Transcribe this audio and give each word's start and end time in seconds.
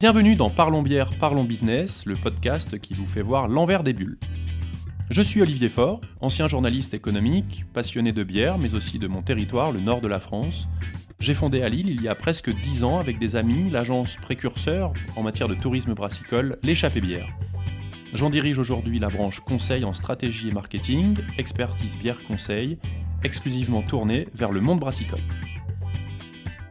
Bienvenue 0.00 0.34
dans 0.34 0.48
Parlons 0.48 0.80
bière, 0.80 1.10
parlons 1.20 1.44
business, 1.44 2.06
le 2.06 2.14
podcast 2.14 2.78
qui 2.78 2.94
vous 2.94 3.04
fait 3.04 3.20
voir 3.20 3.48
l'envers 3.48 3.82
des 3.82 3.92
bulles. 3.92 4.18
Je 5.10 5.20
suis 5.20 5.42
Olivier 5.42 5.68
Faure, 5.68 6.00
ancien 6.22 6.48
journaliste 6.48 6.94
économique, 6.94 7.66
passionné 7.74 8.12
de 8.12 8.24
bière, 8.24 8.56
mais 8.56 8.72
aussi 8.72 8.98
de 8.98 9.06
mon 9.06 9.20
territoire, 9.20 9.72
le 9.72 9.80
nord 9.80 10.00
de 10.00 10.08
la 10.08 10.18
France. 10.18 10.68
J'ai 11.18 11.34
fondé 11.34 11.60
à 11.60 11.68
Lille 11.68 11.90
il 11.90 12.00
y 12.00 12.08
a 12.08 12.14
presque 12.14 12.50
10 12.50 12.82
ans 12.82 12.98
avec 12.98 13.18
des 13.18 13.36
amis 13.36 13.68
l'agence 13.68 14.16
précurseur 14.16 14.94
en 15.16 15.22
matière 15.22 15.48
de 15.48 15.54
tourisme 15.54 15.92
brassicole, 15.92 16.58
l'échappée 16.62 17.02
bière. 17.02 17.28
J'en 18.14 18.30
dirige 18.30 18.58
aujourd'hui 18.58 19.00
la 19.00 19.10
branche 19.10 19.40
conseil 19.40 19.84
en 19.84 19.92
stratégie 19.92 20.48
et 20.48 20.52
marketing, 20.52 21.18
expertise 21.36 21.98
bière 21.98 22.24
conseil, 22.26 22.78
exclusivement 23.22 23.82
tournée 23.82 24.28
vers 24.32 24.50
le 24.50 24.62
monde 24.62 24.80
brassicole. 24.80 25.20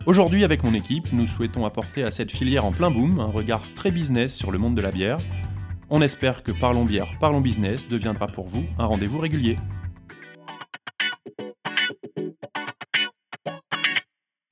Aujourd'hui, 0.09 0.43
avec 0.43 0.63
mon 0.63 0.73
équipe, 0.73 1.13
nous 1.13 1.27
souhaitons 1.27 1.67
apporter 1.67 2.01
à 2.01 2.09
cette 2.09 2.31
filière 2.31 2.65
en 2.65 2.71
plein 2.71 2.89
boom 2.89 3.19
un 3.19 3.27
regard 3.27 3.61
très 3.75 3.91
business 3.91 4.35
sur 4.35 4.49
le 4.49 4.57
monde 4.57 4.73
de 4.73 4.81
la 4.81 4.89
bière. 4.89 5.19
On 5.91 6.01
espère 6.01 6.41
que 6.41 6.51
Parlons 6.51 6.83
Bière, 6.83 7.13
Parlons 7.19 7.41
Business 7.41 7.87
deviendra 7.87 8.25
pour 8.25 8.47
vous 8.47 8.63
un 8.79 8.85
rendez-vous 8.85 9.19
régulier. 9.19 9.57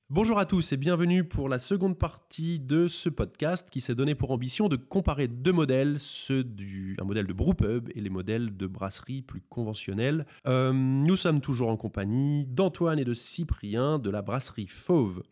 Bonjour 0.08 0.38
à 0.38 0.46
tous 0.46 0.72
et 0.72 0.76
bienvenue 0.76 1.24
pour 1.24 1.48
la 1.48 1.58
seconde 1.58 1.98
partie 1.98 2.60
de 2.60 2.86
ce 2.86 3.08
podcast 3.08 3.68
qui 3.68 3.80
s'est 3.80 3.96
donné 3.96 4.14
pour 4.14 4.30
ambition 4.30 4.68
de 4.68 4.76
comparer 4.76 5.26
deux 5.26 5.52
modèles, 5.52 5.96
ceux 5.98 6.44
du 6.44 6.96
un 7.00 7.04
modèle 7.04 7.26
de 7.26 7.32
brewpub 7.32 7.90
et 7.96 8.00
les 8.00 8.10
modèles 8.10 8.56
de 8.56 8.68
brasserie 8.68 9.22
plus 9.22 9.40
conventionnels. 9.40 10.24
Euh, 10.46 10.72
nous 10.72 11.16
sommes 11.16 11.40
toujours 11.40 11.68
en 11.68 11.76
compagnie 11.76 12.46
d'Antoine 12.46 13.00
et 13.00 13.04
de 13.04 13.14
Cyprien 13.14 13.98
de 13.98 14.08
la 14.08 14.22
brasserie 14.22 14.68
Fauve. 14.68 15.24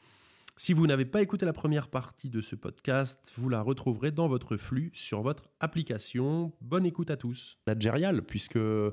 Si 0.59 0.73
vous 0.73 0.87
n'avez 0.87 1.05
pas 1.05 1.21
écouté 1.21 1.45
la 1.45 1.53
première 1.53 1.89
partie 1.89 2.31
de 2.31 2.41
ce 2.41 2.57
podcast, 2.57 3.31
vous 3.37 3.51
la 3.51 3.61
retrouverez 3.61 4.11
dans 4.11 4.27
votre 4.27 4.57
flux 4.57 4.91
sur 4.95 5.21
votre 5.21 5.51
application. 5.61 6.51
Bonne 6.63 6.87
écoute 6.87 7.11
à 7.11 7.19
tous. 7.19 7.59
Nagérial, 7.67 8.23
puisque 8.23 8.57
euh, 8.57 8.91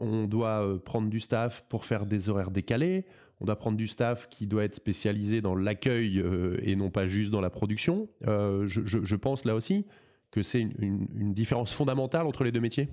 on 0.00 0.26
doit 0.26 0.66
euh, 0.66 0.78
prendre 0.80 1.08
du 1.08 1.20
staff 1.20 1.64
pour 1.68 1.84
faire 1.84 2.06
des 2.06 2.28
horaires 2.28 2.50
décalés, 2.50 3.06
on 3.40 3.44
doit 3.44 3.54
prendre 3.54 3.76
du 3.76 3.86
staff 3.86 4.28
qui 4.30 4.48
doit 4.48 4.64
être 4.64 4.74
spécialisé 4.74 5.40
dans 5.40 5.54
l'accueil 5.54 6.18
euh, 6.18 6.58
et 6.64 6.74
non 6.74 6.90
pas 6.90 7.06
juste 7.06 7.30
dans 7.30 7.40
la 7.40 7.50
production. 7.50 8.08
Je, 8.22 8.64
je, 8.66 9.04
je, 9.04 9.16
pense 9.16 9.44
là 9.44 9.54
aussi 9.54 9.86
que 10.32 10.42
c'est 10.42 10.60
une, 10.60 10.74
une, 10.80 11.08
une, 11.14 11.34
différence 11.34 11.72
fondamentale 11.72 12.26
entre 12.26 12.42
les 12.42 12.50
deux 12.50 12.60
métiers. 12.60 12.88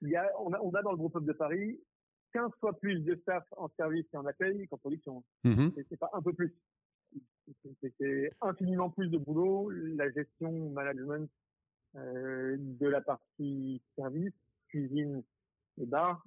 Il 0.00 0.08
y 0.08 0.16
a, 0.16 0.26
on, 0.40 0.50
a, 0.54 0.60
on 0.62 0.70
a 0.70 0.80
dans 0.80 0.92
le 0.92 0.96
groupe 0.96 1.14
Up 1.16 1.24
de 1.24 1.34
Paris 1.34 1.78
15 2.32 2.50
fois 2.60 2.78
plus 2.78 3.00
de 3.00 3.14
staff 3.16 3.44
en 3.56 3.68
service 3.76 4.06
et 4.12 4.16
en 4.16 4.26
accueil 4.26 4.66
qu'en 4.68 4.78
production. 4.78 5.24
Mmh. 5.44 5.68
C'est 5.88 5.98
pas 5.98 6.10
un 6.12 6.22
peu 6.22 6.32
plus. 6.32 6.54
C'est 7.98 8.30
infiniment 8.40 8.90
plus 8.90 9.08
de 9.08 9.18
boulot, 9.18 9.70
la 9.70 10.10
gestion, 10.10 10.70
management 10.70 11.28
euh, 11.96 12.56
de 12.58 12.86
la 12.86 13.00
partie 13.00 13.82
service, 13.96 14.32
cuisine 14.68 15.24
et 15.80 15.86
bar, 15.86 16.24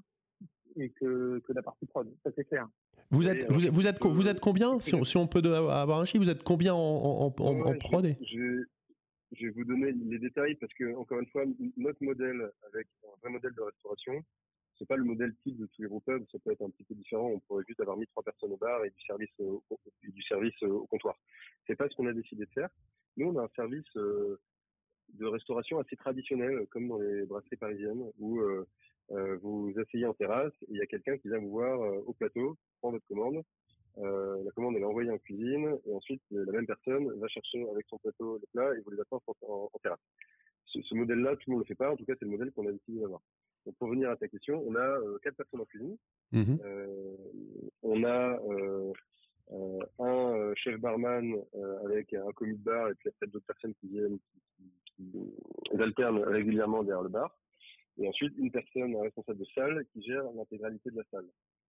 et 0.75 0.89
que, 0.89 1.39
que 1.39 1.53
la 1.53 1.61
partie 1.61 1.85
prod. 1.85 2.11
Ça 2.23 2.31
c'est 2.35 2.43
clair. 2.43 2.67
Vous 3.11 3.29
êtes, 3.29 3.49
vous, 3.49 3.59
vous, 3.71 3.87
êtes, 3.87 4.01
vous 4.01 4.27
êtes 4.27 4.39
combien, 4.39 4.79
si 4.79 4.95
on, 4.95 5.03
si 5.03 5.17
on, 5.17 5.27
peut 5.27 5.41
avoir 5.45 5.99
un 5.99 6.05
chiffre, 6.05 6.23
vous 6.23 6.29
êtes 6.29 6.43
combien 6.43 6.73
en, 6.73 6.79
en, 6.79 7.33
en, 7.37 7.55
ouais, 7.55 7.75
en 7.75 7.77
prod 7.77 8.05
je, 8.05 8.25
je, 8.25 8.63
je, 9.33 9.45
vais 9.45 9.51
vous 9.51 9.63
donner 9.63 9.91
les 9.91 10.19
détails 10.19 10.55
parce 10.55 10.73
que, 10.73 10.95
encore 10.95 11.19
une 11.19 11.27
fois, 11.27 11.43
notre 11.77 12.03
modèle 12.03 12.51
avec 12.67 12.87
un 13.05 13.19
vrai 13.21 13.29
modèle 13.29 13.53
de 13.53 13.61
restauration, 13.61 14.23
c'est 14.83 14.87
pas 14.87 14.97
le 14.97 15.05
modèle 15.05 15.33
type 15.43 15.57
de 15.57 15.65
tous 15.67 15.81
les 15.81 15.87
groupes 15.87 16.03
ça 16.05 16.39
peut 16.43 16.51
être 16.51 16.61
un 16.61 16.69
petit 16.69 16.83
peu 16.83 16.93
différent. 16.93 17.29
On 17.29 17.39
pourrait 17.39 17.63
juste 17.65 17.79
avoir 17.79 17.95
mis 17.95 18.05
trois 18.07 18.21
personnes 18.21 18.51
au 18.51 18.57
bar 18.57 18.83
et 18.83 18.89
du 18.89 19.01
service 19.05 19.29
au, 19.39 19.63
et 20.03 20.11
du 20.11 20.21
service 20.23 20.61
au 20.63 20.85
comptoir. 20.87 21.17
C'est 21.65 21.77
pas 21.77 21.87
ce 21.87 21.95
qu'on 21.95 22.07
a 22.07 22.11
décidé 22.11 22.43
de 22.43 22.51
faire. 22.51 22.69
Nous, 23.15 23.27
on 23.27 23.39
a 23.39 23.43
un 23.43 23.49
service 23.55 23.95
euh, 23.95 24.41
de 25.13 25.25
restauration 25.25 25.79
assez 25.79 25.95
traditionnel, 25.95 26.67
comme 26.69 26.89
dans 26.89 26.97
les 26.97 27.25
brasseries 27.25 27.55
parisiennes, 27.55 28.11
où 28.19 28.41
euh, 28.41 28.67
euh, 29.11 29.37
vous 29.41 29.73
asseyez 29.77 30.05
en 30.05 30.13
terrasse 30.13 30.53
et 30.63 30.71
il 30.71 30.77
y 30.77 30.81
a 30.81 30.85
quelqu'un 30.85 31.17
qui 31.17 31.29
vient 31.29 31.39
vous 31.39 31.51
voir 31.51 31.79
au 32.05 32.11
plateau, 32.11 32.57
prend 32.81 32.91
votre 32.91 33.07
commande. 33.07 33.41
la 33.95 34.51
commande 34.51 34.75
elle 34.75 34.81
est 34.81 34.85
envoyée 34.85 35.11
en 35.11 35.17
cuisine 35.17 35.77
et 35.85 35.93
ensuite 35.93 36.23
la 36.31 36.51
même 36.51 36.65
personne 36.65 37.07
va 37.19 37.27
chercher 37.29 37.65
avec 37.69 37.85
son 37.87 37.99
plateau 37.99 38.37
le 38.37 38.47
plat 38.51 38.75
et 38.75 38.81
vous 38.81 38.91
les 38.91 38.99
attend 38.99 39.21
en, 39.47 39.79
terrasse. 39.81 40.03
Ce, 40.65 40.95
modèle-là, 40.95 41.37
tout 41.37 41.51
le 41.51 41.53
monde 41.53 41.63
le 41.63 41.67
fait 41.67 41.75
pas. 41.75 41.91
En 41.91 41.95
tout 41.95 42.05
cas, 42.05 42.13
c'est 42.19 42.25
le 42.25 42.31
modèle 42.31 42.51
qu'on 42.51 42.67
a 42.67 42.71
décidé 42.71 42.99
d'avoir. 42.99 43.21
Donc 43.65 43.75
pour 43.77 43.89
venir 43.89 44.09
à 44.09 44.17
ta 44.17 44.27
question, 44.27 44.63
on 44.67 44.75
a 44.75 44.79
euh, 44.79 45.17
quatre 45.23 45.35
personnes 45.35 45.61
en 45.61 45.65
cuisine. 45.65 45.97
Mmh. 46.31 46.55
Euh, 46.63 47.15
on 47.81 48.03
a 48.03 48.39
euh, 48.49 48.91
un 49.99 50.53
chef 50.55 50.79
barman 50.79 51.35
avec 51.85 52.13
un 52.13 52.31
commis 52.31 52.57
de 52.57 52.63
bar 52.63 52.89
et 52.89 52.95
puis 52.95 53.09
après 53.09 53.27
d'autres 53.27 53.45
personnes 53.45 53.73
qui 53.75 53.87
viennent, 53.87 54.17
qui, 54.17 54.63
qui, 54.95 55.11
qui 55.65 55.81
alternent 55.81 56.23
régulièrement 56.23 56.83
derrière 56.83 57.03
le 57.03 57.09
bar. 57.09 57.37
Et 57.99 58.07
ensuite 58.07 58.33
une 58.37 58.51
personne 58.51 58.95
responsable 58.95 59.39
de 59.39 59.45
salle 59.53 59.85
qui 59.93 60.01
gère 60.01 60.23
l'intégralité 60.35 60.89
de 60.89 60.97
la 60.97 61.03
salle. 61.11 61.27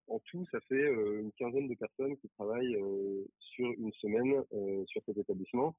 En 0.09 0.19
tout, 0.21 0.47
ça 0.51 0.61
fait 0.69 0.75
euh, 0.75 1.21
une 1.21 1.33
quinzaine 1.33 1.69
de 1.69 1.75
personnes 1.75 2.17
qui 2.19 2.29
travaillent 2.31 2.79
sur 3.39 3.67
une 3.79 3.93
semaine 3.95 4.43
sur 4.87 5.03
cet 5.05 5.19
établissement, 5.19 5.75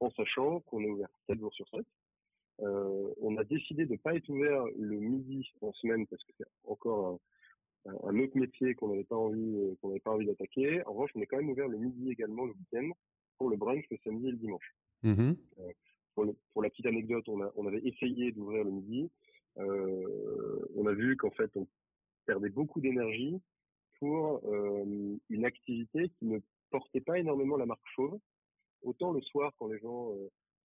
en 0.00 0.10
sachant 0.10 0.60
qu'on 0.60 0.80
est 0.82 0.90
ouvert 0.90 1.08
7 1.26 1.38
jours 1.40 1.52
sur 1.52 1.68
7. 1.68 1.84
Euh, 2.60 3.14
on 3.20 3.36
a 3.36 3.44
décidé 3.44 3.86
de 3.86 3.92
ne 3.92 3.98
pas 3.98 4.14
être 4.14 4.28
ouvert 4.28 4.64
le 4.76 4.96
midi 4.96 5.48
en 5.60 5.72
semaine 5.74 6.06
parce 6.06 6.22
que 6.24 6.32
c'est 6.36 6.46
encore 6.64 7.20
un, 7.86 7.90
un, 8.08 8.18
autre 8.18 8.36
métier 8.36 8.74
qu'on 8.74 8.88
n'avait 8.88 9.04
pas 9.04 9.16
envie 9.16 9.56
euh, 9.56 9.74
qu'on 9.80 9.88
n'avait 9.88 10.00
pas 10.00 10.10
envie 10.10 10.26
d'attaquer. 10.26 10.84
En 10.86 10.92
revanche, 10.92 11.10
on 11.14 11.20
est 11.20 11.26
quand 11.26 11.36
même 11.36 11.50
ouvert 11.50 11.68
le 11.68 11.78
midi 11.78 12.10
également 12.10 12.46
le 12.46 12.52
week-end 12.52 12.90
pour 13.38 13.50
le 13.50 13.56
brunch 13.56 13.84
le 13.90 13.96
samedi 14.02 14.28
et 14.28 14.32
le 14.32 14.36
dimanche. 14.36 14.74
Mmh. 15.04 15.32
Euh, 15.60 15.72
pour, 16.14 16.24
le, 16.24 16.36
pour, 16.52 16.62
la 16.62 16.70
petite 16.70 16.86
anecdote, 16.86 17.28
on, 17.28 17.40
a, 17.42 17.52
on 17.54 17.66
avait 17.66 17.86
essayé 17.86 18.32
d'ouvrir 18.32 18.64
le 18.64 18.72
midi. 18.72 19.08
Euh, 19.58 20.68
on 20.74 20.86
a 20.86 20.92
vu 20.92 21.16
qu'en 21.16 21.30
fait, 21.30 21.50
on 21.54 21.68
perdait 22.26 22.48
beaucoup 22.48 22.80
d'énergie 22.80 23.40
pour 24.00 24.40
une 25.28 25.44
activité 25.44 26.08
qui 26.10 26.26
ne 26.26 26.38
portait 26.70 27.00
pas 27.00 27.18
énormément 27.18 27.56
la 27.56 27.66
marque 27.66 27.86
chauve. 27.96 28.16
Autant 28.82 29.10
le 29.10 29.20
soir, 29.22 29.52
quand 29.58 29.66
les 29.66 29.80
gens 29.80 30.12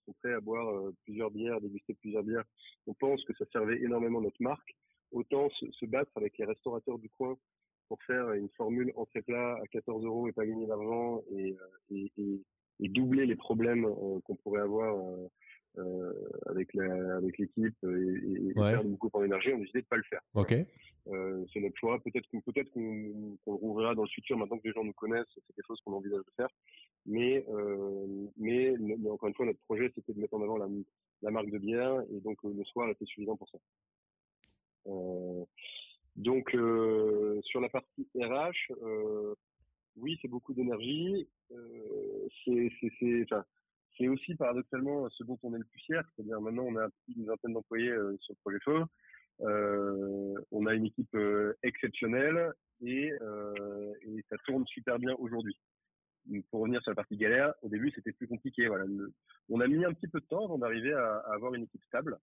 sont 0.05 0.13
prêts 0.21 0.33
à 0.33 0.39
boire 0.39 0.69
euh, 0.69 0.93
plusieurs 1.05 1.31
bières, 1.31 1.59
déguster 1.61 1.93
plusieurs 1.95 2.23
bières, 2.23 2.43
on 2.87 2.93
pense 2.93 3.23
que 3.25 3.33
ça 3.37 3.45
servait 3.51 3.81
énormément 3.81 4.21
notre 4.21 4.41
marque. 4.41 4.75
Autant 5.11 5.49
se, 5.49 5.85
battre 5.85 6.11
avec 6.15 6.37
les 6.37 6.45
restaurateurs 6.45 6.97
du 6.97 7.09
coin 7.09 7.37
pour 7.87 8.01
faire 8.03 8.31
une 8.33 8.49
formule 8.57 8.91
entrée 8.95 9.21
plat 9.21 9.55
à 9.61 9.67
14 9.67 10.03
euros 10.05 10.27
et 10.27 10.31
pas 10.31 10.45
gagner 10.45 10.65
d'argent 10.65 11.21
et, 11.31 11.55
et, 11.91 12.41
doubler 12.89 13.25
les 13.25 13.35
problèmes 13.35 13.85
euh, 13.85 14.19
qu'on 14.25 14.35
pourrait 14.35 14.61
avoir 14.61 14.95
euh, 15.77 15.81
euh 15.81 16.13
avec 16.47 16.73
la, 16.73 17.17
avec 17.17 17.37
l'équipe 17.37 17.75
et, 17.83 17.87
et 17.87 18.59
ouais. 18.59 18.71
perdre 18.71 18.89
beaucoup 18.89 19.09
en 19.13 19.23
énergie, 19.23 19.51
on 19.53 19.57
a 19.57 19.59
décidé 19.59 19.81
de 19.81 19.87
pas 19.87 19.97
le 19.97 20.03
faire. 20.03 20.21
Ok. 20.35 20.53
Euh, 21.07 21.45
c'est 21.51 21.59
notre 21.59 21.77
choix. 21.77 21.99
Peut-être 21.99 22.27
qu'on 22.29 22.39
peut-être 22.41 22.69
qu'on 22.71 23.37
qu 23.43 23.49
rouvrira 23.49 23.93
dans 23.93 24.03
le 24.03 24.09
futur 24.09 24.37
maintenant 24.37 24.57
que 24.57 24.67
les 24.67 24.73
gens 24.73 24.83
nous 24.83 24.93
connaissent. 24.93 25.27
C'est 25.35 25.53
quelque 25.55 25.67
chose 25.67 25.81
qu'on 25.81 25.93
envisage 25.93 26.19
de 26.19 26.31
faire. 26.37 26.49
Mais, 27.05 27.45
euh, 27.49 28.27
mais, 28.37 28.75
mais, 28.79 29.09
encore 29.09 29.27
une 29.27 29.35
fois, 29.35 29.45
notre 29.45 29.59
projet 29.65 29.91
c'était 29.93 30.13
de 30.13 30.19
mettre 30.19 30.33
en 30.35 30.41
avant 30.41 30.57
la, 30.57 30.67
la 31.21 31.31
marque 31.31 31.49
de 31.49 31.57
bière 31.57 32.01
et 32.11 32.19
donc 32.21 32.37
euh, 32.45 32.53
le 32.55 32.63
soir 32.65 32.89
était 32.89 33.05
suffisant 33.05 33.35
pour 33.35 33.49
ça. 33.49 33.57
Euh, 34.87 35.43
donc 36.15 36.53
euh, 36.55 37.41
sur 37.43 37.59
la 37.59 37.69
partie 37.69 38.07
RH, 38.15 38.73
oui, 39.95 40.17
c'est 40.21 40.27
beaucoup 40.27 40.53
d'énergie. 40.53 41.27
c'est 42.45 42.71
c'est 42.79 43.23
enfin 43.23 43.43
c'est 43.97 44.07
aussi 44.07 44.35
paradoxalement 44.35 45.09
ce 45.09 45.23
dont 45.23 45.37
on 45.43 45.53
est 45.53 45.59
le 45.59 45.65
plus 45.65 45.79
fier, 45.79 46.03
c'est-à-dire 46.15 46.41
maintenant 46.41 46.63
on 46.63 46.75
a 46.77 46.87
plus 47.05 47.13
d'une 47.15 47.25
vingtaine 47.25 47.53
d'employés 47.53 47.89
euh, 47.89 48.17
sur 48.21 48.33
le 48.33 48.39
projet 48.41 48.59
feu, 48.63 48.83
euh, 49.41 50.35
on 50.51 50.65
a 50.65 50.73
une 50.73 50.85
équipe 50.85 51.13
euh, 51.15 51.53
exceptionnelle 51.63 52.53
et, 52.81 53.11
et, 53.11 54.25
ça 54.29 54.35
tourne 54.45 54.65
super 54.67 54.99
bien 54.99 55.15
aujourd'hui. 55.19 55.57
Pour 56.49 56.61
revenir 56.61 56.81
sur 56.81 56.91
la 56.91 56.95
partie 56.95 57.17
galère, 57.17 57.53
au 57.61 57.69
début 57.69 57.91
c'était 57.95 58.11
plus 58.11 58.27
compliqué. 58.27 58.67
Voilà, 58.67 58.85
on 59.49 59.59
a 59.59 59.67
mis 59.67 59.83
un 59.85 59.93
petit 59.93 60.07
peu 60.07 60.19
de 60.19 60.25
temps 60.25 60.45
avant 60.45 60.57
d'arriver 60.57 60.93
à, 60.93 61.17
avoir 61.31 61.53
une 61.53 61.63
équipe 61.63 61.83
stable. 61.85 62.17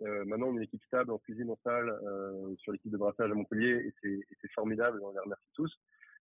Euh, 0.00 0.24
maintenant, 0.24 0.48
on 0.48 0.54
est 0.54 0.56
une 0.58 0.62
équipe 0.62 0.82
stable 0.84 1.12
en 1.12 1.18
cuisine, 1.18 1.50
en 1.50 1.58
euh, 1.66 2.54
sur 2.58 2.72
l'équipe 2.72 2.90
de 2.90 2.96
brassage 2.96 3.30
à 3.30 3.34
Montpellier, 3.34 3.92
et 4.02 4.24
c'est 4.40 4.52
formidable, 4.52 5.00
on 5.02 5.12
les 5.12 5.18
remercie 5.18 5.50
tous. 5.54 5.72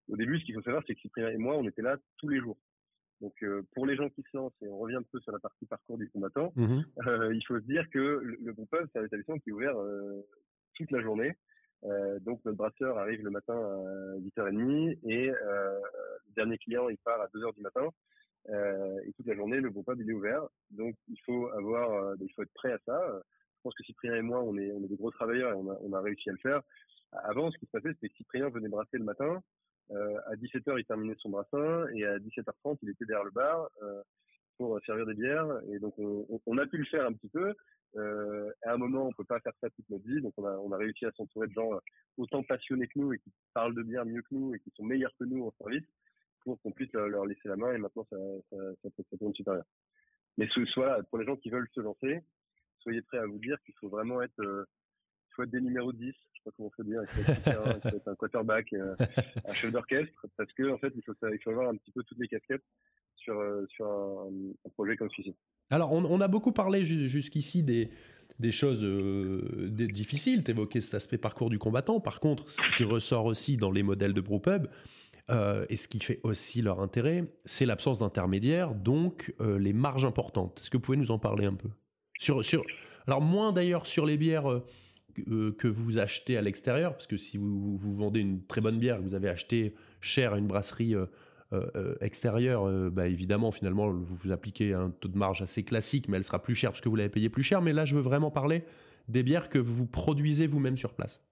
Au 0.10 0.18
début, 0.18 0.40
ce 0.40 0.46
qu'il 0.46 0.56
faut 0.56 0.62
savoir, 0.62 0.84
c'est 0.86 0.96
que 0.96 1.02
Cyprien 1.02 1.30
et 1.30 1.38
moi, 1.38 1.58
on 1.58 1.68
était 1.68 1.82
là 1.82 1.98
tous 2.18 2.28
les 2.28 2.40
jours. 2.40 2.58
Donc, 3.22 3.34
euh, 3.44 3.62
pour 3.74 3.86
les 3.86 3.96
gens 3.96 4.10
qui 4.10 4.24
se 4.24 4.36
lancent, 4.36 4.54
et 4.64 4.68
on 4.68 4.78
revient 4.78 4.96
un 4.96 5.04
peu 5.04 5.20
sur 5.20 5.32
la 5.32 5.40
partie 5.40 5.66
parcours 5.68 5.98
du 5.98 6.10
combattant, 6.10 6.52
mmh. 6.56 6.82
euh, 7.08 7.36
il 7.36 7.46
faut 7.46 7.60
se 7.60 7.66
dire 7.66 7.88
que 7.92 8.00
le, 8.00 8.38
le 8.42 8.54
groupe 8.54 8.76
c'est 8.92 9.00
un 9.00 9.06
établissement 9.06 9.38
qui 9.38 9.52
est 9.52 9.54
ouvert 9.54 9.78
euh, 9.78 10.26
toute 10.76 10.92
la 10.92 11.02
journée. 11.02 11.36
Donc, 12.22 12.46
notre 12.46 12.58
brasseur 12.58 13.00
arrive 13.00 13.24
le 13.24 13.32
matin 13.32 13.56
à 13.56 14.16
8h30 14.20 15.00
et 15.04 15.30
le 15.30 16.34
dernier 16.36 16.60
client, 16.60 16.90
il 16.90 16.98
part 17.00 17.20
à 17.20 17.26
2h 17.30 17.56
du 17.56 17.62
matin. 17.62 17.90
et 19.04 19.12
toute 19.14 19.26
la 19.26 19.34
journée, 19.34 19.60
le 19.60 19.72
groupe 19.72 19.92
il 19.98 20.08
est 20.08 20.14
ouvert. 20.14 20.44
Donc, 20.70 20.94
il 21.08 21.18
faut 21.26 21.48
avoir, 21.50 22.14
il 22.22 22.32
faut 22.36 22.44
être 22.44 22.54
prêt 22.54 22.72
à 22.72 22.78
ça. 22.86 23.02
Je 23.58 23.62
pense 23.64 23.74
que 23.74 23.84
Cyprien 23.84 24.14
et 24.14 24.22
moi, 24.22 24.44
on 24.44 24.56
est, 24.60 24.72
on 24.72 24.84
est 24.84 24.90
des 24.90 24.96
gros 24.96 25.10
travailleurs 25.10 25.54
et 25.54 25.56
on 25.56 25.72
a, 25.72 25.78
on 25.82 25.94
a 25.94 26.02
réussi 26.02 26.30
à 26.30 26.34
le 26.34 26.38
faire. 26.38 26.62
Avant, 27.14 27.50
ce 27.50 27.58
qui 27.58 27.66
se 27.66 27.72
passait, 27.72 27.94
c'était 27.94 28.10
que 28.10 28.16
Cyprien 28.16 28.50
venait 28.50 28.70
brasser 28.70 29.00
le 29.00 29.04
matin, 29.04 29.42
à 29.92 30.36
17h, 30.36 30.80
il 30.80 30.86
terminait 30.86 31.16
son 31.18 31.30
brassin 31.30 31.88
et 31.94 32.06
à 32.06 32.18
17h30, 32.20 32.78
il 32.82 32.90
était 32.90 33.06
derrière 33.06 33.26
le 33.26 33.32
bar. 33.32 33.70
Euh, 33.84 34.02
pour 34.58 34.80
servir 34.86 35.08
des 35.08 35.16
bières. 35.16 35.48
Et 35.72 35.80
donc, 35.80 35.96
on, 35.98 36.58
a 36.60 36.68
pu 36.68 36.78
le 36.78 36.86
faire 36.86 37.08
un 37.08 37.14
petit 37.14 37.30
peu. 37.30 37.56
Euh, 37.96 38.52
à 38.64 38.74
un 38.74 38.78
moment, 38.78 39.08
on 39.08 39.12
peut 39.14 39.24
pas 39.24 39.40
faire 39.40 39.54
ça 39.60 39.70
toute 39.72 39.90
notre 39.90 40.06
vie. 40.06 40.22
Donc, 40.22 40.34
on 40.38 40.72
a, 40.72 40.78
réussi 40.78 41.06
à 41.06 41.12
s'entourer 41.14 41.48
de 41.48 41.54
gens 41.54 41.72
autant 42.18 42.44
passionnés 42.44 42.88
que 42.88 43.00
nous 43.00 43.12
et 43.12 43.18
qui 43.18 43.32
parlent 43.56 43.74
de 43.74 43.82
bière 43.82 44.06
mieux 44.06 44.22
que 44.22 44.36
nous 44.36 44.54
et 44.54 44.60
qui 44.60 44.72
sont 44.76 44.84
meilleurs 44.84 45.14
que 45.18 45.24
nous 45.24 45.46
en 45.46 45.52
service 45.58 45.88
pour 46.42 46.62
qu'on 46.62 46.72
puisse 46.72 46.94
leur 46.94 47.26
laisser 47.26 47.48
la 47.48 47.56
main. 47.56 47.74
Et 47.74 47.80
maintenant, 47.80 48.06
ça, 48.10 48.18
ça, 48.52 48.58
ça, 48.84 49.04
ça 49.10 49.18
tourne 49.18 49.34
super 49.34 49.56
bien. 49.56 49.66
Mais 50.38 50.48
soit 50.68 51.02
pour 51.10 51.18
les 51.18 51.26
gens 51.26 51.36
qui 51.38 51.50
veulent 51.50 51.70
se 51.74 51.82
lancer, 51.82 52.22
soyez 52.80 53.02
prêts 53.02 53.18
à 53.18 53.26
vous 53.26 53.40
dire 53.40 53.58
qu'il 53.66 53.74
faut 53.80 53.90
vraiment 53.90 54.22
être, 54.22 54.40
euh, 54.42 54.66
des 55.48 55.62
numéros 55.62 55.92
10, 55.92 56.14
je 56.31 56.31
sais 56.44 56.50
pas 56.50 56.52
comment 56.58 56.70
faut 56.76 56.84
dire, 56.84 57.02
il 57.04 57.08
faut 57.08 57.98
être, 57.98 58.08
un 58.08 58.16
quarterback, 58.16 58.74
euh, 58.74 58.96
un 59.48 59.54
chef 59.54 59.72
d'orchestre, 59.72 60.26
parce 60.38 60.52
que 60.54 60.72
en 60.72 60.78
fait, 60.78 60.94
il 60.96 61.04
faut, 61.04 61.14
il 61.32 61.40
faut 61.44 61.52
avoir 61.52 61.70
un 61.70 61.76
petit 61.76 61.92
peu 61.92 62.04
toutes 62.04 62.20
les 62.20 62.28
casquettes 62.28 62.64
sur, 63.16 63.40
euh, 63.40 63.66
sur 63.70 63.86
un, 63.88 64.70
projet 64.74 64.96
comme 64.96 65.10
celui-ci. 65.12 65.36
Alors, 65.70 65.92
on, 65.94 66.22
a 66.22 66.28
beaucoup 66.28 66.52
parlé 66.52 66.84
jusqu'ici 66.86 67.64
des, 67.64 67.92
des 68.40 68.52
choses 68.52 68.82
des 68.82 69.88
difficiles. 69.88 70.44
Tu 70.44 70.82
cet 70.82 70.94
aspect 70.96 71.18
parcours 71.18 71.50
du 71.50 71.60
combattant. 71.60 72.00
Par 72.02 72.20
contre, 72.20 72.50
ce 72.50 72.68
qui 72.76 72.84
ressort 72.84 73.26
aussi 73.26 73.56
dans 73.56 73.72
les 73.72 73.84
modèles 73.84 74.14
de 74.14 74.22
brewpub, 74.22 74.68
euh, 75.30 75.66
et 75.70 75.78
ce 75.78 75.88
qui 75.88 76.02
fait 76.02 76.20
aussi 76.24 76.62
leur 76.62 76.82
intérêt, 76.82 77.24
c'est 77.46 77.66
l'absence 77.66 78.00
d'intermédiaires, 78.00 78.76
donc 78.76 79.34
les 79.40 79.72
marges 79.72 80.04
importantes. 80.04 80.60
Est-ce 80.60 80.70
que 80.70 80.78
vous 80.78 80.82
pouvez 80.82 80.98
nous 80.98 81.12
en 81.12 81.20
parler 81.20 81.46
un 81.46 81.54
peu? 81.54 81.70
Sur, 82.22 82.46
sur, 82.46 82.64
Alors, 83.08 83.22
moins 83.22 83.52
d'ailleurs 83.52 83.88
sur 83.88 84.06
les 84.06 84.16
bières 84.16 84.50
euh, 84.50 84.64
que 85.14 85.68
vous 85.68 86.00
achetez 86.00 86.38
à 86.38 86.42
l'extérieur, 86.42 86.94
parce 86.94 87.08
que 87.08 87.18
si 87.18 87.38
vous, 87.38 87.78
vendez 87.78 88.20
une 88.20 88.46
très 88.46 88.62
bonne 88.62 88.80
bière 88.80 88.98
que 88.98 89.04
vous 89.04 89.16
avez 89.16 89.30
acheté 89.30 89.76
cher 90.00 90.34
à 90.34 90.38
une 90.38 90.48
brasserie 90.48 90.96
euh, 90.96 91.06
euh, 91.54 91.96
extérieure, 92.02 92.68
bah 92.92 93.08
évidemment, 93.08 93.52
finalement, 93.52 93.92
vous, 93.92 94.32
appliquez 94.32 94.74
un 94.74 94.90
taux 94.90 95.10
de 95.10 95.18
marge 95.18 95.42
assez 95.42 95.64
classique, 95.64 96.08
mais 96.08 96.18
elle 96.18 96.24
sera 96.24 96.42
plus 96.42 96.56
chère 96.56 96.72
parce 96.72 96.82
que 96.82 96.90
vous 96.90 96.96
l'avez 96.96 97.10
payé 97.10 97.30
plus 97.30 97.44
cher. 97.44 97.62
Mais 97.62 97.74
là, 97.74 97.86
je 97.86 97.96
veux 97.96 98.02
vraiment 98.02 98.32
parler 98.32 98.64
des 99.08 99.24
bières 99.24 99.50
que 99.50 99.60
vous 99.60 99.86
produisez 99.86 100.48
vous-même 100.48 100.78
sur 100.78 100.94
place. 100.94 101.26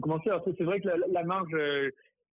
commencer. 0.00 0.30
C'est 0.56 0.64
vrai 0.64 0.80
que 0.80 0.88
la, 0.88 1.24
marge, 1.24 1.54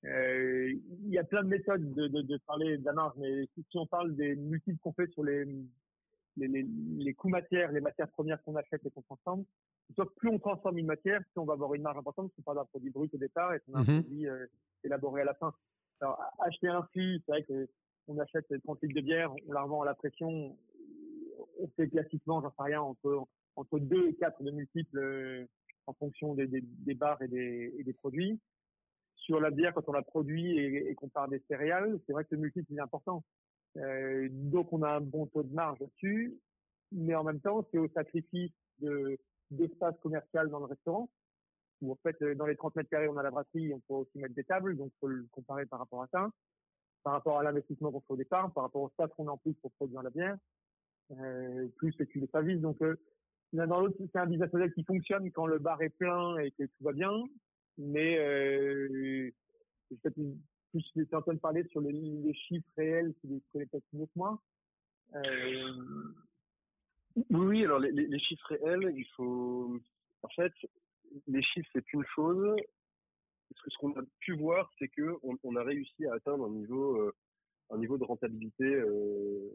il 0.04 0.78
y 1.08 1.18
a 1.18 1.24
plein 1.24 1.42
de 1.42 1.48
méthodes 1.48 1.94
de, 1.94 2.38
parler 2.46 2.78
de 2.78 2.84
la 2.84 2.92
marge, 2.92 3.14
mais 3.18 3.46
si, 3.54 3.78
on 3.78 3.86
parle 3.86 4.14
des 4.14 4.36
multiples 4.36 4.78
qu'on 4.78 4.92
fait 4.92 5.10
sur 5.12 5.24
les, 5.24 5.44
les 6.36 7.14
coûts 7.14 7.28
matières, 7.28 7.72
les 7.72 7.80
matières 7.80 8.08
premières 8.08 8.42
qu'on 8.44 8.56
achète 8.56 8.84
et 8.84 8.90
qu'on 8.90 9.02
transforme, 9.02 9.44
plus 10.16 10.28
on 10.28 10.38
transforme 10.38 10.78
une 10.78 10.86
matière, 10.86 11.20
plus 11.20 11.40
on 11.40 11.44
va 11.44 11.54
avoir 11.54 11.74
une 11.74 11.82
marge 11.82 11.98
importante, 11.98 12.26
parce 12.26 12.36
qu'on 12.36 12.42
parle 12.42 12.58
d'un 12.58 12.64
produit 12.64 12.90
brut 12.90 13.12
au 13.14 13.18
départ 13.18 13.54
et 13.54 13.60
qu'on 13.60 13.74
a 13.74 13.78
un 13.78 13.84
mhm. 13.84 14.02
produit 14.02 14.28
euh, 14.28 14.46
élaboré 14.82 15.22
à 15.22 15.24
la 15.24 15.34
fin. 15.34 15.54
Alors, 16.00 16.20
acheter 16.40 16.68
un 16.68 16.86
fût, 16.92 17.20
c'est 17.24 17.32
vrai 17.32 17.42
que 17.44 17.68
on 18.06 18.18
achète 18.18 18.46
30 18.64 18.82
litres 18.82 18.96
de 18.96 19.00
bière, 19.00 19.32
on 19.48 19.52
la 19.52 19.62
revend 19.62 19.82
à 19.82 19.86
la 19.86 19.94
pression, 19.94 20.56
on 21.58 21.68
fait 21.76 21.88
classiquement, 21.88 22.42
j'en 22.42 22.50
sais 22.50 22.62
rien, 22.62 22.82
entre, 22.82 23.26
entre 23.56 23.78
2 23.78 24.08
et 24.08 24.14
4 24.14 24.42
de 24.42 24.50
multiples 24.50 24.98
euh, 24.98 25.46
en 25.86 25.94
fonction 25.94 26.34
des, 26.34 26.46
des, 26.46 26.62
des 26.62 26.94
bars 26.94 27.20
et 27.22 27.28
des, 27.28 27.74
et 27.78 27.84
des 27.84 27.92
produits. 27.92 28.40
Sur 29.16 29.40
la 29.40 29.50
bière, 29.50 29.72
quand 29.72 29.88
on 29.88 29.92
la 29.92 30.02
produit 30.02 30.58
et, 30.58 30.90
et 30.90 30.94
qu'on 30.94 31.08
part 31.08 31.28
des 31.28 31.42
céréales, 31.48 31.98
c'est 32.06 32.12
vrai 32.12 32.24
que 32.24 32.34
le 32.34 32.42
multiple 32.42 32.74
est 32.74 32.80
important. 32.80 33.24
Euh, 33.76 34.28
donc 34.30 34.72
on 34.72 34.82
a 34.82 34.90
un 34.90 35.00
bon 35.00 35.26
taux 35.26 35.42
de 35.42 35.52
marge 35.52 35.78
dessus, 35.78 36.38
mais 36.92 37.14
en 37.14 37.24
même 37.24 37.40
temps, 37.40 37.66
c'est 37.70 37.78
au 37.78 37.88
sacrifice 37.88 38.52
de 38.80 39.18
d'espace 39.50 39.98
commercial 40.00 40.48
dans 40.48 40.60
le 40.60 40.66
restaurant. 40.66 41.08
Où 41.82 41.92
en 41.92 41.96
fait, 41.96 42.20
euh, 42.22 42.34
dans 42.34 42.46
les 42.46 42.56
30 42.56 42.76
mètres 42.76 42.90
carrés, 42.90 43.08
on 43.08 43.16
a 43.16 43.22
la 43.22 43.30
brasserie, 43.30 43.72
on 43.74 43.80
peut 43.80 43.94
aussi 43.94 44.18
mettre 44.18 44.34
des 44.34 44.44
tables, 44.44 44.76
donc 44.76 44.92
faut 45.00 45.08
le 45.08 45.26
comparer 45.32 45.66
par 45.66 45.80
rapport 45.80 46.02
à 46.02 46.08
ça, 46.08 46.30
par 47.02 47.14
rapport 47.14 47.38
à 47.38 47.42
l'investissement 47.42 47.90
qu'on 47.90 48.00
fait 48.00 48.12
au 48.12 48.16
départ, 48.16 48.52
par 48.52 48.64
rapport 48.64 48.82
au 48.82 48.90
staff 48.90 49.10
qu'on 49.16 49.28
a 49.28 49.32
en 49.32 49.38
plus 49.38 49.54
pour 49.54 49.72
produire 49.72 50.02
la 50.02 50.10
bière, 50.10 50.36
euh, 51.12 51.68
plus 51.76 51.94
les 51.98 52.06
culs 52.06 52.20
de 52.20 52.54
Donc 52.56 52.80
euh, 52.82 52.96
l'un 53.52 53.66
dans 53.66 53.80
l'autre, 53.80 53.96
c'est 53.98 54.18
un 54.18 54.26
business 54.26 54.52
model 54.52 54.72
qui 54.72 54.84
fonctionne 54.84 55.30
quand 55.32 55.46
le 55.46 55.58
bar 55.58 55.82
est 55.82 55.90
plein 55.90 56.38
et 56.38 56.50
que 56.52 56.64
tout 56.64 56.84
va 56.84 56.92
bien, 56.92 57.12
mais 57.76 58.18
euh, 58.18 59.30
je 59.90 59.96
vais 60.04 60.10
plus 60.10 60.92
laisser 60.94 61.14
Antoine 61.14 61.38
parler 61.38 61.64
sur 61.70 61.80
les, 61.80 62.34
chiffres 62.34 62.66
réels 62.76 63.14
les 63.24 63.40
connaît 63.52 63.66
peut-être 63.66 63.84
mieux 63.92 64.06
que 64.06 64.12
moi. 64.16 64.40
Euh, 65.14 65.72
oui, 67.30 67.64
alors 67.64 67.78
les, 67.78 68.18
chiffres 68.18 68.54
réels, 68.54 68.92
il 68.96 69.06
faut. 69.16 69.78
En 70.22 70.28
fait, 70.28 70.52
les 71.26 71.42
chiffres 71.42 71.68
c'est 71.72 71.92
une 71.92 72.04
chose. 72.14 72.56
Ce 73.66 73.78
qu'on 73.78 73.92
a 73.92 74.02
pu 74.20 74.32
voir, 74.34 74.70
c'est 74.78 74.88
que 74.88 75.16
on, 75.22 75.56
a 75.56 75.62
réussi 75.62 76.06
à 76.06 76.14
atteindre 76.14 76.46
un 76.46 76.50
niveau, 76.50 76.96
euh, 77.00 77.14
un 77.70 77.78
niveau 77.78 77.96
de 77.98 78.04
rentabilité 78.04 78.64
euh, 78.64 79.48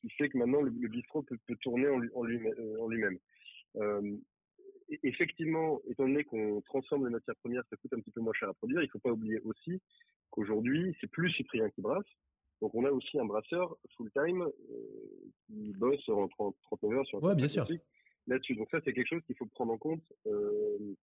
qui 0.00 0.10
fait 0.10 0.28
que 0.28 0.38
maintenant 0.38 0.60
le, 0.60 0.70
bistrot 0.70 1.22
peut, 1.22 1.38
tourner 1.60 1.88
en, 1.88 2.00
en 2.14 2.88
lui-même. 2.88 3.18
Euh, 3.76 4.16
effectivement, 5.02 5.80
étant 5.88 6.04
donné 6.04 6.24
qu'on 6.24 6.60
transforme 6.62 7.06
les 7.06 7.12
matières 7.12 7.36
premières, 7.36 7.62
ça 7.70 7.76
coûte 7.76 7.92
un 7.94 8.00
petit 8.00 8.10
peu 8.10 8.20
moins 8.20 8.32
cher 8.34 8.48
à 8.48 8.54
produire. 8.54 8.82
Il 8.82 8.86
ne 8.86 8.90
faut 8.90 8.98
pas 8.98 9.12
oublier 9.12 9.40
aussi 9.40 9.80
qu'aujourd'hui, 10.30 10.96
c'est 11.00 11.10
plus 11.10 11.30
Cyprien 11.32 11.70
qui 11.70 11.80
brasse. 11.80 12.04
Donc 12.62 12.76
on 12.76 12.84
a 12.84 12.90
aussi 12.90 13.18
un 13.18 13.24
brasseur 13.24 13.76
full-time 13.96 14.42
euh, 14.42 14.50
qui 15.46 15.72
bosse 15.72 16.08
en 16.08 16.28
30, 16.28 16.54
39 16.62 16.96
heures 16.96 17.06
sur 17.06 17.18
un 17.18 17.28
ouais, 17.28 17.34
bien 17.34 17.48
sûr. 17.48 17.66
là-dessus. 18.28 18.54
Donc 18.54 18.68
ça, 18.70 18.78
c'est 18.84 18.92
quelque 18.92 19.08
chose 19.08 19.22
qu'il 19.26 19.34
faut 19.36 19.46
prendre 19.46 19.72
en 19.72 19.78
compte 19.78 20.00
euh, 20.28 20.94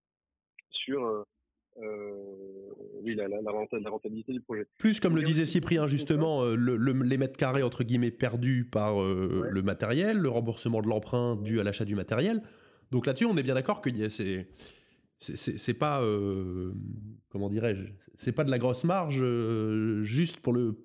sur 0.71 1.03
euh, 1.03 1.25
oui, 3.03 3.13
la, 3.13 3.27
la, 3.27 3.41
la, 3.41 3.89
rentabilité 3.89 4.31
du 4.31 4.39
projet. 4.39 4.67
Plus, 4.77 5.01
comme 5.01 5.17
le 5.17 5.21
disait 5.21 5.45
Cyprien, 5.45 5.85
justement, 5.85 6.45
le, 6.45 6.77
les 6.77 7.17
mètres 7.17 7.37
carrés, 7.37 7.61
entre 7.61 7.83
guillemets, 7.83 8.11
perdus 8.11 8.63
par 8.63 9.01
le 9.01 9.61
matériel, 9.61 10.17
le 10.17 10.29
remboursement 10.29 10.81
de 10.81 10.87
l'emprunt 10.87 11.35
dû 11.35 11.59
à 11.59 11.63
l'achat 11.63 11.85
du 11.85 11.95
matériel. 11.95 12.41
Donc 12.91 13.05
là-dessus, 13.05 13.25
on 13.25 13.35
est 13.37 13.43
bien 13.43 13.53
d'accord 13.53 13.81
que 13.81 13.89
c'est 14.09 14.47
c'est 15.19 15.73
pas 15.73 16.01
comment 17.29 17.49
dirais-je 17.49 17.91
c'est 18.15 18.31
pas 18.31 18.45
de 18.45 18.51
la 18.51 18.57
grosse 18.57 18.85
marge 18.85 19.23
juste 20.01 20.37
pour 20.37 20.53
le 20.53 20.81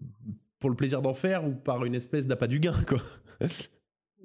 pour 0.64 0.70
le 0.70 0.76
plaisir 0.76 1.02
d'en 1.02 1.12
faire 1.12 1.44
ou 1.44 1.52
par 1.52 1.84
une 1.84 1.94
espèce 1.94 2.26
d'appât 2.26 2.46
du 2.46 2.58
gain, 2.58 2.82
quoi. 2.88 3.02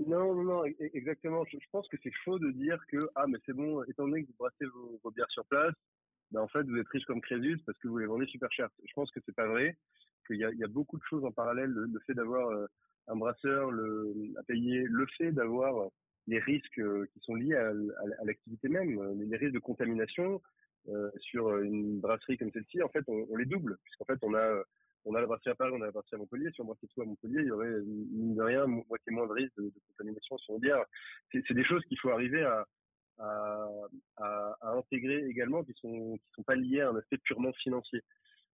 Non, 0.08 0.34
non, 0.34 0.44
non, 0.44 0.64
exactement. 0.94 1.44
Je, 1.44 1.58
pense 1.74 1.86
que 1.90 1.98
c'est 2.02 2.14
faux 2.24 2.40
de 2.40 2.50
dire 2.52 2.82
que, 2.88 3.10
ah, 3.16 3.26
mais 3.28 3.40
c'est 3.46 3.52
bon, 3.52 3.84
étant 3.84 4.08
donné 4.08 4.24
que 4.24 4.28
vous 4.28 4.38
brassez 4.40 4.66
vos, 5.04 5.12
bières 5.12 5.30
sur 5.32 5.44
place, 5.48 5.74
ben, 6.32 6.40
en 6.40 6.48
fait, 6.48 6.64
vous 6.64 6.78
êtes 6.78 6.88
riche 6.88 7.04
comme 7.04 7.20
Crésus 7.20 7.60
parce 7.66 7.78
que 7.80 7.90
vous 7.90 7.98
les 7.98 8.06
vendez 8.06 8.26
super 8.28 8.50
cher. 8.54 8.70
Je 8.86 8.94
pense 8.96 9.12
que 9.12 9.20
c'est 9.26 9.36
pas 9.36 9.48
vrai, 9.48 9.76
qu'il 10.28 10.38
y 10.38 10.46
a, 10.46 10.68
beaucoup 10.70 10.98
de 10.98 11.04
choses 11.10 11.26
en 11.26 11.32
parallèle. 11.34 11.72
Le, 11.72 12.00
fait 12.08 12.14
d'avoir 12.14 12.48
euh, 12.52 12.68
un 13.10 13.18
brasseur, 13.18 13.70
le, 13.72 14.14
à 14.38 14.44
payer, 14.44 14.86
le 14.90 15.08
fait 15.18 15.34
d'avoir 15.34 15.90
les 16.28 16.40
risques 16.40 16.80
euh, 16.80 17.06
qui 17.12 17.20
sont 17.20 17.36
liés 17.36 17.58
à, 17.58 17.74
l'activité 18.24 18.70
même, 18.70 18.98
les 19.30 19.36
risques 19.36 19.56
de 19.56 19.60
contamination 19.60 20.42
euh, 20.88 21.12
sur 21.18 21.58
une 21.58 22.00
brasserie 22.00 22.38
comme 22.38 22.54
celle-ci, 22.54 22.82
en 22.82 22.88
fait, 22.88 23.04
on, 23.10 23.28
on 23.30 23.36
les 23.36 23.46
double, 23.46 23.78
puisqu'en 23.84 24.06
fait, 24.06 24.20
on 24.22 24.34
a 24.36 24.64
on 25.06 25.16
a 25.16 25.22
la 25.22 25.28
brasserie 25.28 25.52
à 25.52 25.56
Paris, 25.56 25.72
on 25.74 25.82
a 25.82 25.86
la 25.86 25.92
brasserie 25.92 26.16
à 26.16 26.18
Montpellier. 26.18 26.50
Si 26.54 26.62
on 26.62 26.66
brassait 26.66 26.88
tout 26.88 27.02
à 27.02 27.06
Montpellier, 27.06 27.40
il 27.42 27.48
y 27.48 27.52
aurait, 27.52 27.82
mine 27.82 28.36
de 28.36 28.42
rien, 28.42 28.66
moitié 28.68 29.12
moins 29.12 29.28
de 29.28 29.34
risque 29.34 29.56
de, 29.58 29.72
contamination 29.90 30.38
sur 30.38 30.54
les 30.54 30.60
bières. 30.60 30.86
C'est 31.32 31.54
des 31.54 31.64
choses 31.64 31.84
qu'il 31.86 32.00
faut 32.00 32.10
arriver 32.10 32.44
à, 32.44 32.66
à, 33.20 33.68
à, 34.18 34.58
à, 34.62 34.72
intégrer 34.78 35.26
également, 35.28 35.64
qui 35.64 35.74
sont, 35.74 36.18
qui 36.18 36.32
sont 36.36 36.44
pas 36.44 36.56
liées 36.56 36.82
à 36.82 36.90
un 36.90 36.96
aspect 36.96 37.18
purement 37.18 37.54
financier. 37.54 38.02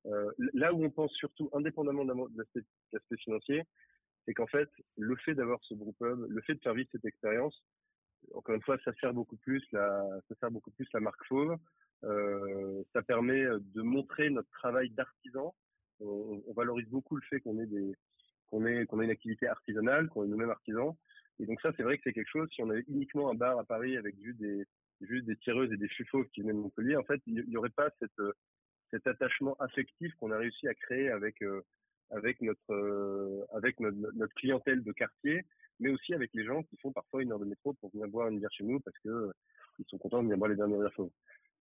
Euh, 0.06 0.30
là 0.52 0.72
où 0.72 0.84
on 0.84 0.90
pense 0.90 1.12
surtout, 1.12 1.48
indépendamment 1.52 2.04
de 2.04 2.46
l'aspect 2.92 3.16
financier, 3.16 3.62
c'est 4.26 4.34
qu'en 4.34 4.46
fait, 4.46 4.68
le 4.96 5.16
fait 5.16 5.34
d'avoir 5.34 5.58
ce 5.62 5.74
groupe 5.74 6.00
le 6.00 6.40
fait 6.42 6.54
de 6.54 6.60
faire 6.60 6.74
vivre 6.74 6.88
cette 6.92 7.04
expérience, 7.04 7.62
encore 8.34 8.54
une 8.54 8.62
fois, 8.62 8.78
ça 8.84 8.92
sert 9.00 9.12
beaucoup 9.12 9.36
plus 9.36 9.62
la, 9.72 10.02
ça 10.28 10.34
sert 10.40 10.50
beaucoup 10.50 10.70
plus 10.70 10.86
la 10.92 11.00
marque 11.00 11.24
Fauve. 11.26 11.56
Euh, 12.04 12.82
ça 12.92 13.02
permet 13.02 13.44
de 13.44 13.82
montrer 13.82 14.28
notre 14.30 14.50
travail 14.50 14.90
d'artisan, 14.90 15.54
on, 16.00 16.52
valorise 16.54 16.88
beaucoup 16.88 17.16
le 17.16 17.22
fait 17.22 17.40
qu'on 17.40 17.58
ait 17.60 17.66
des 17.66 17.94
qu'on 18.48 18.60
qu'on 18.86 19.00
ait 19.00 19.04
une 19.04 19.10
activité 19.10 19.46
artisanale, 19.48 20.08
qu'on 20.08 20.24
est 20.24 20.28
nous-mêmes 20.28 20.50
artisans. 20.50 20.94
Et 21.40 21.46
donc 21.46 21.60
ça, 21.60 21.72
c'est 21.76 21.82
vrai 21.82 21.96
que 21.96 22.02
c'est 22.04 22.12
quelque 22.12 22.30
chose. 22.30 22.48
Si 22.54 22.62
on 22.62 22.70
avait 22.70 22.84
uniquement 22.88 23.30
un 23.30 23.34
bar 23.34 23.58
à 23.58 23.64
Paris 23.64 23.96
avec 23.96 24.14
juste 24.22 24.38
des 24.38 24.64
juste 25.00 25.26
des 25.26 25.36
tireuses 25.36 25.72
et 25.72 25.76
des 25.76 25.88
fufaux 25.88 26.24
qui 26.32 26.40
venaient 26.42 26.52
de 26.52 26.58
Montpellier, 26.58 26.96
en 26.96 27.04
fait, 27.04 27.20
il 27.26 27.44
n'y 27.48 27.56
aurait 27.56 27.70
pas 27.70 27.90
cette 27.98 28.20
cet 28.90 29.06
attachement 29.06 29.56
affectif 29.58 30.14
qu'on 30.14 30.30
a 30.30 30.38
réussi 30.38 30.68
à 30.68 30.74
créer 30.74 31.10
avec 31.10 31.42
euh, 31.42 31.62
avec 32.10 32.40
notre 32.40 32.72
euh, 32.72 33.44
avec 33.52 33.80
notre, 33.80 34.34
clientèle 34.34 34.82
de 34.82 34.92
quartier, 34.92 35.44
mais 35.80 35.90
aussi 35.90 36.14
avec 36.14 36.30
les 36.34 36.44
gens 36.44 36.62
qui 36.62 36.76
font 36.76 36.92
parfois 36.92 37.22
une 37.22 37.32
heure 37.32 37.40
de 37.40 37.44
métro 37.44 37.74
pour 37.74 37.90
venir 37.90 38.08
boire 38.08 38.28
une 38.28 38.38
bière 38.38 38.52
chez 38.52 38.64
nous 38.64 38.80
parce 38.80 38.96
que 38.98 39.08
euh, 39.08 39.32
ils 39.78 39.86
sont 39.88 39.98
contents 39.98 40.18
de 40.18 40.24
venir 40.24 40.38
boire 40.38 40.50
les 40.50 40.56
dernières 40.56 40.78
bières 40.78 41.08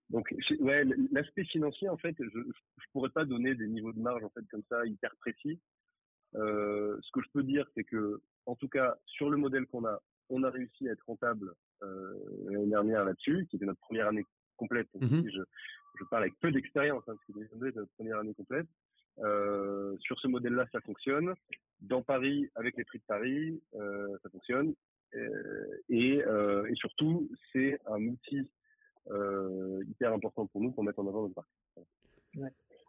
donc, 0.10 0.33
ouais, 0.60 0.83
l'aspect 1.12 1.45
financier, 1.45 1.89
en 1.89 1.98
fait, 1.98 2.15
je, 2.19 2.25
je 2.25 2.86
pourrais 2.91 3.10
pas 3.10 3.25
donner 3.25 3.55
des 3.55 3.67
niveaux 3.67 3.93
de 3.93 4.00
marge 4.00 4.24
en 4.24 4.29
fait 4.29 4.45
comme 4.51 4.63
ça 4.69 4.86
hyper 4.86 5.15
précis. 5.17 5.60
Euh, 6.36 6.98
ce 7.01 7.12
que 7.12 7.22
je 7.22 7.29
peux 7.33 7.43
dire, 7.43 7.65
c'est 7.75 7.83
que, 7.83 8.22
en 8.45 8.55
tout 8.55 8.67
cas, 8.67 8.95
sur 9.05 9.29
le 9.29 9.38
modèle 9.38 9.65
qu'on 9.67 9.86
a, 9.86 10.00
on 10.29 10.43
a 10.43 10.50
réussi 10.50 10.88
à 10.89 10.93
être 10.93 11.05
rentable 11.05 11.53
euh, 11.83 12.13
l'année 12.45 12.69
dernière 12.69 13.05
là-dessus, 13.05 13.48
qui 13.50 13.55
était 13.55 13.65
notre 13.65 13.81
première 13.81 14.07
année 14.07 14.25
complète. 14.57 14.89
Mm-hmm. 14.95 15.31
je, 15.31 15.41
je, 16.00 16.03
parle 16.10 16.24
avec 16.24 16.39
peu 16.39 16.51
d'expérience, 16.51 17.03
hein, 17.07 17.15
parce 17.15 17.25
que 17.25 17.33
c'était 17.33 17.79
notre 17.79 17.93
première 17.95 18.19
année 18.19 18.33
complète. 18.33 18.67
Euh, 19.19 19.95
sur 20.00 20.19
ce 20.19 20.27
modèle-là, 20.27 20.65
ça 20.72 20.81
fonctionne. 20.81 21.33
dans 21.81 22.01
Paris, 22.01 22.50
avec 22.55 22.77
les 22.77 22.83
prix 22.83 23.00
de 23.00 23.03
Paris, 23.07 23.62
ça 23.74 24.29
fonctionne. 24.31 24.74
Et, 25.89 26.17
et, 26.19 26.75
surtout, 26.75 27.29
c'est 27.51 27.79
un 27.86 28.01
outil 28.07 28.50
hyper 29.07 30.13
important 30.13 30.48
pour 30.48 30.62
nous 30.62 30.72
pour 30.72 30.83
mettre 30.83 31.00
en 31.00 31.07
avant 31.07 31.24
notre 31.24 31.36
parc. 31.36 31.48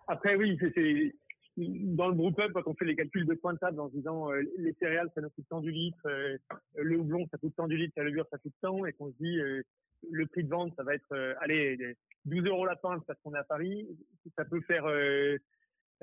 Après, 0.07 0.37
oui, 0.37 0.59
c'est 0.61 1.15
dans 1.57 2.09
le 2.09 2.15
groupe 2.15 2.39
up, 2.41 2.53
quand 2.53 2.67
on 2.67 2.75
fait 2.75 2.85
les 2.85 2.97
calculs 2.97 3.27
de 3.27 3.35
points 3.35 3.53
de 3.53 3.59
table 3.59 3.79
en 3.81 3.89
se 3.89 3.95
disant 3.95 4.31
euh, 4.33 4.43
les 4.59 4.73
céréales, 4.75 5.11
ça 5.15 5.21
nous 5.21 5.31
coûte 5.31 5.47
tant 5.49 5.61
du 5.61 5.71
litre, 5.71 6.07
euh, 6.07 6.37
le 6.75 6.99
houblon, 6.99 7.27
ça 7.31 7.39
coûte 7.39 7.55
tant 7.57 7.69
du 7.69 7.77
litre, 7.77 7.95
la 7.97 8.05
levure, 8.05 8.27
ça 8.31 8.39
coûte 8.39 8.55
tant, 8.61 8.85
et 8.87 8.93
qu'on 8.93 9.11
se 9.13 9.17
dit 9.21 9.39
euh, 9.39 9.63
le 10.11 10.27
prix 10.27 10.43
de 10.43 10.49
vente, 10.49 10.75
ça 10.77 10.83
va 10.83 10.95
être, 10.95 11.37
allez, 11.41 11.97
12 12.25 12.45
euros 12.47 12.67
la 12.67 12.77
pinte 12.77 13.05
parce 13.07 13.19
qu'on 13.21 13.35
est 13.35 13.39
à 13.39 13.45
Paris, 13.45 13.89
ça 14.37 14.45
peut 14.45 14.61
faire, 14.63 14.85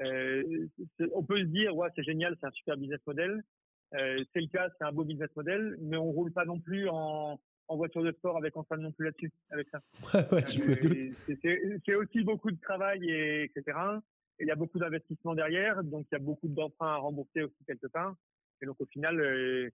on 0.01 1.23
peut 1.23 1.39
se 1.39 1.45
dire, 1.45 1.75
ouais, 1.75 1.89
c'est 1.95 2.03
génial, 2.03 2.35
c'est 2.39 2.47
un 2.47 2.51
super 2.51 2.77
business 2.77 2.99
model. 3.05 3.43
c'est 3.91 4.41
le 4.41 4.47
cas, 4.47 4.69
c'est 4.75 4.85
un 4.85 4.91
beau 4.91 5.03
business 5.03 5.29
model, 5.35 5.77
mais 5.81 5.97
on 5.97 6.11
roule 6.11 6.31
pas 6.31 6.45
non 6.45 6.59
plus 6.59 6.89
en, 6.89 7.39
en 7.71 7.77
voiture 7.77 8.03
de 8.03 8.11
sport 8.11 8.37
avec 8.37 8.55
Antoine 8.57 8.81
non 8.81 8.91
plus 8.91 9.05
là-dessus, 9.05 9.31
avec 9.49 9.67
ça. 9.69 9.81
ouais, 10.31 10.45
c'est 11.85 11.95
aussi 11.95 12.23
beaucoup 12.23 12.51
de 12.51 12.59
travail 12.61 13.09
et 13.09 13.43
etc 13.43 13.99
il 14.41 14.47
y 14.47 14.51
a 14.51 14.55
beaucoup 14.55 14.79
d'investissements 14.79 15.35
derrière, 15.35 15.83
donc 15.83 16.07
il 16.11 16.15
y 16.15 16.17
a 16.17 16.19
beaucoup 16.19 16.47
d'emprunts 16.47 16.93
à 16.93 16.97
rembourser 16.97 17.43
aussi 17.43 17.63
quelque 17.65 17.87
part. 17.87 18.15
Et 18.61 18.65
donc 18.65 18.79
au 18.79 18.85
final, 18.85 19.19
euh, 19.19 19.69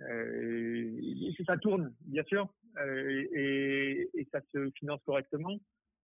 euh, 0.00 1.32
ça 1.46 1.56
tourne, 1.58 1.92
bien 2.02 2.24
sûr, 2.24 2.48
euh, 2.78 3.26
et, 3.34 4.08
ça 4.32 4.40
se 4.52 4.70
finance 4.78 5.00
correctement, 5.04 5.58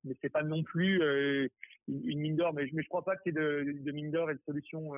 mais 0.04 0.16
c'est 0.20 0.32
pas 0.32 0.42
non 0.42 0.62
plus 0.62 1.00
une 1.88 2.20
mine 2.20 2.36
d'or. 2.36 2.52
Mais, 2.54 2.66
je 2.66 2.74
ne 2.74 2.82
crois 2.82 3.04
pas 3.04 3.14
y 3.24 3.28
ait 3.28 3.32
de, 3.32 3.72
de 3.80 3.92
mine 3.92 4.10
d'or 4.10 4.30
et 4.30 4.34
de 4.34 4.40
solutions 4.46 4.92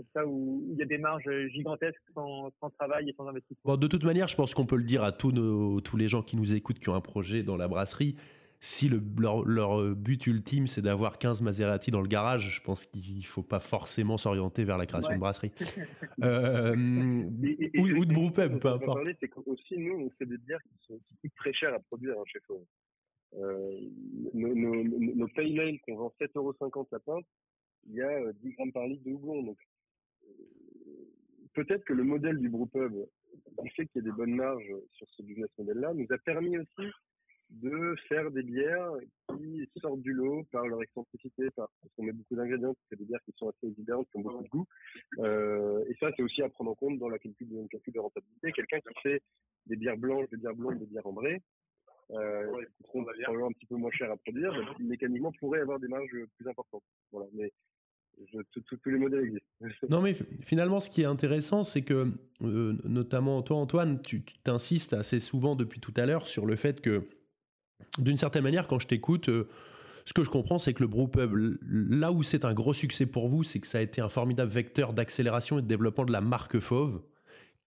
comme 0.00 0.22
ça 0.22 0.26
où 0.26 0.66
il 0.72 0.78
y 0.78 0.82
a 0.82 0.86
des 0.86 0.98
marges 0.98 1.28
gigantesques 1.52 2.00
sans, 2.14 2.50
travail 2.78 3.08
et 3.08 3.14
sans 3.16 3.26
investissement. 3.26 3.72
Bon, 3.72 3.76
de 3.76 3.86
toute 3.86 4.04
manière, 4.04 4.28
je 4.28 4.36
pense 4.36 4.54
qu'on 4.54 4.66
peut 4.66 4.76
le 4.76 4.84
dire 4.84 5.02
à 5.02 5.12
tous, 5.12 5.32
nos, 5.32 5.80
tous 5.80 5.96
les 5.96 6.08
gens 6.08 6.22
qui 6.22 6.36
nous 6.36 6.54
écoutent, 6.54 6.78
qui 6.78 6.88
ont 6.88 6.94
un 6.94 7.00
projet 7.00 7.42
dans 7.42 7.56
la 7.56 7.68
brasserie 7.68 8.16
si 8.62 8.90
leur, 8.90 9.94
but 9.94 10.26
ultime 10.26 10.66
c'est 10.68 10.82
d'avoir 10.82 11.16
15 11.16 11.40
Maserati 11.40 11.90
dans 11.90 12.02
le 12.02 12.08
garage, 12.08 12.56
je 12.56 12.60
pense 12.60 12.84
qu'il 12.84 13.16
ne 13.16 13.22
faut 13.22 13.42
pas 13.42 13.58
forcément 13.58 14.18
s'orienter 14.18 14.64
vers 14.64 14.76
la 14.76 14.84
création 14.84 15.14
de 15.14 15.18
brasserie. 15.18 15.50
euh, 16.22 16.74
ou, 16.76 18.04
de 18.04 18.12
brewpub, 18.12 18.58
peu 18.58 18.68
importe. 18.68 19.08
C'est 19.18 19.30
aussi 19.46 19.78
nous, 19.78 19.94
on 19.94 20.10
fait 20.18 20.26
des 20.26 20.36
bières 20.36 20.60
qui, 20.62 20.86
sont, 20.86 21.00
coûtent 21.22 21.34
très 21.36 21.54
cher 21.54 21.72
à 21.72 21.78
produire 21.78 22.14
hein, 22.18 22.24
chez 22.26 22.40
Faux. 22.46 22.62
Euh, 23.36 23.80
nos, 24.34 24.54
nos, 24.54 24.84
nos 24.84 25.28
pale 25.28 25.78
qu'on 25.86 25.96
vend 25.96 26.12
7,50€ 26.20 26.86
la 26.92 26.98
pinte, 26.98 27.24
il 27.88 27.94
y 27.94 28.02
a 28.02 28.32
10 28.32 28.48
euh, 28.48 28.52
grammes 28.56 28.72
par 28.72 28.86
litre 28.86 29.04
de 29.04 29.12
houblon. 29.12 29.42
Donc, 29.42 29.58
euh, 29.58 29.69
peut-être 31.54 31.84
que 31.84 31.92
le 31.92 32.04
modèle 32.04 32.38
du 32.38 32.48
brewpub, 32.48 32.92
le 32.94 33.70
fait 33.76 33.86
qu'il 33.86 33.96
y 33.96 33.98
ait 33.98 34.10
des 34.10 34.16
bonnes 34.16 34.34
marges 34.34 34.74
sur 34.92 35.08
ce 35.10 35.22
business 35.22 35.50
model-là, 35.58 35.92
nous 35.94 36.06
a 36.10 36.18
permis 36.18 36.58
aussi 36.58 36.90
de 37.50 37.96
faire 38.08 38.30
des 38.30 38.42
bières 38.42 38.92
qui 39.36 39.68
sortent 39.80 40.00
du 40.02 40.12
lot 40.12 40.44
par 40.52 40.66
leur 40.66 40.82
excentricité, 40.82 41.48
parce 41.56 41.70
qu'on 41.96 42.04
met 42.04 42.12
beaucoup 42.12 42.36
d'ingrédients, 42.36 42.74
c'est 42.88 42.96
des 42.96 43.04
bières 43.04 43.22
qui 43.24 43.32
sont 43.36 43.48
assez 43.48 43.66
évidentes, 43.66 44.08
qui 44.10 44.18
ont 44.18 44.20
beaucoup 44.20 44.44
de 44.44 44.48
goût. 44.48 44.66
Euh, 45.18 45.84
et 45.88 45.94
ça, 45.98 46.10
c'est 46.16 46.22
aussi 46.22 46.42
à 46.42 46.48
prendre 46.48 46.70
en 46.70 46.74
compte 46.74 46.98
dans 46.98 47.08
la 47.08 47.18
calcul 47.18 47.48
de, 47.48 47.98
rentabilité. 47.98 48.52
Quelqu'un 48.52 48.80
qui 48.80 49.00
fait 49.02 49.22
des 49.66 49.76
bières 49.76 49.96
blanches, 49.96 50.28
des 50.30 50.36
bières 50.36 50.54
blondes, 50.54 50.78
des 50.78 50.86
bières 50.86 51.06
ambrées, 51.06 51.42
euh, 52.12 52.64
qui 52.76 52.84
seront 52.84 53.04
probablement 53.04 53.48
un 53.48 53.52
petit 53.52 53.66
peu 53.66 53.76
moins 53.76 53.90
cher 53.92 54.10
à 54.10 54.16
produire, 54.16 54.52
mécaniquement 54.78 55.32
pourrait 55.38 55.60
avoir 55.60 55.80
des 55.80 55.88
marges 55.88 56.10
plus 56.36 56.48
importantes. 56.48 56.84
Voilà. 57.10 57.26
Mais 57.32 57.52
tous 58.52 58.90
les 58.90 58.98
modèles 58.98 59.24
existent. 59.24 59.46
non, 59.88 60.00
mais 60.00 60.14
finalement, 60.42 60.80
ce 60.80 60.90
qui 60.90 61.02
est 61.02 61.06
intéressant, 61.06 61.64
c'est 61.64 61.82
que, 61.82 62.12
euh, 62.42 62.76
notamment 62.84 63.42
toi, 63.42 63.56
Antoine, 63.56 64.00
tu 64.02 64.22
t'insistes 64.44 64.92
assez 64.92 65.18
souvent 65.18 65.56
depuis 65.56 65.80
tout 65.80 65.94
à 65.96 66.06
l'heure 66.06 66.26
sur 66.26 66.46
le 66.46 66.56
fait 66.56 66.80
que 66.80 67.08
d'une 67.98 68.16
certaine 68.16 68.42
manière, 68.42 68.66
quand 68.66 68.78
je 68.78 68.86
t'écoute, 68.86 69.28
euh, 69.28 69.48
ce 70.04 70.12
que 70.12 70.24
je 70.24 70.30
comprends, 70.30 70.58
c'est 70.58 70.74
que 70.74 70.82
le 70.82 70.88
brewpub, 70.88 71.58
là 71.62 72.12
où 72.12 72.22
c'est 72.22 72.44
un 72.44 72.54
gros 72.54 72.72
succès 72.72 73.06
pour 73.06 73.28
vous, 73.28 73.42
c'est 73.42 73.60
que 73.60 73.66
ça 73.66 73.78
a 73.78 73.80
été 73.80 74.00
un 74.00 74.08
formidable 74.08 74.50
vecteur 74.50 74.92
d'accélération 74.92 75.58
et 75.58 75.62
de 75.62 75.66
développement 75.66 76.04
de 76.04 76.12
la 76.12 76.20
marque 76.20 76.58
Fauve, 76.60 77.02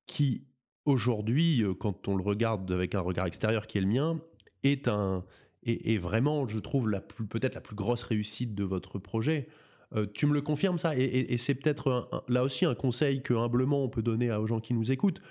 qui 0.07 0.45
aujourd'hui, 0.85 1.63
euh, 1.63 1.73
quand 1.73 2.07
on 2.07 2.15
le 2.15 2.23
regarde 2.23 2.71
avec 2.71 2.95
un 2.95 3.01
regard 3.01 3.25
extérieur 3.25 3.67
qui 3.67 3.77
est 3.77 3.81
le 3.81 3.87
mien, 3.87 4.19
est 4.63 4.87
un 4.87 5.23
est, 5.65 5.97
vraiment, 5.97 6.47
je 6.47 6.59
trouve, 6.59 6.91
peut-être 7.29 7.55
la 7.55 7.61
plus 7.61 7.75
grosse 7.75 8.03
réussite 8.03 8.53
de 8.55 8.63
votre 8.63 8.99
projet. 8.99 9.47
Euh, 9.95 10.05
tu 10.13 10.25
me 10.25 10.33
le 10.33 10.41
confirmes 10.41 10.77
ça? 10.77 10.95
Et, 10.95 11.37
c'est 11.37 11.55
peut-être 11.55 12.09
là 12.27 12.43
aussi 12.43 12.65
un 12.65 12.75
conseil 12.75 13.21
que 13.21 13.33
humblement 13.33 13.83
on 13.83 13.89
peut 13.89 14.01
donner 14.01 14.31
aux 14.31 14.47
gens 14.47 14.59
qui 14.59 14.73
nous 14.73 14.91
écoutent. 14.91 15.21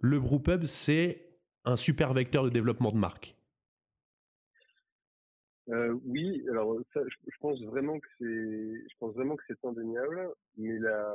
Le 0.00 0.18
brewpub, 0.18 0.64
c'est 0.64 1.28
un 1.64 1.76
super 1.76 2.14
vecteur 2.14 2.44
de 2.44 2.50
développement 2.50 2.92
de 2.92 2.96
marque. 2.96 3.36
Euh, 5.70 5.94
oui, 6.06 6.42
alors 6.48 6.78
ça, 6.94 7.00
je, 7.06 7.36
pense 7.40 7.60
vraiment 7.62 7.98
que 7.98 8.06
c'est, 8.18 8.24
je 8.24 8.94
pense 8.98 9.14
vraiment 9.14 9.36
que 9.36 9.42
c'est 9.46 9.64
indéniable, 9.66 10.30
mais 10.56 10.78
la, 10.78 11.12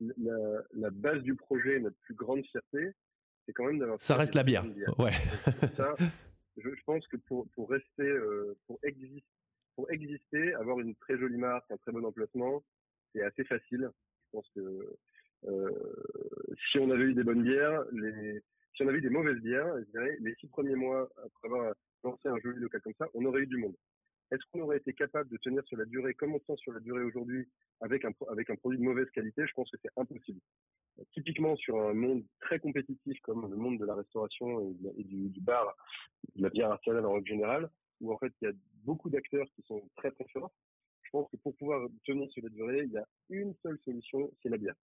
la, 0.00 0.36
la, 0.72 0.90
base 0.90 1.22
du 1.22 1.36
projet, 1.36 1.78
notre 1.78 1.96
plus 1.98 2.14
grande 2.14 2.44
fierté, 2.46 2.90
c'est 3.44 3.52
quand 3.52 3.66
même 3.66 3.78
d'avoir. 3.78 4.00
Ça 4.00 4.16
reste 4.16 4.34
la 4.34 4.42
bière. 4.42 4.64
Ouais. 4.98 5.12
ça, 5.76 5.94
je, 6.56 6.68
je, 6.68 6.82
pense 6.84 7.06
que 7.06 7.16
pour, 7.16 7.46
pour 7.50 7.70
rester, 7.70 8.02
euh, 8.02 8.56
pour 8.66 8.80
exister, 8.82 9.22
pour 9.76 9.90
exister, 9.90 10.54
avoir 10.54 10.80
une 10.80 10.94
très 10.96 11.18
jolie 11.18 11.36
marque, 11.36 11.70
un 11.70 11.76
très 11.76 11.92
bon 11.92 12.04
emplacement, 12.04 12.64
c'est 13.12 13.22
assez 13.22 13.44
facile. 13.44 13.90
Je 14.24 14.30
pense 14.32 14.48
que 14.54 14.96
euh, 15.44 15.70
si 16.70 16.78
on 16.78 16.90
avait 16.90 17.04
eu 17.04 17.14
des 17.14 17.22
bonnes 17.22 17.42
bières, 17.42 17.84
si 18.74 18.82
on 18.82 18.88
avait 18.88 18.98
eu 18.98 19.02
des 19.02 19.10
mauvaises 19.10 19.40
bières, 19.40 19.74
les 19.94 20.34
six 20.40 20.48
premiers 20.48 20.74
mois 20.74 21.08
après 21.24 21.48
avoir 21.48 21.74
lancer 22.04 22.28
un 22.28 22.38
joli 22.38 22.60
local 22.60 22.80
comme 22.82 22.94
ça, 22.98 23.06
on 23.14 23.24
aurait 23.24 23.42
eu 23.42 23.46
du 23.46 23.56
monde. 23.56 23.76
Est-ce 24.30 24.42
qu'on 24.50 24.60
aurait 24.60 24.78
été 24.78 24.92
capable 24.92 25.30
de 25.30 25.36
tenir 25.36 25.62
sur 25.66 25.76
la 25.76 25.84
durée 25.84 26.14
comme 26.14 26.34
on 26.34 26.38
tient 26.40 26.56
sur 26.56 26.72
la 26.72 26.80
durée 26.80 27.02
aujourd'hui 27.02 27.46
avec 27.80 28.04
un, 28.04 28.12
produit 28.12 28.78
de 28.78 28.82
mauvaise 28.84 29.08
qualité? 29.10 29.46
Je 29.46 29.52
pense 29.54 29.70
que 29.70 29.76
c'est 29.82 29.90
impossible. 29.96 30.40
Typiquement 31.12 31.54
sur 31.56 31.80
un 31.80 31.94
monde 31.94 32.24
très 32.40 32.58
compétitif 32.58 33.20
comme 33.20 33.48
le 33.48 33.56
monde 33.56 33.78
de 33.78 33.84
la 33.84 33.94
restauration 33.94 34.74
et, 34.96 35.04
du, 35.04 35.40
bar, 35.40 35.76
de 36.34 36.42
la 36.42 36.50
bière 36.50 36.72
artisanale 36.72 37.06
en 37.06 37.12
règle 37.12 37.28
générale, 37.28 37.70
où 38.00 38.12
en 38.12 38.18
fait 38.18 38.32
il 38.40 38.46
y 38.46 38.48
a 38.48 38.54
beaucoup 38.84 39.10
d'acteurs 39.10 39.46
qui 39.54 39.62
sont 39.62 39.82
très 39.96 40.10
très 40.10 40.26
forts, 40.32 40.52
je 41.02 41.10
pense 41.10 41.30
que 41.30 41.36
pour 41.36 41.54
pouvoir 41.56 41.86
tenir 42.04 42.30
sur 42.32 42.42
la 42.42 42.50
durée, 42.50 42.82
il 42.84 42.92
y 42.92 42.98
a 42.98 43.06
une 43.30 43.54
seule 43.62 43.78
solution, 43.84 44.30
c'est 44.42 44.48
la 44.48 44.58
bière. 44.58 44.74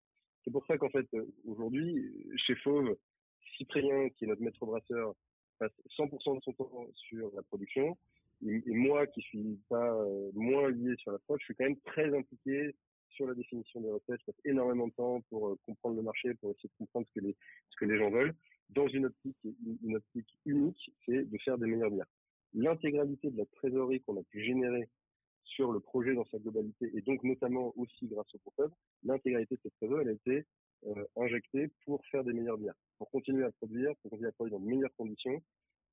C'est 0.43 0.51
pour 0.51 0.65
ça 0.65 0.77
qu'en 0.77 0.89
fait 0.89 1.07
aujourd'hui, 1.45 2.11
chez 2.37 2.55
Fauve, 2.55 2.97
Cyprien, 3.57 4.09
qui 4.09 4.25
est 4.25 4.27
notre 4.27 4.41
maître 4.41 4.65
brasseur, 4.65 5.13
passe 5.59 5.71
100% 5.97 6.37
de 6.37 6.41
son 6.41 6.53
temps 6.53 6.87
sur 6.95 7.31
la 7.35 7.43
production. 7.43 7.97
Et, 8.45 8.61
moi, 8.73 9.07
qui 9.07 9.21
suis 9.21 9.59
pas 9.69 9.93
euh, 9.93 10.31
moins 10.33 10.69
lié 10.69 10.95
sur 10.97 11.11
la 11.11 11.19
prod, 11.19 11.39
je 11.39 11.45
suis 11.45 11.55
quand 11.55 11.63
même 11.63 11.79
très 11.85 12.13
impliqué 12.13 12.75
sur 13.09 13.27
la 13.27 13.35
définition 13.35 13.79
des 13.79 13.89
recettes. 13.89 14.19
Je 14.19 14.25
passe 14.25 14.41
énormément 14.43 14.87
de 14.87 14.93
temps 14.93 15.21
pour 15.29 15.47
euh, 15.47 15.59
comprendre 15.65 15.95
le 15.95 16.01
marché, 16.01 16.33
pour 16.35 16.51
essayer 16.51 16.69
de 16.69 16.77
comprendre 16.77 17.07
ce 17.07 17.19
que 17.19 17.25
les, 17.25 17.35
ce 17.69 17.77
que 17.77 17.85
les 17.85 17.97
gens 17.97 18.09
veulent. 18.09 18.35
Dans 18.69 18.87
une 18.87 19.05
optique, 19.05 19.37
une 19.83 19.95
optique 19.95 20.37
unique, 20.45 20.91
c'est 21.05 21.29
de 21.29 21.37
faire 21.39 21.57
des 21.57 21.67
meilleures 21.67 21.91
bières. 21.91 22.07
L'intégralité 22.53 23.31
de 23.31 23.37
la 23.37 23.45
trésorerie 23.45 24.01
qu'on 24.01 24.17
a 24.17 24.23
pu 24.23 24.43
générer 24.43 24.89
sur 25.43 25.71
le 25.71 25.79
projet 25.79 26.13
dans 26.13 26.25
sa 26.25 26.39
globalité, 26.39 26.91
et 26.93 27.01
donc 27.01 27.23
notamment 27.23 27.73
aussi 27.77 28.07
grâce 28.07 28.33
au 28.33 28.37
ProPub, 28.39 28.71
l'intégralité 29.03 29.55
de 29.55 29.61
cette 29.61 29.75
trésorerie, 29.75 30.03
elle 30.03 30.09
a 30.09 30.13
été 30.13 30.45
euh, 30.87 31.05
injectée 31.17 31.69
pour 31.85 32.03
faire 32.07 32.23
des 32.23 32.33
meilleures 32.33 32.57
bières, 32.57 32.75
pour 32.97 33.09
continuer 33.09 33.45
à 33.45 33.51
produire, 33.51 33.95
pour 34.01 34.11
continuer 34.11 34.29
à 34.29 34.31
produire 34.31 34.59
dans 34.59 34.65
de 34.65 34.69
meilleures 34.69 34.95
conditions, 34.95 35.41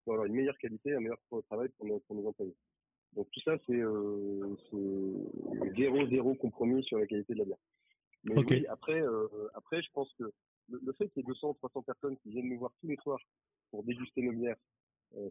pour 0.05 0.15
avoir 0.15 0.27
une 0.27 0.35
meilleure 0.35 0.59
qualité, 0.59 0.95
un 0.95 1.01
meilleur 1.01 1.19
travail 1.47 1.69
pour 1.77 1.87
nos, 1.87 2.01
pour 2.01 2.17
nos 2.17 2.27
employés. 2.29 2.57
Donc 3.15 3.29
tout 3.33 3.41
ça, 3.41 3.57
c'est 3.67 3.81
euh, 3.81 4.57
zéro, 5.77 6.07
zéro 6.09 6.35
compromis 6.35 6.85
sur 6.85 6.99
la 6.99 7.07
qualité 7.07 7.35
de 7.35 7.39
la 7.41 7.45
bière. 7.45 7.59
Mais 8.25 8.39
oui, 8.39 8.67
après, 8.69 9.01
euh, 9.01 9.27
après, 9.55 9.83
je 9.83 9.89
pense 9.93 10.13
que 10.15 10.25
le, 10.69 10.93
fait 10.93 11.09
qu'il 11.09 11.23
y 11.23 11.25
ait 11.25 11.29
200, 11.29 11.55
300 11.55 11.83
personnes 11.83 12.17
qui 12.19 12.31
viennent 12.31 12.49
nous 12.49 12.59
voir 12.59 12.73
tous 12.81 12.87
les 12.87 12.97
soirs 12.97 13.21
pour 13.71 13.83
déguster 13.83 14.23
nos 14.23 14.33
bières, 14.33 14.57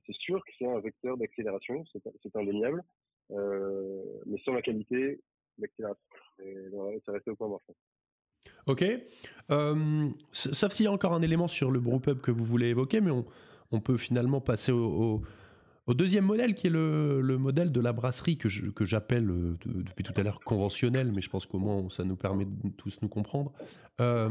c'est 0.05 0.15
sûr 0.15 0.43
que 0.43 0.51
c'est 0.57 0.67
un 0.67 0.79
vecteur 0.79 1.17
d'accélération, 1.17 1.83
c'est 1.93 2.35
indéniable. 2.35 2.83
Euh, 3.31 4.01
mais 4.25 4.39
sans 4.43 4.53
la 4.53 4.61
qualité, 4.61 5.19
l'accélération, 5.57 6.01
ça 7.05 7.11
reste 7.11 7.27
au 7.27 7.35
point 7.35 7.47
mort. 7.47 7.61
Ok. 8.67 8.83
Euh, 9.51 10.09
sauf 10.31 10.71
s'il 10.71 10.85
y 10.85 10.87
a 10.87 10.91
encore 10.91 11.13
un 11.13 11.21
élément 11.21 11.47
sur 11.47 11.71
le 11.71 11.79
brewpub 11.79 12.21
que 12.21 12.31
vous 12.31 12.45
voulez 12.45 12.67
évoquer, 12.67 13.01
mais 13.01 13.11
on, 13.71 13.79
peut 13.79 13.97
finalement 13.97 14.41
passer 14.41 14.71
au, 14.71 15.21
deuxième 15.87 16.25
modèle, 16.25 16.55
qui 16.55 16.67
est 16.67 16.71
le, 16.71 17.21
le, 17.21 17.37
modèle 17.37 17.71
de 17.71 17.81
la 17.81 17.93
brasserie 17.93 18.37
que, 18.37 18.47
j'appelle 18.85 19.29
euh, 19.29 19.57
depuis 19.65 20.03
tout 20.03 20.13
à 20.17 20.23
l'heure 20.23 20.39
conventionnel, 20.39 21.11
mais 21.11 21.21
je 21.21 21.29
pense 21.29 21.45
qu'au 21.45 21.59
moins 21.59 21.89
ça 21.89 22.03
nous 22.03 22.15
permet 22.15 22.45
de 22.45 22.69
tous 22.77 22.99
nous 23.01 23.09
comprendre. 23.09 23.51
Euh, 24.01 24.29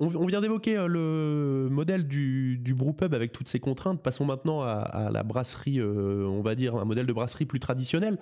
on, 0.00 0.26
vient 0.26 0.40
d'évoquer 0.40 0.76
euh, 0.76 0.86
le 0.88 1.68
modèle 1.70 2.06
du, 2.06 2.58
du 2.58 2.74
brewpub 2.74 3.14
avec 3.14 3.32
toutes 3.32 3.48
ses 3.48 3.60
contraintes. 3.60 4.02
Passons 4.02 4.24
maintenant 4.24 4.62
à, 4.62 4.72
à 4.72 5.10
la 5.10 5.22
brasserie, 5.22 5.80
on 5.82 6.42
va 6.42 6.54
dire 6.54 6.76
un 6.76 6.84
modèle 6.84 7.06
de 7.06 7.12
brasserie 7.12 7.46
plus 7.46 7.60
traditionnel. 7.60 8.18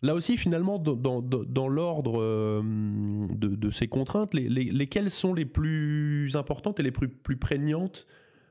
Là 0.00 0.14
aussi, 0.14 0.36
finalement, 0.36 0.78
dans, 0.78 1.68
l'ordre 1.68 2.22
euh, 2.22 2.62
de, 2.62 3.70
ces 3.70 3.88
contraintes, 3.88 4.32
lesquelles 4.32 5.10
sont 5.10 5.34
les 5.34 5.44
plus 5.44 6.36
importantes 6.36 6.78
et 6.78 6.84
les 6.84 6.92
plus, 6.92 7.08
plus 7.08 7.36
prégnantes 7.36 8.06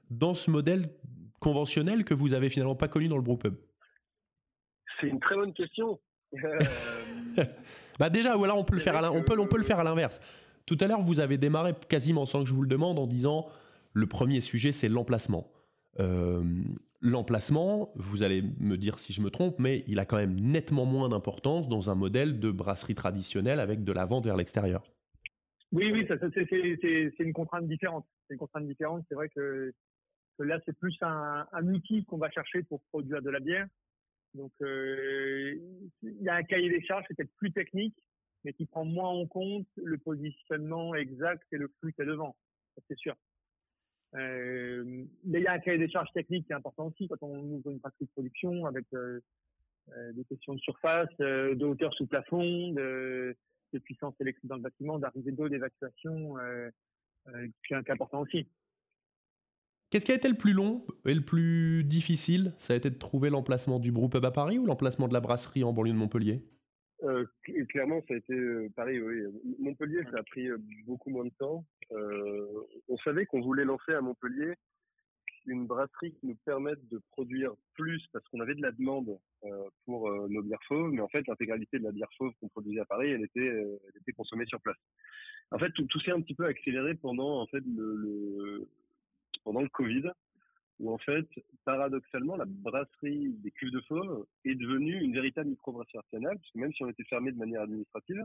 dans 0.10 0.34
ce 0.34 0.52
modèle 0.52 0.90
conventionnel 1.40 2.04
que 2.04 2.14
vous 2.14 2.34
avez 2.34 2.50
finalement 2.50 2.76
pas 2.76 2.90
connu 2.90 3.08
dans 3.08 3.16
le 3.16 3.22
brewpub? 3.22 3.56
C'est 5.00 5.08
une 5.08 5.22
très 5.22 5.36
bonne 5.36 5.54
question. 5.54 6.00
bah 7.98 8.10
déjà, 8.10 8.36
voilà, 8.36 8.54
on 8.56 8.66
peut 8.66 8.76
le 8.76 8.82
faire 8.82 8.98
à 8.98 9.14
on 9.14 9.24
peut, 9.24 9.40
on 9.40 9.48
peut 9.48 9.58
le 9.58 9.64
faire 9.64 9.80
à 9.80 9.86
l'inverse. 9.86 10.20
Tout 10.68 10.78
à 10.82 10.88
l'heure, 10.88 11.02
vous 11.02 11.22
avez 11.22 11.38
démarré 11.38 11.74
quasiment 11.90 12.26
sans 12.26 12.44
que 12.44 12.50
je 12.50 12.54
vous 12.54 12.62
le 12.62 12.68
demande 12.68 13.00
en 13.00 13.08
disant 13.08 13.48
le 13.94 14.06
premier 14.06 14.42
sujet, 14.42 14.74
c'est 14.74 14.90
l'emplacement. 14.90 15.50
Euh, 16.00 16.44
l'emplacement, 17.02 17.92
vous 17.96 18.22
allez 18.22 18.44
me 18.60 18.76
dire 18.76 19.00
si 19.00 19.14
je 19.14 19.22
me 19.22 19.30
trompe, 19.30 19.58
mais 19.60 19.84
il 19.88 19.98
a 19.98 20.06
quand 20.06 20.18
même 20.18 20.36
nettement 20.36 20.86
moins 20.86 21.08
d'importance 21.08 21.70
dans 21.70 21.90
un 21.90 21.96
modèle 21.96 22.40
de 22.40 22.52
brasserie 22.52 22.96
traditionnelle 22.96 23.62
avec 23.62 23.86
de 23.86 23.94
la 23.94 24.06
vente 24.06 24.26
vers 24.26 24.36
l'extérieur. 24.36 24.84
Oui, 25.72 25.90
oui, 25.92 26.06
c'est 26.08 27.24
une 27.24 27.34
contrainte 27.34 27.68
différente. 27.68 28.06
C'est 28.28 28.34
une 28.34 28.40
contrainte 28.40 28.68
différente. 28.68 29.06
C'est 29.08 29.16
vrai 29.16 29.30
que, 29.30 29.74
là, 30.40 30.60
c'est 30.66 30.78
plus 30.78 30.96
un, 31.02 31.46
outil 31.64 32.04
qu'on 32.06 32.18
va 32.18 32.30
chercher 32.30 32.64
pour 32.64 32.82
produire 32.92 33.22
de 33.22 33.30
la 33.30 33.40
bière. 33.40 33.68
Donc, 34.34 34.52
euh, 34.62 35.56
il 36.04 36.22
y 36.22 36.30
a 36.30 36.36
un 36.36 36.44
cahier 36.44 36.70
des 36.70 36.84
charges, 36.84 37.06
c'est 37.08 37.16
peut-être 37.16 37.34
plus 37.38 37.52
technique, 37.52 37.96
mais 38.48 38.54
qui 38.54 38.66
prend 38.66 38.86
moins 38.86 39.10
en 39.10 39.26
compte 39.26 39.68
le 39.76 39.98
positionnement 39.98 40.96
exact 40.96 41.44
et 41.52 41.58
le 41.58 41.68
flux 41.68 41.92
qu'il 41.92 42.06
y 42.06 42.08
a 42.08 42.12
devant. 42.12 42.34
C'est 42.88 42.98
sûr. 42.98 43.14
Euh, 44.16 45.04
mais 45.26 45.40
il 45.40 45.44
y 45.44 45.48
a 45.48 45.52
un 45.52 45.60
cahier 45.60 45.78
des 45.78 45.90
charges 45.90 46.14
techniques 46.14 46.48
qui 46.48 46.54
est 46.54 46.56
important 46.56 46.88
aussi 46.88 47.10
quand 47.10 47.22
on 47.24 47.38
ouvre 47.40 47.70
une 47.70 47.82
pratique 47.82 48.08
de 48.08 48.14
production 48.14 48.66
avec 48.66 48.86
euh, 48.94 49.20
euh, 49.90 50.14
des 50.14 50.24
questions 50.24 50.54
de 50.54 50.60
surface, 50.60 51.10
de 51.20 51.66
hauteur 51.66 51.94
sous 51.96 52.08
plafond, 52.08 52.72
de, 52.72 53.36
puissance 53.84 54.16
électrique 54.22 54.48
dans 54.48 54.56
le 54.56 54.62
bâtiment, 54.62 54.98
d'arrivée 54.98 55.34
d'eau, 55.34 55.50
d'évacuation, 55.50 56.36
qui 57.68 57.74
est 57.74 57.90
important 57.90 58.22
aussi. 58.22 58.48
Qu'est-ce 59.90 60.06
qui 60.06 60.14
a 60.14 60.16
été 60.16 60.30
le 60.30 60.38
plus 60.38 60.54
long 60.54 60.88
et 61.06 61.14
le 61.14 61.22
plus 61.22 61.84
difficile? 61.84 62.54
Ça 62.60 62.74
a 62.74 62.78
été 62.78 62.90
de 62.90 62.98
trouver 62.98 63.30
l'emplacement 63.30 63.80
du 63.80 63.92
Brewpub 63.92 64.24
à 64.24 64.32
Paris 64.32 64.58
ou 64.58 64.66
l'emplacement 64.66 65.10
de 65.10 65.14
la 65.14 65.20
brasserie 65.20 65.66
en 65.66 65.74
banlieue 65.74 65.92
de 65.92 65.98
Montpellier? 65.98 66.46
Euh, 67.04 67.26
clairement, 67.70 68.02
ça 68.08 68.14
a 68.14 68.18
été 68.18 68.34
euh, 68.34 68.70
pareil. 68.76 69.00
Oui. 69.00 69.22
Montpellier, 69.60 70.02
ça 70.12 70.20
a 70.20 70.24
pris 70.24 70.48
euh, 70.48 70.58
beaucoup 70.86 71.10
moins 71.10 71.26
de 71.26 71.34
temps. 71.38 71.66
on 71.92 72.98
savait 73.04 73.26
qu'on 73.26 73.42
voulait 73.42 73.66
lancer 73.66 73.94
à 73.94 74.02
Montpellier 74.02 74.56
une 75.46 75.66
brasserie 75.66 76.12
qui 76.20 76.28
nous 76.28 76.38
permette 76.44 76.86
de 76.90 77.02
produire 77.12 77.54
plus 77.74 78.06
parce 78.12 78.28
qu'on 78.28 78.42
avait 78.42 78.56
de 78.56 78.62
la 78.62 78.72
demande 78.72 79.18
pour 79.86 80.12
nos 80.28 80.42
bières 80.42 80.64
fauves, 80.68 80.92
mais 80.92 81.00
en 81.00 81.08
fait, 81.08 81.26
l'intégralité 81.26 81.80
de 81.80 81.86
la 81.86 81.94
bière 81.94 82.10
fauve 82.18 82.34
qu'on 82.42 82.50
produisait 82.50 82.82
à 82.82 82.86
Paris, 82.86 83.12
elle 83.12 83.24
était, 83.24 83.46
elle 83.46 84.02
était 84.02 84.12
consommée 84.12 84.46
sur 84.46 84.60
place. 84.60 84.76
En 85.52 85.58
fait, 85.58 85.72
tout, 85.72 85.86
tout 85.86 86.02
s'est 86.02 86.12
un 86.12 86.20
petit 86.20 86.36
peu 86.36 86.46
accéléré 86.46 86.96
pendant 86.96 87.40
en 87.40 87.48
fait 87.48 87.64
le, 87.66 87.96
le 87.96 88.68
pendant 89.46 89.62
le 89.62 89.70
Covid 89.70 90.12
où 90.80 90.94
en 90.94 90.98
fait, 90.98 91.28
paradoxalement, 91.66 92.36
la 92.36 92.46
brasserie 92.46 93.30
des 93.44 93.52
cuves 93.52 93.72
de 93.72 93.82
fauve 93.82 94.26
est 94.46 94.56
devenue 94.56 95.02
une 95.02 95.14
véritable 95.14 95.50
microbrasserie 95.50 95.98
artisanale, 95.98 96.38
puisque 96.40 96.56
même 96.56 96.74
si 96.74 96.84
on 96.84 96.90
était 96.90 97.04
fermé 97.06 97.32
de 97.32 97.38
manière 97.38 97.62
administrative, 97.62 98.24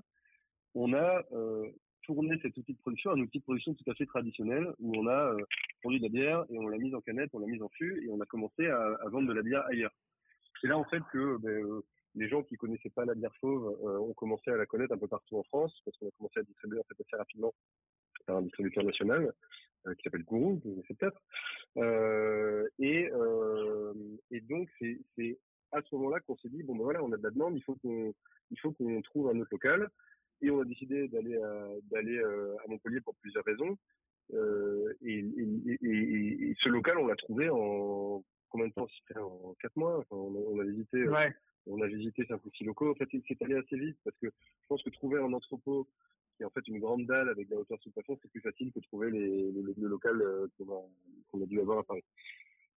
on 0.75 0.93
a 0.93 1.23
euh, 1.33 1.71
tourné 2.03 2.39
cet 2.43 2.57
outil 2.57 2.73
de 2.73 2.79
production, 2.79 3.13
un 3.13 3.21
outil 3.21 3.39
de 3.39 3.45
production 3.45 3.75
tout 3.75 3.91
à 3.91 3.95
fait 3.95 4.07
traditionnel, 4.07 4.73
où 4.81 4.93
on 4.97 5.07
a 5.07 5.33
euh, 5.33 5.39
produit 5.81 6.01
de 6.01 6.05
la 6.05 6.11
bière 6.11 6.45
et 6.51 6.59
on 6.59 6.69
l'a 6.69 6.79
mise 6.79 6.95
en 6.95 7.01
canette, 7.01 7.31
on 7.33 7.39
l'a 7.39 7.47
mise 7.47 7.63
en 7.63 7.69
fût 7.71 8.05
et 8.05 8.11
on 8.11 8.21
a 8.21 8.27
commencé 8.27 8.67
à, 8.67 8.97
vendre 9.07 9.29
de 9.29 9.33
la 9.33 9.43
bière 9.43 9.65
ailleurs. 9.67 9.93
C'est 10.61 10.69
là 10.69 10.79
en 10.79 10.85
fait 10.85 11.03
que 11.13 11.39
ben, 11.39 11.65
euh, 11.65 11.83
les 12.15 12.29
gens 12.29 12.43
qui 12.43 12.57
connaissaient 12.57 12.91
pas 12.91 13.07
la 13.07 13.15
bière 13.15 13.35
fauve 13.41 13.75
ont 13.83 14.13
commencé 14.13 14.51
à 14.51 14.57
la 14.57 14.67
connaître 14.67 14.93
un 14.93 14.99
peu 14.99 15.09
partout 15.09 15.39
en 15.39 15.43
France, 15.45 15.81
parce 15.85 15.97
qu'on 15.97 16.09
a 16.09 16.11
commencé 16.19 16.41
à 16.41 16.43
distribuer 16.43 16.79
en 16.79 16.85
fait 16.85 17.03
assez 17.03 17.17
rapidement 17.17 17.55
par 18.27 18.37
un 18.37 18.43
distributeur 18.43 18.85
national. 18.85 19.33
Euh, 19.87 19.95
qui 19.95 20.03
s'appelle 20.05 20.25
Gourou, 20.25 20.55
vous 20.55 20.61
connaissez 20.61 20.95
peut-être. 20.95 21.21
Euh, 21.77 22.69
et, 22.79 23.11
euh, 23.13 23.93
et 24.31 24.41
donc 24.41 24.69
c'est 24.79 24.99
c'est 25.17 25.39
à 25.73 25.81
ce 25.83 25.95
moment-là 25.97 26.21
qu'on 26.21 26.37
s'est 26.37 26.51
dit 26.51 26.63
bon 26.63 26.77
ben 26.77 26.85
voilà 26.85 27.03
on 27.03 27.11
a 27.13 27.17
de 27.17 27.23
la 27.23 27.31
demande, 27.31 27.57
il 27.57 27.63
faut 27.65 27.75
qu'on 27.77 28.15
il 28.51 28.61
faut 28.61 28.73
qu'on 28.73 29.03
trouve 29.03 29.31
un 29.31 29.41
autre 29.41 29.51
local. 29.51 29.89
Et 30.41 30.51
on 30.51 30.61
a 30.61 30.65
décidé 30.65 31.07
d'aller 31.09 31.37
à, 31.37 31.69
d'aller 31.91 32.19
à 32.19 32.69
Montpellier 32.69 33.01
pour 33.01 33.15
plusieurs 33.17 33.45
raisons. 33.45 33.79
Euh, 34.35 34.93
et, 35.03 35.19
et, 35.19 35.79
et, 35.83 36.51
et, 36.51 36.57
ce 36.61 36.69
local, 36.69 36.99
on 36.99 37.07
l'a 37.07 37.17
trouvé 37.17 37.49
en 37.49 38.25
combien 38.49 38.69
de 38.69 38.73
temps 38.73 38.89
en 39.17 39.55
quatre 39.61 39.77
mois. 39.77 39.99
Enfin, 39.99 40.17
on, 40.17 40.35
a, 40.35 40.39
on, 40.39 40.59
a, 40.61 40.65
visité, 40.65 41.07
ouais. 41.09 41.33
on 41.67 41.81
a 41.81 41.87
visité 41.87 42.25
cinq 42.27 42.45
ou 42.45 42.51
six 42.51 42.65
locaux. 42.65 42.91
En 42.91 42.95
fait, 42.95 43.09
c'est 43.29 43.43
allé 43.43 43.55
assez 43.55 43.77
vite 43.77 43.99
parce 44.05 44.17
que 44.19 44.27
je 44.27 44.67
pense 44.69 44.83
que 44.83 44.91
trouver 44.91 45.21
un 45.21 45.33
entrepôt 45.33 45.89
qui 46.37 46.43
est 46.43 46.47
en 46.47 46.51
fait 46.51 46.67
une 46.69 46.79
grande 46.79 47.07
dalle 47.07 47.29
avec 47.29 47.49
la 47.51 47.57
hauteur 47.57 47.79
sous 47.83 47.91
plafond, 47.91 48.19
c'est 48.21 48.31
plus 48.31 48.41
facile 48.41 48.73
que 48.73 48.81
de 48.81 48.85
trouver 48.85 49.11
les, 49.11 49.53
le 49.53 49.89
local 49.89 50.21
euh, 50.21 50.47
qu'on 50.59 51.43
a, 51.43 51.47
dû 51.47 51.61
avoir 51.61 51.79
à 51.79 51.85
Paris. 51.85 52.05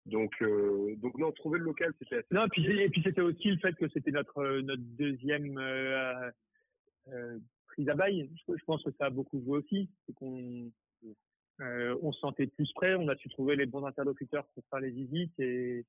Donc, 0.07 0.33
euh, 0.43 0.97
donc 0.97 1.17
non, 1.19 1.31
trouver 1.33 1.59
le 1.59 1.67
local, 1.67 1.93
c'était 1.99 2.17
assez. 2.17 2.27
Non, 2.33 2.49
puis, 2.49 2.65
et 2.67 2.89
puis 2.89 3.03
c'était 3.05 3.21
aussi 3.21 3.49
le 3.49 3.59
fait 3.59 3.75
que 3.75 3.89
c'était 3.89 4.11
notre 4.11 4.39
euh, 4.39 4.63
notre 4.63 4.83
deuxième 4.83 5.57
euh, 5.59 6.31
euh, 7.09 7.39
prise 7.69 7.89
à 7.89 7.95
bail. 7.95 8.29
Je, 8.49 8.65
pense 8.67 8.83
que 8.83 8.91
ça 8.99 9.07
a 9.07 9.11
beaucoup 9.11 9.41
joué 9.41 9.59
aussi, 9.59 9.89
c'est 10.07 10.15
qu'on 10.15 10.71
on 11.61 12.13
se 12.13 12.19
sentait 12.19 12.49
plus 12.49 12.73
prêt, 12.73 12.97
on 12.97 13.07
a 13.09 13.17
su 13.17 13.29
trouver 13.29 13.55
les 13.55 13.67
bons 13.67 13.85
interlocuteurs 13.85 14.47
pour 14.55 14.65
faire 14.69 14.81
les 14.81 14.91
visites 14.91 15.39
et 15.39 15.85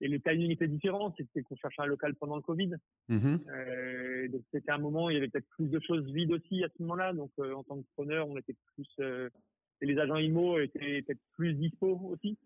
et 0.00 0.08
les 0.08 0.20
timings 0.20 0.50
étaient 0.50 0.68
différents. 0.68 1.14
C'était 1.16 1.42
qu'on 1.42 1.56
cherchait 1.56 1.82
un 1.82 1.86
local 1.86 2.14
pendant 2.14 2.36
le 2.36 2.42
Covid. 2.42 2.70
Mm-hmm. 3.10 3.38
Euh, 3.48 4.28
donc 4.28 4.42
c'était 4.52 4.70
un 4.70 4.78
moment 4.78 5.06
où 5.06 5.10
il 5.10 5.14
y 5.14 5.16
avait 5.16 5.28
peut-être 5.28 5.48
plus 5.48 5.68
de 5.68 5.80
choses 5.80 6.04
vides 6.12 6.32
aussi 6.32 6.62
à 6.64 6.68
ce 6.68 6.82
moment-là. 6.82 7.12
Donc 7.12 7.30
euh, 7.38 7.54
en 7.54 7.62
tant 7.64 7.76
que 7.76 7.86
preneur, 7.96 8.28
on 8.28 8.36
était 8.36 8.56
plus 8.74 8.88
euh, 9.00 9.28
et 9.80 9.86
les 9.86 9.98
agents 9.98 10.16
IMO 10.16 10.58
étaient 10.58 11.02
peut-être 11.02 11.20
plus 11.34 11.54
dispo 11.54 12.00
aussi. 12.10 12.36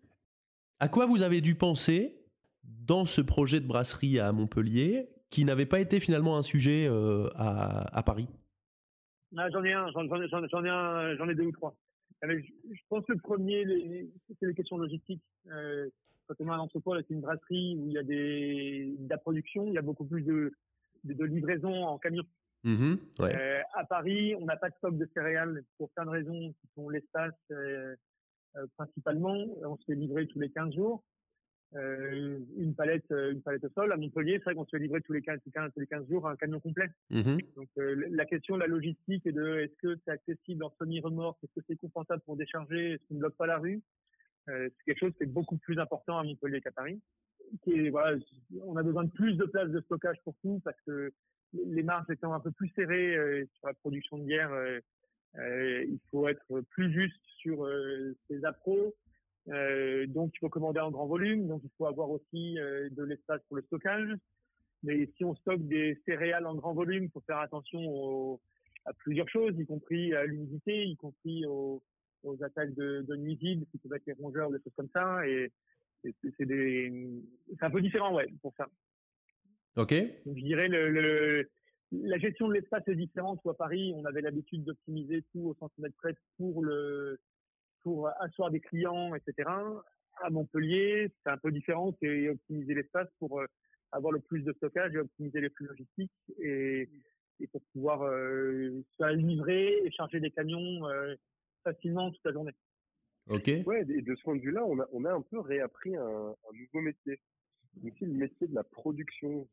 À 0.79 0.87
quoi 0.87 1.05
vous 1.05 1.23
avez 1.23 1.41
dû 1.41 1.55
penser 1.55 2.15
dans 2.63 3.05
ce 3.05 3.21
projet 3.21 3.59
de 3.59 3.67
brasserie 3.67 4.19
à 4.19 4.31
Montpellier 4.31 5.09
qui 5.29 5.45
n'avait 5.45 5.65
pas 5.65 5.79
été 5.79 5.99
finalement 5.99 6.37
un 6.37 6.43
sujet 6.43 6.87
à, 7.35 7.97
à, 7.97 8.03
Paris? 8.03 8.27
Ah, 9.35 9.49
J'en 9.49 9.63
ai 9.63 9.73
un, 9.73 9.89
j'en 9.91 10.03
ai 10.05 10.69
un, 10.69 11.15
j'en 11.15 11.27
ai 11.27 11.33
deux 11.33 11.45
ou 11.45 11.51
trois. 11.51 11.75
Je, 12.21 12.81
pense 12.87 13.03
que 13.05 13.13
le 13.13 13.19
premier, 13.19 13.65
c'est 14.39 14.45
les 14.45 14.53
questions 14.53 14.77
logistiques. 14.77 15.23
Quand 16.27 16.35
on 16.39 16.49
a 16.49 16.55
un 16.55 16.59
entrepôt 16.59 16.93
avec 16.93 17.09
une 17.09 17.21
brasserie 17.21 17.75
où 17.77 17.87
il 17.87 17.93
y 17.93 17.97
a 17.97 18.03
des, 18.03 18.95
de 18.97 19.09
la 19.09 19.17
production, 19.17 19.67
il 19.67 19.73
y 19.73 19.77
a 19.77 19.81
beaucoup 19.81 20.05
plus 20.05 20.21
de, 20.21 20.53
de, 21.03 21.25
livraison 21.25 21.85
en 21.85 21.97
camion. 21.97 22.23
Mm-hmm, 22.63 22.97
euh, 23.21 23.61
à 23.73 23.83
Paris, 23.83 24.35
on 24.35 24.45
n'a 24.45 24.55
pas 24.55 24.69
de 24.69 24.75
stock 24.75 24.97
de 24.97 25.09
céréales 25.13 25.63
pour 25.77 25.89
plein 25.91 26.05
de 26.05 26.11
raisons 26.11 26.53
qui 26.61 26.67
sont 26.75 26.89
l'espace 26.89 27.33
euh, 27.51 27.95
euh, 28.55 28.65
principalement. 28.77 29.35
On 29.65 29.75
se 29.77 29.83
fait 29.85 29.95
livrer 29.95 30.27
tous 30.27 30.39
les 30.39 30.49
15 30.49 30.73
jours. 30.73 31.03
Une 31.75 32.75
palette 32.77 33.09
une 33.09 33.41
palette 33.41 33.63
au 33.63 33.69
sol 33.69 33.91
à 33.91 33.97
Montpellier 33.97 34.33
c'est 34.37 34.43
vrai 34.43 34.53
qu'on 34.53 34.63
se 34.63 34.69
fait 34.77 34.83
livrer 34.83 35.01
tous 35.01 35.13
les 35.13 35.23
15, 35.23 35.39
tous 35.43 35.79
les 35.79 35.87
15 35.87 36.07
jours 36.07 36.27
un 36.27 36.35
camion 36.35 36.59
complet 36.59 36.87
mm-hmm. 37.09 37.55
donc 37.55 37.67
la 37.75 38.25
question 38.25 38.53
de 38.53 38.59
la 38.59 38.67
logistique 38.67 39.25
et 39.25 39.31
de 39.31 39.57
est-ce 39.57 39.75
que 39.81 39.99
c'est 40.05 40.11
accessible 40.11 40.63
en 40.65 40.71
semi-remorque? 40.77 41.43
Est-ce 41.43 41.59
que 41.59 41.65
c'est 41.67 41.75
confortable 41.77 42.21
pour 42.27 42.37
décharger? 42.37 42.91
Est-ce 42.91 43.03
qu'on 43.07 43.15
ne 43.15 43.19
bloque 43.21 43.37
pas 43.37 43.47
la 43.47 43.57
rue? 43.57 43.81
Euh, 44.49 44.69
c'est 44.69 44.83
quelque 44.85 44.99
chose 44.99 45.13
qui 45.17 45.23
est 45.23 45.27
beaucoup 45.27 45.57
plus 45.57 45.79
important 45.79 46.17
à 46.17 46.23
Montpellier 46.23 46.61
qu'à 46.61 46.71
Paris. 46.71 47.01
On 47.67 48.75
a 48.75 48.83
besoin 48.83 49.03
de 49.03 49.11
plus 49.11 49.35
de 49.35 49.45
places 49.45 49.69
de 49.69 49.81
stockage 49.81 50.17
pour 50.23 50.35
tout 50.41 50.61
parce 50.63 50.79
que 50.85 51.11
les 51.53 51.83
marges 51.83 52.09
étant 52.09 52.33
un 52.33 52.39
peu 52.39 52.51
plus 52.51 52.69
serrées 52.69 53.15
euh, 53.15 53.45
sur 53.53 53.67
la 53.67 53.73
production 53.75 54.17
de 54.17 54.23
bière, 54.23 54.51
euh 54.51 54.79
il 55.35 55.99
faut 56.11 56.27
être 56.27 56.61
plus 56.69 56.93
juste 56.93 57.19
sur 57.39 57.67
ses 58.27 58.45
appros. 58.45 58.93
donc 59.47 60.31
il 60.35 60.39
faut 60.39 60.49
commander 60.49 60.79
en 60.79 60.91
grand 60.91 61.07
volume, 61.07 61.47
donc 61.47 61.61
il 61.63 61.71
faut 61.75 61.87
avoir 61.87 62.11
aussi 62.11 62.53
de 62.53 63.03
l'espace 63.03 63.41
pour 63.47 63.57
le 63.57 63.63
stockage. 63.63 64.15
Mais 64.83 65.09
si 65.17 65.25
on 65.25 65.33
stocke 65.33 65.67
des 65.67 65.99
céréales 66.05 66.45
en 66.45 66.53
grand 66.53 66.75
volume, 66.75 67.05
il 67.05 67.09
faut 67.09 67.21
faire 67.21 67.39
attention 67.39 68.39
à 68.85 68.93
plusieurs 68.93 69.27
choses, 69.27 69.57
y 69.57 69.65
compris 69.65 70.13
à 70.13 70.23
l'humidité, 70.25 70.85
y 70.85 70.95
compris 70.97 71.47
au, 71.47 71.81
aux 72.23 72.41
attaques 72.43 72.73
de, 72.73 73.01
de 73.07 73.15
nuisibles 73.15 73.65
qui 73.71 73.77
peuvent 73.77 73.93
être 73.93 74.05
les 74.05 74.13
rongeurs, 74.13 74.51
des 74.51 74.59
choses 74.63 74.73
comme 74.75 74.89
ça. 74.93 75.27
Et, 75.27 75.51
c'est 76.37 76.45
des, 76.45 76.91
c'est 77.57 77.65
un 77.65 77.69
peu 77.69 77.79
différent, 77.79 78.13
ouais, 78.13 78.27
pour 78.41 78.53
ça. 78.57 78.67
Ok. 79.77 79.93
Donc, 80.25 80.37
je 80.37 80.43
dirais 80.43 80.67
le, 80.67 80.89
le 80.89 81.49
la 82.01 82.17
gestion 82.17 82.47
de 82.47 82.53
l'espace 82.53 82.87
est 82.87 82.95
différente. 82.95 83.39
Ou 83.45 83.49
à 83.49 83.57
Paris, 83.57 83.93
on 83.95 84.05
avait 84.05 84.21
l'habitude 84.21 84.63
d'optimiser 84.63 85.23
tout 85.31 85.41
au 85.41 85.53
centimètre 85.55 85.95
près 85.95 86.15
pour 86.37 86.63
le, 86.63 87.19
pour 87.83 88.09
asseoir 88.19 88.51
des 88.51 88.59
clients, 88.59 89.13
etc. 89.15 89.49
À 90.21 90.29
Montpellier, 90.29 91.11
c'est 91.23 91.31
un 91.31 91.37
peu 91.37 91.51
différent. 91.51 91.95
C'est 92.01 92.29
optimiser 92.29 92.73
l'espace 92.73 93.07
pour 93.19 93.39
euh, 93.39 93.45
avoir 93.91 94.11
le 94.11 94.19
plus 94.19 94.41
de 94.41 94.53
stockage 94.53 94.93
et 94.95 94.99
optimiser 94.99 95.41
les 95.41 95.49
flux 95.49 95.67
logistiques 95.67 96.11
et, 96.39 96.89
et 97.39 97.47
pour 97.47 97.61
pouvoir 97.73 98.03
euh, 98.03 98.83
livrer 98.99 99.81
et 99.85 99.91
charger 99.91 100.19
des 100.19 100.31
camions 100.31 100.87
euh, 100.87 101.15
facilement 101.63 102.11
toute 102.11 102.25
la 102.25 102.33
journée. 102.33 102.53
Ok. 103.29 103.49
Ouais, 103.65 103.81
et 103.81 104.01
de 104.01 104.15
ce 104.15 104.23
point 104.23 104.35
de 104.35 104.41
vue-là, 104.41 104.65
on 104.65 104.79
a, 104.79 104.87
on 104.91 105.05
a 105.05 105.11
un 105.13 105.21
peu 105.21 105.39
réappris 105.39 105.95
un, 105.95 106.01
un 106.01 106.57
nouveau 106.57 106.81
métier. 106.81 107.19
Aussi 107.83 108.05
le 108.05 108.13
métier 108.13 108.47
de 108.47 108.55
la 108.55 108.63
production. 108.63 109.47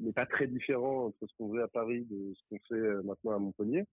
n'est 0.00 0.12
pas 0.12 0.26
très 0.26 0.46
différent 0.46 1.06
entre 1.06 1.26
ce 1.26 1.34
qu'on 1.36 1.50
faisait 1.50 1.62
à 1.62 1.68
Paris 1.68 2.06
de 2.10 2.34
ce 2.34 2.42
qu'on 2.48 2.58
fait 2.68 3.02
maintenant 3.04 3.32
à 3.32 3.38
Montpellier. 3.38 3.84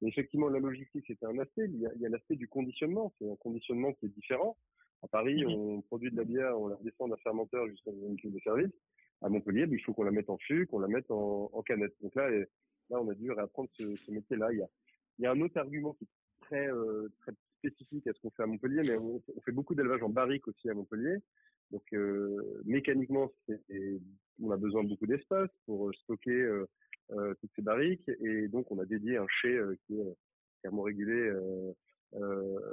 Mais 0.00 0.08
effectivement, 0.08 0.48
la 0.48 0.58
logistique, 0.58 1.04
c'était 1.06 1.26
un 1.26 1.38
aspect. 1.38 1.66
Il 1.66 1.80
y 1.80 2.06
a, 2.06 2.08
l'aspect 2.08 2.36
du 2.36 2.48
conditionnement. 2.48 3.12
C'est 3.18 3.30
un 3.30 3.36
conditionnement 3.36 3.92
qui 3.94 4.06
est 4.06 4.14
différent. 4.14 4.56
À 5.02 5.08
Paris, 5.08 5.44
on 5.46 5.82
produit 5.82 6.10
de 6.10 6.16
la 6.16 6.24
bière, 6.24 6.58
on 6.58 6.68
la 6.68 6.76
descend 6.82 7.10
d'un 7.10 7.16
fermenteur 7.18 7.68
jusqu'à 7.68 7.90
une 7.90 8.06
véhicule 8.08 8.32
de 8.32 8.40
service. 8.40 8.72
À 9.22 9.28
Montpellier, 9.28 9.66
ben, 9.66 9.76
il 9.78 9.82
faut 9.82 9.92
qu'on 9.94 10.02
la 10.02 10.10
mette 10.10 10.30
en 10.30 10.38
fût, 10.38 10.66
qu'on 10.66 10.80
la 10.80 10.88
mette 10.88 11.10
en, 11.10 11.50
en 11.52 11.62
canette. 11.62 11.94
Donc 12.02 12.14
là, 12.14 12.28
là, 12.30 13.00
on 13.00 13.08
a 13.08 13.14
dû 13.14 13.30
réapprendre 13.30 13.70
ce, 13.74 13.96
ce 13.96 14.10
métier-là. 14.10 14.52
Il 14.52 14.58
y 14.58 14.62
a, 14.62 14.68
il 15.18 15.22
y 15.24 15.26
a 15.26 15.32
un 15.32 15.40
autre 15.40 15.58
argument 15.58 15.92
qui 15.94 16.04
est 16.04 16.08
très, 16.46 16.68
euh, 16.68 17.08
très 17.20 17.32
spécifique 17.64 18.06
à 18.06 18.12
ce 18.12 18.20
qu'on 18.20 18.30
fait 18.30 18.42
à 18.42 18.46
Montpellier, 18.46 18.82
mais 18.86 18.96
on, 18.96 19.22
fait 19.44 19.52
beaucoup 19.52 19.74
d'élevage 19.74 20.02
en 20.02 20.08
barrique 20.08 20.46
aussi 20.48 20.68
à 20.68 20.74
Montpellier. 20.74 21.16
Donc 21.70 21.82
euh, 21.92 22.62
mécaniquement, 22.64 23.30
on 24.42 24.50
a 24.50 24.56
besoin 24.56 24.84
de 24.84 24.88
beaucoup 24.88 25.06
d'espace 25.06 25.50
pour 25.66 25.92
stocker 25.94 26.30
euh, 26.30 26.66
euh, 27.12 27.34
toutes 27.40 27.50
ces 27.56 27.62
barriques, 27.62 28.08
et 28.20 28.48
donc 28.48 28.70
on 28.70 28.78
a 28.78 28.84
dédié 28.84 29.16
un 29.16 29.26
chai 29.40 29.58
qui 29.86 29.94
est 29.94 30.16
clairement 30.60 30.82
régulé 30.82 31.32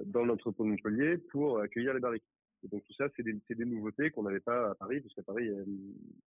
dans 0.06 0.24
l'entrepôt 0.24 0.64
de 0.64 0.70
Montpellier 0.70 1.18
pour 1.32 1.60
accueillir 1.60 1.94
les 1.94 2.00
barriques. 2.00 2.24
Et 2.64 2.68
donc 2.68 2.84
tout 2.84 2.94
ça, 2.94 3.08
c'est 3.16 3.24
des, 3.24 3.36
des, 3.50 3.66
nouveautés 3.66 4.12
qu'on 4.12 4.24
n'avait 4.24 4.40
pas 4.40 4.70
à 4.70 4.76
Paris, 4.76 5.02
parce 5.02 5.16
qu'à 5.16 5.24
Paris, 5.24 5.48
il 5.48 5.54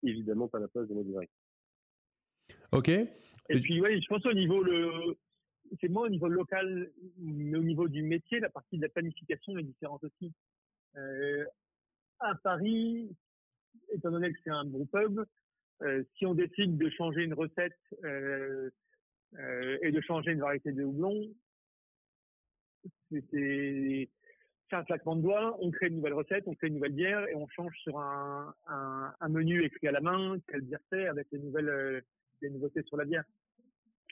n'y 0.03 0.09
a 0.09 0.13
évidemment 0.13 0.47
pas 0.47 0.59
la 0.59 0.67
place 0.67 0.87
de 0.87 0.95
nos 0.95 1.03
barriques. 1.03 1.29
Ok. 2.71 2.89
Et 2.89 3.59
puis 3.59 3.81
oui, 3.81 4.01
je 4.01 4.07
pense 4.07 4.25
au 4.25 4.33
niveau 4.33 4.63
le 4.63 5.15
c'est 5.79 5.89
moins 5.89 6.05
au 6.05 6.09
niveau 6.09 6.27
local, 6.27 6.89
mais 7.17 7.57
au 7.57 7.63
niveau 7.63 7.87
du 7.87 8.03
métier, 8.03 8.39
la 8.39 8.49
partie 8.49 8.77
de 8.77 8.83
la 8.83 8.89
planification 8.89 9.57
est 9.57 9.63
différente 9.63 10.03
aussi. 10.03 10.31
Euh, 10.97 11.45
à 12.19 12.35
Paris, 12.35 13.09
étant 13.89 14.11
donné 14.11 14.31
que 14.31 14.39
c'est 14.43 14.51
un 14.51 14.65
bon 14.65 14.85
pub, 14.85 15.23
euh, 15.81 16.03
si 16.17 16.25
on 16.25 16.33
décide 16.33 16.77
de 16.77 16.89
changer 16.89 17.23
une 17.23 17.33
recette 17.33 17.77
euh, 18.03 18.69
et 19.81 19.91
de 19.91 20.01
changer 20.01 20.31
une 20.31 20.39
variété 20.39 20.71
de 20.71 20.83
houblon, 20.83 21.27
c'est 23.11 24.09
un 24.71 24.83
claquement 24.83 25.15
de 25.15 25.21
doigts, 25.21 25.57
on 25.59 25.69
crée 25.69 25.87
une 25.87 25.97
nouvelle 25.97 26.13
recette, 26.13 26.47
on 26.47 26.55
crée 26.55 26.67
une 26.67 26.75
nouvelle 26.75 26.93
bière 26.93 27.27
et 27.27 27.35
on 27.35 27.47
change 27.47 27.75
sur 27.79 27.99
un, 27.99 28.53
menu 29.29 29.63
écrit 29.63 29.87
à 29.87 29.91
la 29.91 30.01
main, 30.01 30.37
quelle 30.47 30.61
bière 30.61 30.79
c'est, 30.91 31.07
avec 31.07 31.27
les 31.31 31.39
nouvelles 31.39 32.03
les 32.41 32.49
nouveautés 32.49 32.83
sur 32.83 32.97
la 32.97 33.05
bière. 33.05 33.23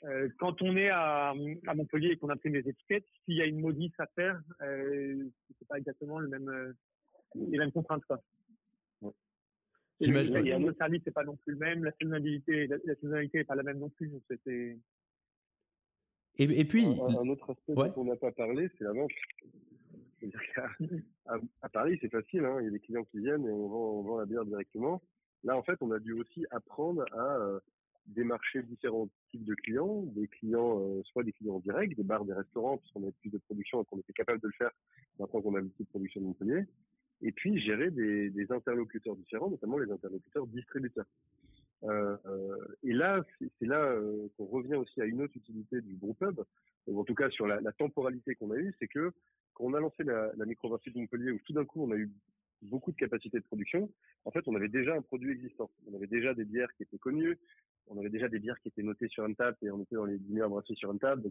Euh, 0.04 0.28
quand 0.38 0.60
on 0.62 0.76
est 0.76 0.88
à, 0.88 1.30
à 1.30 1.74
Montpellier 1.74 2.08
et 2.12 2.16
qu'on 2.16 2.30
imprime 2.30 2.54
des 2.54 2.68
étiquettes, 2.68 3.06
s'il 3.24 3.36
y 3.36 3.42
a 3.42 3.46
une 3.46 3.60
modif 3.60 3.92
à 4.00 4.06
faire, 4.08 4.40
euh, 4.62 5.28
c'est 5.58 5.68
pas 5.68 5.78
exactement 5.78 6.18
le 6.18 6.28
même, 6.28 6.48
euh, 6.48 6.72
les 7.36 7.58
mêmes 7.58 7.70
contraintes. 7.70 8.04
Quoi. 8.06 8.20
J'imagine. 10.00 10.34
Le, 10.34 10.66
le 10.66 10.74
service 10.74 11.06
n'est 11.06 11.12
pas 11.12 11.22
non 11.22 11.36
plus 11.36 11.52
le 11.52 11.58
même, 11.58 11.84
la 11.84 11.92
saisonnalité, 12.00 12.66
la, 12.66 12.78
saisonnalité 12.96 13.38
n'est 13.38 13.44
pas 13.44 13.54
la 13.54 13.62
même 13.62 13.78
non 13.78 13.90
plus. 13.90 14.08
Donc 14.08 14.22
et, 14.44 14.78
et, 16.38 16.64
puis. 16.64 16.86
Un, 16.86 17.28
autre 17.28 17.50
aspect 17.50 17.74
dont 17.74 17.92
on 17.96 18.04
n'a 18.04 18.16
pas 18.16 18.32
parlé, 18.32 18.68
c'est 18.76 18.84
la 18.84 18.92
vente. 18.92 19.10
À, 21.26 21.36
à, 21.62 21.68
Paris, 21.68 21.98
c'est 22.00 22.10
facile, 22.10 22.44
hein. 22.44 22.58
il 22.60 22.64
y 22.64 22.68
a 22.68 22.70
des 22.70 22.80
clients 22.80 23.04
qui 23.04 23.18
viennent 23.18 23.46
et 23.46 23.50
on 23.50 23.68
vend, 23.68 23.90
on 23.98 24.02
vend 24.02 24.18
la 24.18 24.26
bière 24.26 24.44
directement. 24.44 25.02
Là, 25.44 25.56
en 25.56 25.62
fait, 25.62 25.76
on 25.80 25.90
a 25.90 25.98
dû 25.98 26.12
aussi 26.12 26.46
apprendre 26.50 27.04
à 27.12 27.36
euh, 27.38 27.60
démarcher 28.06 28.62
différents 28.62 29.08
types 29.30 29.44
de 29.44 29.54
clients, 29.54 30.02
des 30.14 30.26
clients, 30.28 30.80
euh, 30.80 31.02
soit 31.04 31.22
des 31.22 31.32
clients 31.32 31.60
directs, 31.60 31.96
des 31.96 32.02
bars, 32.02 32.24
des 32.24 32.32
restaurants, 32.32 32.78
puisqu'on 32.78 33.02
avait 33.02 33.14
plus 33.20 33.30
de 33.30 33.38
production 33.38 33.82
et 33.82 33.84
qu'on 33.86 33.98
était 33.98 34.12
capable 34.12 34.40
de 34.40 34.48
le 34.48 34.52
faire 34.52 34.70
maintenant 35.18 35.40
qu'on 35.40 35.54
a 35.54 35.60
l'outil 35.60 35.84
de 35.84 35.88
production 35.88 36.20
de 36.20 36.26
Montpellier. 36.26 36.64
Et 37.22 37.32
puis 37.32 37.60
gérer 37.60 37.90
des, 37.90 38.46
interlocuteurs 38.50 39.14
différents, 39.14 39.50
notamment 39.50 39.78
les 39.78 39.90
interlocuteurs 39.90 40.46
distributeurs. 40.48 41.06
Euh, 41.84 42.16
euh, 42.26 42.56
et 42.82 42.92
là, 42.92 43.24
c'est 43.58 43.66
là 43.66 43.96
qu'on 44.36 44.46
revient 44.46 44.74
aussi 44.74 45.00
à 45.00 45.04
une 45.04 45.22
autre 45.22 45.36
utilité 45.36 45.80
du 45.80 45.94
groupe 45.96 46.20
hub, 46.22 46.40
ou 46.88 47.00
en 47.00 47.04
tout 47.04 47.14
cas 47.14 47.30
sur 47.30 47.46
la, 47.46 47.60
temporalité 47.72 48.34
qu'on 48.34 48.50
a 48.50 48.56
eue, 48.56 48.74
c'est 48.80 48.88
que 48.88 49.12
quand 49.54 49.64
on 49.64 49.74
a 49.74 49.80
lancé 49.80 50.02
la, 50.02 50.32
la 50.36 50.46
microbrasserie 50.46 50.90
de 50.90 50.98
Montpellier, 50.98 51.30
où 51.30 51.38
tout 51.44 51.52
d'un 51.52 51.64
coup 51.64 51.84
on 51.84 51.92
a 51.92 51.96
eu 51.96 52.10
beaucoup 52.62 52.92
de 52.92 52.96
capacité 52.96 53.38
de 53.38 53.44
production, 53.44 53.90
en 54.24 54.30
fait, 54.30 54.46
on 54.46 54.54
avait 54.54 54.68
déjà 54.68 54.94
un 54.94 55.02
produit 55.02 55.32
existant. 55.32 55.70
On 55.90 55.94
avait 55.94 56.06
déjà 56.06 56.34
des 56.34 56.44
bières 56.44 56.72
qui 56.76 56.84
étaient 56.84 56.98
connues, 56.98 57.38
on 57.88 57.98
avait 57.98 58.10
déjà 58.10 58.28
des 58.28 58.38
bières 58.38 58.58
qui 58.60 58.68
étaient 58.68 58.82
notées 58.82 59.08
sur 59.08 59.26
une 59.26 59.36
table 59.36 59.56
et 59.62 59.70
on 59.70 59.80
était 59.80 59.96
dans 59.96 60.04
les 60.04 60.18
meilleures 60.28 60.50
brasseries 60.50 60.76
sur 60.76 60.92
une 60.92 60.98
table 60.98 61.30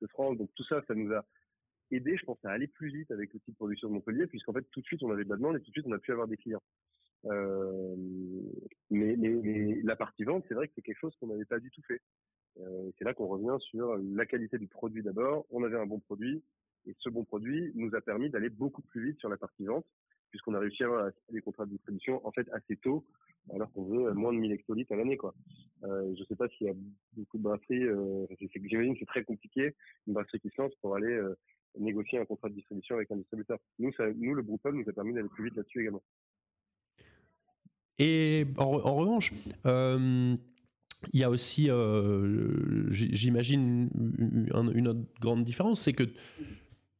de 0.00 0.06
France. 0.08 0.36
Donc 0.38 0.50
tout 0.54 0.64
ça, 0.64 0.82
ça 0.86 0.94
nous 0.94 1.12
a 1.12 1.24
aidé, 1.90 2.16
je 2.16 2.24
pense, 2.24 2.38
à 2.44 2.50
aller 2.50 2.66
plus 2.66 2.90
vite 2.90 3.10
avec 3.10 3.32
le 3.32 3.40
type 3.40 3.54
de 3.54 3.56
production 3.56 3.88
de 3.88 3.94
Montpellier, 3.94 4.26
puisqu'en 4.26 4.52
fait, 4.52 4.66
tout 4.70 4.80
de 4.80 4.86
suite, 4.86 5.02
on 5.02 5.10
avait 5.10 5.24
de 5.24 5.30
la 5.30 5.36
demande 5.36 5.56
et 5.56 5.60
tout 5.60 5.70
de 5.70 5.72
suite, 5.72 5.86
on 5.86 5.92
a 5.92 5.98
pu 5.98 6.12
avoir 6.12 6.28
des 6.28 6.36
clients. 6.36 6.62
Euh, 7.26 7.96
mais, 8.90 9.16
mais, 9.16 9.80
la 9.82 9.96
partie 9.96 10.24
vente, 10.24 10.44
c'est 10.48 10.54
vrai 10.54 10.68
que 10.68 10.72
c'est 10.74 10.82
quelque 10.82 11.00
chose 11.00 11.14
qu'on 11.16 11.26
n'avait 11.26 11.44
pas 11.44 11.58
du 11.58 11.70
tout 11.70 11.82
fait. 11.82 12.00
Euh, 12.58 12.90
c'est 12.98 13.04
là 13.04 13.14
qu'on 13.14 13.26
revient 13.26 13.56
sur 13.60 13.96
la 13.96 14.26
qualité 14.26 14.58
du 14.58 14.68
produit 14.68 15.02
d'abord. 15.02 15.46
On 15.50 15.62
avait 15.62 15.78
un 15.78 15.86
bon 15.86 16.00
produit 16.00 16.42
et 16.86 16.94
ce 16.98 17.08
bon 17.10 17.24
produit 17.24 17.72
nous 17.74 17.94
a 17.94 18.00
permis 18.00 18.30
d'aller 18.30 18.48
beaucoup 18.48 18.82
plus 18.82 19.10
vite 19.10 19.18
sur 19.18 19.28
la 19.28 19.36
partie 19.36 19.66
vente 19.66 19.86
puisqu'on 20.30 20.54
a 20.54 20.58
réussi 20.58 20.82
à 20.82 20.86
avoir 20.86 21.10
des 21.30 21.40
contrats 21.40 21.66
de 21.66 21.70
distribution 21.70 22.26
en 22.26 22.32
fait 22.32 22.48
assez 22.52 22.76
tôt, 22.76 23.04
alors 23.54 23.70
qu'on 23.72 23.84
veut 23.84 24.12
moins 24.12 24.32
de 24.32 24.38
1000 24.38 24.52
hectolitres 24.52 24.92
à 24.92 24.96
l'année. 24.96 25.16
quoi. 25.16 25.34
Euh, 25.84 26.14
je 26.18 26.24
sais 26.24 26.36
pas 26.36 26.48
s'il 26.48 26.66
y 26.66 26.70
a 26.70 26.74
beaucoup 27.16 27.38
de 27.38 27.42
brasseries, 27.42 27.84
euh, 27.84 28.26
j'imagine 28.40 28.94
que 28.94 29.00
c'est 29.00 29.06
très 29.06 29.24
compliqué, 29.24 29.74
une 30.06 30.14
brasserie 30.14 30.40
qui 30.40 30.50
se 30.50 30.60
lance 30.60 30.74
pour 30.80 30.94
aller 30.94 31.12
euh, 31.12 31.36
négocier 31.78 32.18
un 32.18 32.24
contrat 32.24 32.48
de 32.48 32.54
distribution 32.54 32.96
avec 32.96 33.10
un 33.10 33.16
distributeur. 33.16 33.58
Nous, 33.78 33.90
le 34.34 34.42
groupe 34.42 34.60
nous 34.72 34.88
a 34.88 34.92
permis 34.92 35.14
d'aller 35.14 35.28
plus 35.28 35.44
vite 35.44 35.56
là-dessus 35.56 35.80
également. 35.80 36.02
Et 37.98 38.46
en, 38.56 38.96
revanche, 38.96 39.32
euh, 39.66 40.34
il 41.12 41.20
y 41.20 41.24
a 41.24 41.30
aussi, 41.30 41.68
j'imagine, 42.90 43.90
une 44.74 44.88
autre 44.88 45.00
grande 45.20 45.44
différence, 45.44 45.82
c'est 45.82 45.92
que 45.92 46.04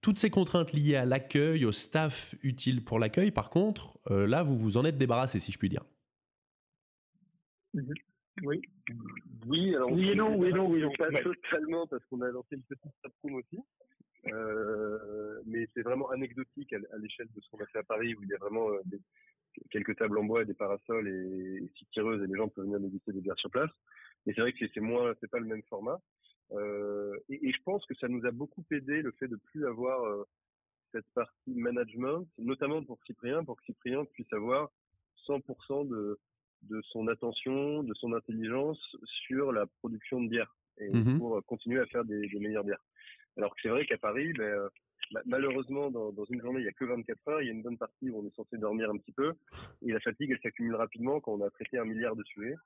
toutes 0.00 0.18
ces 0.18 0.30
contraintes 0.30 0.72
liées 0.72 0.96
à 0.96 1.04
l'accueil, 1.04 1.64
au 1.64 1.72
staff 1.72 2.34
utile 2.42 2.84
pour 2.84 2.98
l'accueil, 2.98 3.30
par 3.30 3.50
contre, 3.50 3.98
euh, 4.10 4.26
là, 4.26 4.42
vous 4.42 4.56
vous 4.56 4.76
en 4.76 4.84
êtes 4.84 4.98
débarrassé, 4.98 5.40
si 5.40 5.52
je 5.52 5.58
puis 5.58 5.68
dire. 5.68 5.84
Mhm. 7.74 7.94
Oui. 8.42 8.62
Oui, 9.46 9.74
alors 9.74 9.92
oui 9.92 10.10
et 10.10 10.14
non, 10.14 10.36
oui 10.36 10.48
et 10.48 10.52
non, 10.52 10.70
oui 10.70 10.82
Pas 10.96 11.10
totalement 11.22 11.86
parce 11.86 12.04
qu'on 12.06 12.22
a 12.22 12.30
lancé 12.30 12.56
une 12.56 12.62
petite 12.62 12.82
room 13.22 13.34
aussi. 13.34 13.58
Euh, 14.32 15.40
mais 15.46 15.68
c'est 15.74 15.82
vraiment 15.82 16.10
anecdotique 16.10 16.72
à, 16.72 16.98
l'échelle 16.98 17.28
de 17.34 17.40
ce 17.40 17.48
qu'on 17.50 17.62
a 17.62 17.66
fait 17.66 17.78
à 17.78 17.82
Paris 17.82 18.14
où 18.14 18.22
il 18.22 18.28
y 18.28 18.34
a 18.34 18.38
vraiment 18.38 18.70
euh, 18.70 18.80
quelques 19.70 19.96
tables 19.96 20.18
en 20.18 20.24
bois, 20.24 20.44
des 20.44 20.54
parasols 20.54 21.08
et, 21.08 21.64
et 21.64 21.86
tireuses 21.92 22.22
et 22.22 22.26
les 22.26 22.36
gens 22.36 22.48
peuvent 22.48 22.64
venir 22.64 22.80
déguster 22.80 23.12
des 23.12 23.20
bières 23.20 23.38
sur 23.38 23.50
place. 23.50 23.70
Mais 24.24 24.32
c'est 24.34 24.40
vrai 24.40 24.52
que 24.52 24.64
c'est 24.72 24.80
moins, 24.80 25.14
c'est 25.20 25.30
pas 25.30 25.38
le 25.38 25.46
même 25.46 25.62
format. 25.68 26.00
Euh, 26.52 27.16
et, 27.28 27.48
et, 27.48 27.52
je 27.52 27.62
pense 27.64 27.84
que 27.86 27.94
ça 27.94 28.08
nous 28.08 28.24
a 28.26 28.30
beaucoup 28.30 28.64
aidé 28.72 29.02
le 29.02 29.12
fait 29.12 29.28
de 29.28 29.36
plus 29.36 29.66
avoir 29.66 30.02
euh, 30.04 30.24
cette 30.92 31.06
partie 31.14 31.54
management, 31.54 32.26
notamment 32.38 32.82
pour 32.82 32.98
Cyprien, 33.06 33.44
pour 33.44 33.56
que 33.56 33.64
Cyprien 33.64 34.04
puisse 34.06 34.32
avoir 34.32 34.70
100% 35.28 35.88
de, 35.88 36.18
de 36.62 36.80
son 36.88 37.08
attention, 37.08 37.82
de 37.82 37.94
son 37.94 38.12
intelligence 38.12 38.80
sur 39.26 39.52
la 39.52 39.66
production 39.66 40.20
de 40.22 40.28
bière 40.28 40.54
et 40.78 40.90
mmh 40.90 41.18
pour 41.18 41.44
continuer 41.44 41.80
à 41.80 41.86
faire 41.86 42.04
des, 42.04 42.26
des, 42.28 42.40
meilleures 42.40 42.64
bières. 42.64 42.82
Alors 43.36 43.54
que 43.54 43.60
c'est 43.62 43.68
vrai 43.68 43.86
qu'à 43.86 43.98
Paris, 43.98 44.32
ben, 44.32 44.44
euh, 44.44 44.68
malheureusement, 45.26 45.90
dans, 45.90 46.10
dans, 46.10 46.24
une 46.24 46.40
journée, 46.40 46.60
il 46.60 46.64
y 46.64 46.68
a 46.68 46.72
que 46.72 46.84
24 46.84 47.28
heures. 47.28 47.42
Il 47.42 47.46
y 47.46 47.50
a 47.50 47.52
une 47.52 47.62
bonne 47.62 47.78
partie 47.78 48.10
où 48.10 48.18
on 48.18 48.26
est 48.26 48.34
censé 48.34 48.56
dormir 48.56 48.90
un 48.90 48.96
petit 48.96 49.12
peu. 49.12 49.34
Et 49.82 49.92
la 49.92 50.00
fatigue, 50.00 50.30
elle 50.30 50.40
s'accumule 50.40 50.74
rapidement 50.74 51.20
quand 51.20 51.32
on 51.32 51.42
a 51.42 51.50
traité 51.50 51.78
un 51.78 51.84
milliard 51.84 52.16
de 52.16 52.24
sujets. 52.24 52.56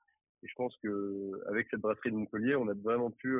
Et 0.43 0.47
je 0.47 0.53
pense 0.55 0.75
que 0.77 1.41
avec 1.47 1.67
cette 1.69 1.81
brasserie 1.81 2.11
de 2.11 2.17
Montpellier, 2.17 2.55
on 2.55 2.67
a 2.67 2.73
vraiment 2.73 3.11
pu 3.11 3.37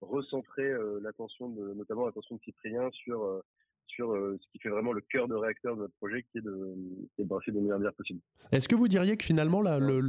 recentrer 0.00 0.64
euh, 0.64 1.00
l'attention 1.02 1.48
de, 1.48 1.74
notamment 1.74 2.06
l'attention 2.06 2.36
de 2.36 2.40
Cyprien 2.42 2.90
sur 2.92 3.22
euh, 3.22 3.40
sur 3.86 4.12
euh, 4.12 4.38
ce 4.40 4.52
qui 4.52 4.58
fait 4.58 4.68
vraiment 4.68 4.92
le 4.92 5.00
cœur 5.00 5.28
de 5.28 5.34
réacteur 5.34 5.74
de 5.74 5.82
notre 5.82 5.94
projet, 5.94 6.22
qui 6.30 6.38
est 6.38 6.42
de, 6.42 6.74
qui 7.14 7.22
est 7.22 7.24
de 7.24 7.28
brasser 7.28 7.50
de 7.50 7.58
meilleure 7.58 7.80
bière 7.80 7.94
possible. 7.94 8.20
Est-ce 8.52 8.68
que 8.68 8.76
vous 8.76 8.86
diriez 8.86 9.16
que 9.16 9.24
finalement 9.24 9.62
la, 9.62 9.78
le, 9.78 10.02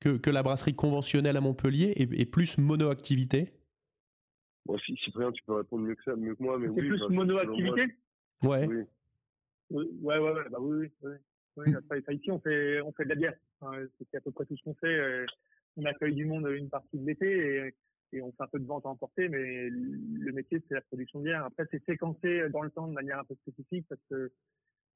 que, 0.00 0.16
que, 0.16 0.30
la 0.30 0.42
brasserie 0.42 0.74
conventionnelle 0.74 1.36
à 1.36 1.40
Montpellier 1.40 1.92
est, 1.96 2.12
est 2.12 2.26
plus 2.26 2.58
monoactivité? 2.58 3.52
Bon, 4.66 4.76
si, 4.78 4.96
Cyprien, 4.96 5.30
tu 5.30 5.44
peux 5.44 5.54
répondre 5.54 5.84
mieux 5.84 5.94
que 5.94 6.02
ça, 6.02 6.16
mieux 6.16 6.34
que 6.34 6.42
moi, 6.42 6.58
mais 6.58 6.68
c'est 6.74 6.88
plus 6.88 7.08
monoactivité? 7.08 7.86
Ouais. 8.42 8.66
Oui. 8.66 8.84
Ouais, 9.70 10.18
ouais, 10.18 10.32
ouais, 10.32 10.48
bah 10.50 10.58
oui, 10.60 10.90
oui. 11.02 11.10
oui. 11.56 11.72
oui 11.74 12.14
ici, 12.16 12.30
on 12.30 12.40
fait, 12.40 12.80
on 12.80 12.92
fait 12.92 13.04
de 13.04 13.10
la 13.10 13.14
bière. 13.14 13.34
c'est 13.60 14.18
à 14.18 14.20
peu 14.20 14.32
près 14.32 14.44
tout 14.44 14.56
ce 14.56 14.64
qu'on 14.64 14.74
fait. 14.74 15.24
On 15.76 15.84
accueille 15.84 16.14
du 16.14 16.26
monde 16.26 16.48
une 16.48 16.68
partie 16.68 16.98
de 16.98 17.06
l'été 17.06 17.66
et 17.66 17.74
et 18.14 18.22
on 18.22 18.32
fait 18.32 18.44
un 18.44 18.48
peu 18.48 18.58
de 18.58 18.66
vente 18.66 18.86
à 18.86 18.88
emporter, 18.88 19.28
mais 19.28 19.68
le 19.68 20.32
métier, 20.32 20.62
c'est 20.68 20.74
la 20.74 20.80
production 20.82 21.18
de 21.18 21.24
bière. 21.24 21.44
Après, 21.44 21.64
c'est 21.70 21.84
séquencé 21.84 22.48
dans 22.50 22.62
le 22.62 22.70
temps 22.70 22.86
de 22.86 22.92
manière 22.92 23.18
un 23.18 23.24
peu 23.24 23.34
spécifique 23.34 23.86
parce 23.88 24.00
que 24.08 24.32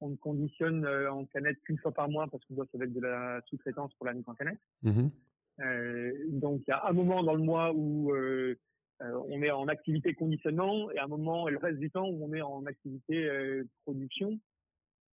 on 0.01 0.09
ne 0.09 0.15
conditionne 0.15 0.85
euh, 0.85 1.11
en 1.11 1.25
canette 1.25 1.59
qu'une 1.63 1.77
fois 1.77 1.91
par 1.91 2.09
mois 2.09 2.27
parce 2.31 2.43
qu'on 2.45 2.55
doit 2.55 2.65
avec 2.73 2.93
de 2.93 3.01
la 3.01 3.41
sous-traitance 3.47 3.93
pour 3.95 4.05
la 4.05 4.13
mise 4.13 4.27
en 4.27 4.33
canette. 4.33 4.59
Mmh 4.83 5.07
euh, 5.61 6.13
donc, 6.29 6.61
il 6.65 6.69
y 6.69 6.73
a 6.73 6.87
un 6.87 6.93
moment 6.93 7.21
dans 7.21 7.33
le 7.33 7.43
mois 7.43 7.73
où 7.75 8.13
euh, 8.13 8.55
on 9.01 9.41
est 9.41 9.51
en 9.51 9.67
activité 9.67 10.13
conditionnement 10.13 10.89
et 10.91 10.99
un 10.99 11.07
moment, 11.07 11.49
et 11.49 11.51
le 11.51 11.57
reste 11.57 11.79
du 11.79 11.91
temps, 11.91 12.07
où 12.07 12.25
on 12.25 12.33
est 12.33 12.41
en 12.41 12.65
activité 12.65 13.29
production. 13.83 14.39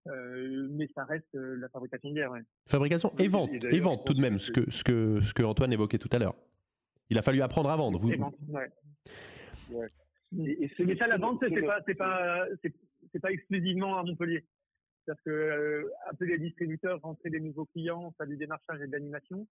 mais 0.07 0.89
ça 0.95 1.03
reste 1.03 1.35
la 1.35 1.69
fabrication 1.71 2.11
de 2.11 2.15
bière. 2.15 2.31
Fabrication 2.69 3.13
et 3.19 3.27
vente, 3.27 3.51
et, 3.53 3.81
vente 3.81 4.07
tout 4.07 4.15
de 4.15 4.21
même, 4.21 4.39
ce 4.39 4.53
que, 4.53 4.71
ce, 4.71 4.85
que, 4.85 5.21
ce 5.21 5.35
que 5.35 5.43
Antoine 5.43 5.73
évoquait 5.73 5.99
tout 5.99 6.11
à 6.13 6.21
l'heure. 6.21 6.37
Il 7.11 7.19
a 7.19 7.23
fallu 7.23 7.41
apprendre 7.43 7.71
à 7.71 7.77
vendre. 7.77 7.99
Vous... 7.99 8.11
Ouais. 8.11 9.87
Et, 10.39 10.71
mais 10.81 10.97
ça, 10.97 11.07
la 11.07 11.19
vente, 11.19 11.41
c'est 11.41 11.63
pas, 11.63 11.81
c'est 11.87 11.95
pas, 11.95 12.47
c'est 13.13 13.21
pas 13.21 13.33
exclusivement 13.33 13.99
à 13.99 14.03
Montpellier. 14.03 14.45
C'est-à-dire 15.05 15.23
que 15.25 15.31
euh, 15.31 15.91
appeler 16.07 16.37
les 16.37 16.49
distributeurs, 16.49 17.01
rentrer 17.01 17.31
des 17.31 17.41
nouveaux 17.41 17.67
clients, 17.67 18.13
faire 18.19 18.27
du 18.27 18.37
démarchage 18.37 18.81
et 18.83 18.87
de 18.87 18.93
l'animation, 18.93 19.47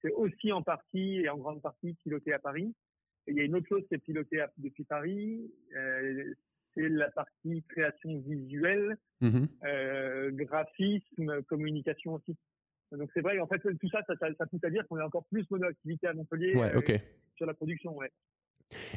c'est 0.00 0.12
aussi 0.12 0.52
en 0.52 0.62
partie 0.62 1.16
et 1.16 1.28
en 1.28 1.38
grande 1.38 1.60
partie 1.60 1.94
piloté 1.94 2.32
à 2.32 2.38
Paris. 2.38 2.74
Et 3.26 3.32
il 3.32 3.36
y 3.36 3.40
a 3.40 3.44
une 3.44 3.56
autre 3.56 3.68
chose 3.68 3.82
qui 3.88 3.94
est 3.94 3.98
pilotée 3.98 4.44
depuis 4.58 4.84
Paris, 4.84 5.50
euh, 5.76 6.34
c'est 6.74 6.88
la 6.88 7.10
partie 7.10 7.62
création 7.68 8.18
visuelle, 8.20 8.96
mm-hmm. 9.20 9.48
euh, 9.64 10.30
graphisme, 10.32 11.42
communication 11.42 12.14
aussi. 12.14 12.36
Donc 12.96 13.10
c'est 13.14 13.20
vrai, 13.20 13.38
en 13.38 13.46
fait, 13.46 13.58
tout 13.58 13.88
ça, 13.88 14.00
ça, 14.06 14.14
ça, 14.18 14.46
pousse 14.46 14.64
à 14.64 14.70
dire 14.70 14.86
qu'on 14.86 14.98
est 14.98 15.02
encore 15.02 15.24
plus 15.24 15.48
monoactivité 15.50 16.06
à 16.06 16.14
Montpellier 16.14 16.54
ouais, 16.54 16.72
sur 17.36 17.46
la 17.46 17.54
production. 17.54 17.96
Ouais. 17.96 18.10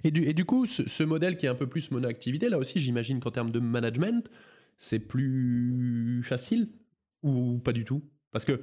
Et 0.04 0.12
du, 0.12 0.24
et 0.24 0.34
du 0.34 0.46
coup, 0.46 0.66
ce, 0.66 1.04
modèle 1.04 1.38
qui 1.38 1.46
est 1.46 1.50
un 1.50 1.56
peu 1.56 1.68
plus 1.68 1.92
monoactivité, 1.92 2.50
là 2.50 2.58
aussi, 2.58 2.80
j'imagine 2.80 3.20
qu'en 3.20 3.32
termes 3.32 3.52
de 3.52 3.60
management, 3.60 4.30
c'est 4.78 5.00
plus 5.00 6.22
facile 6.24 6.70
ou 7.24 7.60
pas 7.60 7.72
du 7.72 7.86
tout? 7.86 8.04
Parce 8.32 8.46
que 8.46 8.62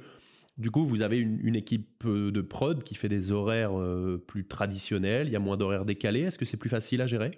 du 0.57 0.69
coup, 0.69 0.85
vous 0.85 1.01
avez 1.01 1.17
une, 1.17 1.55
équipe 1.55 2.03
euh, 2.05 2.31
de 2.31 2.41
prod 2.41 2.83
qui 2.83 2.93
fait 2.93 3.07
des 3.07 3.31
horaires 3.31 3.79
euh, 3.79 4.23
plus 4.27 4.45
traditionnels, 4.45 5.27
il 5.27 5.33
y 5.33 5.35
a 5.35 5.39
moins 5.39 5.57
d'horaires 5.57 5.85
décalés. 5.85 6.21
Est-ce 6.21 6.37
que 6.37 6.45
c'est 6.45 6.57
plus 6.57 6.69
facile 6.69 7.01
à 7.01 7.07
gérer? 7.07 7.31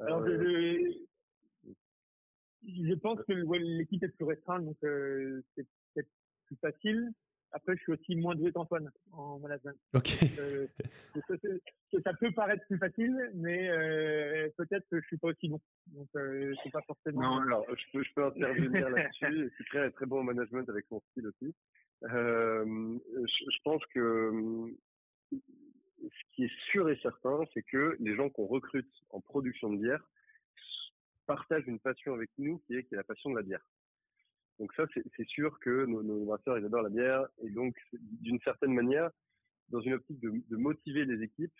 Alors, 0.00 0.26
je, 0.26 0.32
je, 2.66 2.94
pense 2.94 3.20
que 3.26 3.32
l'équipe 3.32 4.02
est 4.02 4.08
plus 4.08 4.24
restreinte, 4.24 4.64
donc 4.64 4.76
euh, 4.84 5.42
c'est 5.54 5.66
peut-être 5.94 6.10
plus 6.46 6.56
facile. 6.56 7.12
Après, 7.54 7.76
je 7.76 7.82
suis 7.82 7.92
aussi 7.92 8.16
moins 8.16 8.34
doué 8.34 8.50
qu'Antoine 8.50 8.90
en 9.12 9.38
management. 9.38 9.76
Ok. 9.94 10.18
Euh, 10.38 10.66
ça 12.02 12.14
peut 12.14 12.32
paraître 12.32 12.64
plus 12.66 12.78
facile, 12.78 13.30
mais 13.34 13.68
euh, 13.68 14.48
peut-être 14.56 14.86
que 14.90 15.00
je 15.00 15.06
suis 15.06 15.18
pas 15.18 15.28
aussi 15.28 15.48
bon. 15.48 15.60
Donc, 15.88 16.08
euh, 16.16 16.54
c'est 16.62 16.70
pas 16.70 16.80
forcément. 16.86 17.20
Non, 17.20 17.42
alors 17.42 17.66
je 17.68 17.84
peux, 17.92 18.02
je 18.02 18.12
peux 18.14 18.24
intervenir 18.24 18.88
là-dessus. 18.88 19.52
C'est 19.58 19.64
très, 19.64 19.90
très 19.90 20.06
bon 20.06 20.20
en 20.20 20.24
management 20.24 20.66
avec 20.70 20.86
son 20.88 21.00
style 21.10 21.26
aussi. 21.26 21.54
Euh, 22.04 22.98
je, 23.14 23.44
je, 23.50 23.62
pense 23.62 23.84
que 23.94 24.74
ce 26.00 26.34
qui 26.34 26.44
est 26.44 26.60
sûr 26.70 26.88
et 26.88 26.98
certain, 27.02 27.40
c'est 27.52 27.62
que 27.62 27.96
les 28.00 28.16
gens 28.16 28.30
qu'on 28.30 28.46
recrute 28.46 28.90
en 29.10 29.20
production 29.20 29.70
de 29.70 29.76
bière 29.76 30.02
partagent 31.34 31.66
une 31.66 31.80
passion 31.80 32.12
avec 32.12 32.30
nous, 32.36 32.58
qui 32.66 32.74
est, 32.74 32.86
la 32.92 33.04
passion 33.04 33.30
de 33.30 33.36
la 33.36 33.42
bière. 33.42 33.66
Donc 34.58 34.72
ça, 34.74 34.84
c'est 35.16 35.26
sûr 35.26 35.58
que 35.60 35.86
nos, 35.86 36.24
brasseurs, 36.26 36.58
ils 36.58 36.64
adorent 36.66 36.82
la 36.82 36.90
bière. 36.90 37.26
Et 37.42 37.50
donc, 37.50 37.74
d'une 37.92 38.38
certaine 38.40 38.74
manière, 38.74 39.10
dans 39.70 39.80
une 39.80 39.94
optique 39.94 40.20
de, 40.20 40.56
motiver 40.56 41.04
les 41.06 41.22
équipes, 41.22 41.58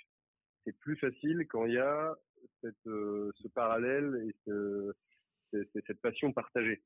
c'est 0.64 0.76
plus 0.78 0.96
facile 0.96 1.46
quand 1.48 1.64
il 1.64 1.74
y 1.74 1.78
a 1.78 2.14
euh, 2.86 3.32
ce 3.34 3.48
parallèle 3.48 4.28
et 4.28 4.34
ce, 4.44 4.92
cette 5.86 6.00
passion 6.00 6.32
partagée. 6.32 6.82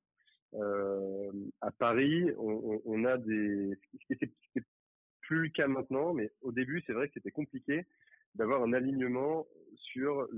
Euh, 0.54 1.32
à 1.60 1.72
Paris, 1.72 2.30
on, 2.38 3.04
a 3.04 3.18
des... 3.18 3.76
Ce 4.08 4.14
qui 4.14 4.24
n'est 4.24 4.62
plus 5.22 5.42
le 5.42 5.48
cas 5.48 5.66
maintenant, 5.66 6.14
mais 6.14 6.30
au 6.40 6.52
début, 6.52 6.82
c'est 6.86 6.92
vrai 6.92 7.08
que 7.08 7.14
c'était 7.14 7.32
compliqué 7.32 7.84
d'avoir 8.36 8.62
un 8.62 8.72
alignement 8.72 9.46
sur 9.74 10.28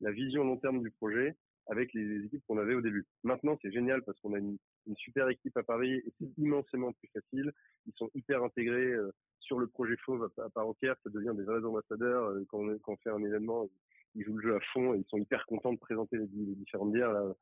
la 0.00 0.10
vision 0.12 0.44
long 0.44 0.56
terme 0.56 0.82
du 0.82 0.90
projet 0.90 1.36
avec 1.66 1.92
les 1.94 2.24
équipes 2.26 2.42
qu'on 2.46 2.58
avait 2.58 2.74
au 2.74 2.80
début. 2.80 3.06
Maintenant, 3.22 3.58
c'est 3.62 3.72
génial 3.72 4.02
parce 4.02 4.18
qu'on 4.20 4.34
a 4.34 4.38
une, 4.38 4.58
super 4.96 5.28
équipe 5.28 5.56
à 5.56 5.62
Paris 5.62 5.94
et 5.94 6.12
c'est 6.18 6.28
immensément 6.38 6.92
plus 6.92 7.08
facile. 7.08 7.52
Ils 7.86 7.94
sont 7.96 8.10
hyper 8.14 8.42
intégrés 8.42 8.92
euh, 8.92 9.10
sur 9.40 9.58
le 9.58 9.66
projet 9.66 9.96
Fauve 10.04 10.30
à, 10.38 10.50
part 10.50 10.68
entière. 10.68 10.94
Ça 11.02 11.10
devient 11.10 11.32
des 11.34 11.44
vrais 11.44 11.64
ambassadeurs. 11.64 12.28
Euh, 12.30 12.44
quand, 12.48 12.60
on, 12.60 12.96
fait 12.96 13.10
un 13.10 13.24
événement, 13.24 13.66
ils 14.14 14.24
jouent 14.24 14.36
le 14.36 14.42
jeu 14.42 14.56
à 14.56 14.60
fond 14.72 14.94
et 14.94 14.98
ils 14.98 15.08
sont 15.08 15.18
hyper 15.18 15.46
contents 15.46 15.72
de 15.72 15.78
présenter 15.78 16.18
les, 16.18 16.26
différentes 16.26 16.92
bières. 16.92 17.12
Là, 17.12 17.34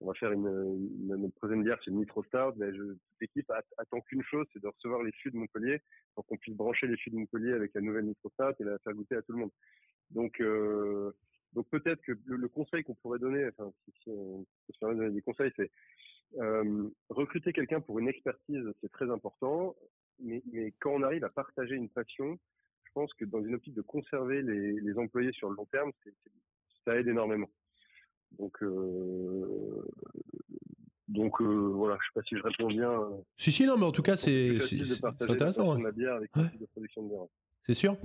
on 0.00 0.06
va 0.06 0.14
faire 0.14 0.32
une, 0.32 1.06
notre 1.06 1.34
troisième 1.36 1.62
bière, 1.62 1.78
c'est 1.84 1.90
Nitro 1.90 2.24
Star. 2.24 2.52
Ben, 2.54 2.74
toute 2.74 2.98
l'équipe 3.20 3.50
attend 3.76 4.00
qu'une 4.00 4.22
chose, 4.22 4.46
c'est 4.52 4.62
de 4.62 4.68
recevoir 4.68 5.02
les 5.02 5.12
fûts 5.12 5.30
de 5.30 5.36
Montpellier 5.36 5.80
pour 6.14 6.26
qu'on 6.26 6.38
puisse 6.38 6.56
brancher 6.56 6.86
les 6.86 6.96
fûts 6.96 7.10
de 7.10 7.16
Montpellier 7.16 7.52
avec 7.52 7.72
la 7.74 7.82
nouvelle 7.82 8.06
Nitro 8.06 8.30
et 8.58 8.64
la 8.64 8.78
faire 8.78 8.94
goûter 8.94 9.16
à 9.16 9.22
tout 9.22 9.32
le 9.32 9.38
monde. 9.38 9.50
Donc, 10.10 10.40
euh, 10.40 11.12
donc 11.52 11.68
peut-être 11.68 12.00
que 12.02 12.12
le, 12.26 12.48
conseil 12.48 12.84
qu'on 12.84 12.94
pourrait 12.94 13.18
donner, 13.18 13.46
enfin, 13.48 13.72
si, 14.02 14.10
on 14.10 14.44
peut 14.66 14.72
se 14.72 14.80
donner 14.80 15.10
des 15.10 15.22
conseils, 15.22 15.52
c'est 15.56 15.70
euh, 16.38 16.88
recruter 17.08 17.52
quelqu'un 17.52 17.80
pour 17.80 17.98
une 17.98 18.08
expertise, 18.08 18.64
c'est 18.80 18.92
très 18.92 19.10
important. 19.10 19.74
Mais, 20.20 20.42
mais, 20.52 20.72
quand 20.80 20.92
on 20.92 21.02
arrive 21.02 21.24
à 21.24 21.30
partager 21.30 21.74
une 21.74 21.88
passion, 21.88 22.38
je 22.84 22.90
pense 22.92 23.12
que 23.14 23.24
dans 23.24 23.42
une 23.42 23.54
optique 23.54 23.74
de 23.74 23.82
conserver 23.82 24.42
les, 24.42 24.72
les 24.80 24.98
employés 24.98 25.32
sur 25.32 25.48
le 25.50 25.56
long 25.56 25.66
terme, 25.66 25.92
ça 26.84 26.96
aide 26.96 27.08
énormément. 27.08 27.50
Donc, 28.38 28.62
euh, 28.62 29.84
donc 31.08 31.40
euh, 31.40 31.72
voilà, 31.74 31.98
je 32.00 32.06
sais 32.06 32.12
pas 32.14 32.22
si 32.22 32.36
je 32.36 32.42
réponds 32.42 32.68
bien. 32.68 33.00
Si 33.36 33.50
si 33.50 33.66
non, 33.66 33.76
mais 33.76 33.84
en 33.84 33.92
tout 33.92 34.02
cas 34.02 34.16
c'est, 34.16 34.58
intéressant. 35.28 35.76
C'est 37.64 37.74
sûr. 37.74 37.96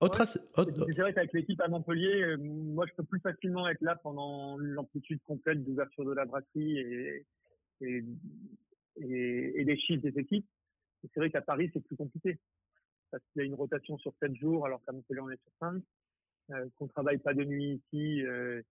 Autre 0.00 0.24
C'est 0.24 1.00
vrai 1.00 1.12
qu'avec 1.12 1.32
l'équipe 1.32 1.60
à 1.60 1.66
Montpellier, 1.66 2.22
euh, 2.22 2.36
moi, 2.36 2.86
je 2.86 2.94
peux 2.94 3.02
plus 3.02 3.18
facilement 3.18 3.68
être 3.68 3.80
là 3.80 3.96
pendant 3.96 4.56
l'amplitude 4.56 5.20
complète 5.24 5.64
d'ouverture 5.64 6.04
de 6.04 6.12
la 6.12 6.24
brasserie 6.24 6.78
et, 6.78 7.26
et, 7.80 8.04
et, 8.96 9.64
les 9.64 9.76
chiffres 9.76 10.02
des 10.02 10.16
équipes. 10.20 10.46
C'est 11.02 11.18
vrai 11.18 11.30
qu'à 11.30 11.40
Paris, 11.40 11.70
c'est 11.72 11.82
plus 11.84 11.96
compliqué. 11.96 12.38
Parce 13.10 13.24
qu'il 13.24 13.40
y 13.40 13.42
a 13.42 13.46
une 13.46 13.54
rotation 13.54 13.98
sur 13.98 14.14
7 14.20 14.36
jours, 14.36 14.66
alors 14.66 14.80
qu'à 14.84 14.92
Montpellier, 14.92 15.20
on 15.20 15.30
est 15.30 15.42
sur 15.42 15.52
5. 15.58 15.82
Euh, 16.50 16.66
qu'on 16.76 16.86
travaille 16.86 17.18
pas 17.18 17.34
de 17.34 17.44
nuit 17.44 17.82
ici. 17.92 18.22
Euh, 18.24 18.62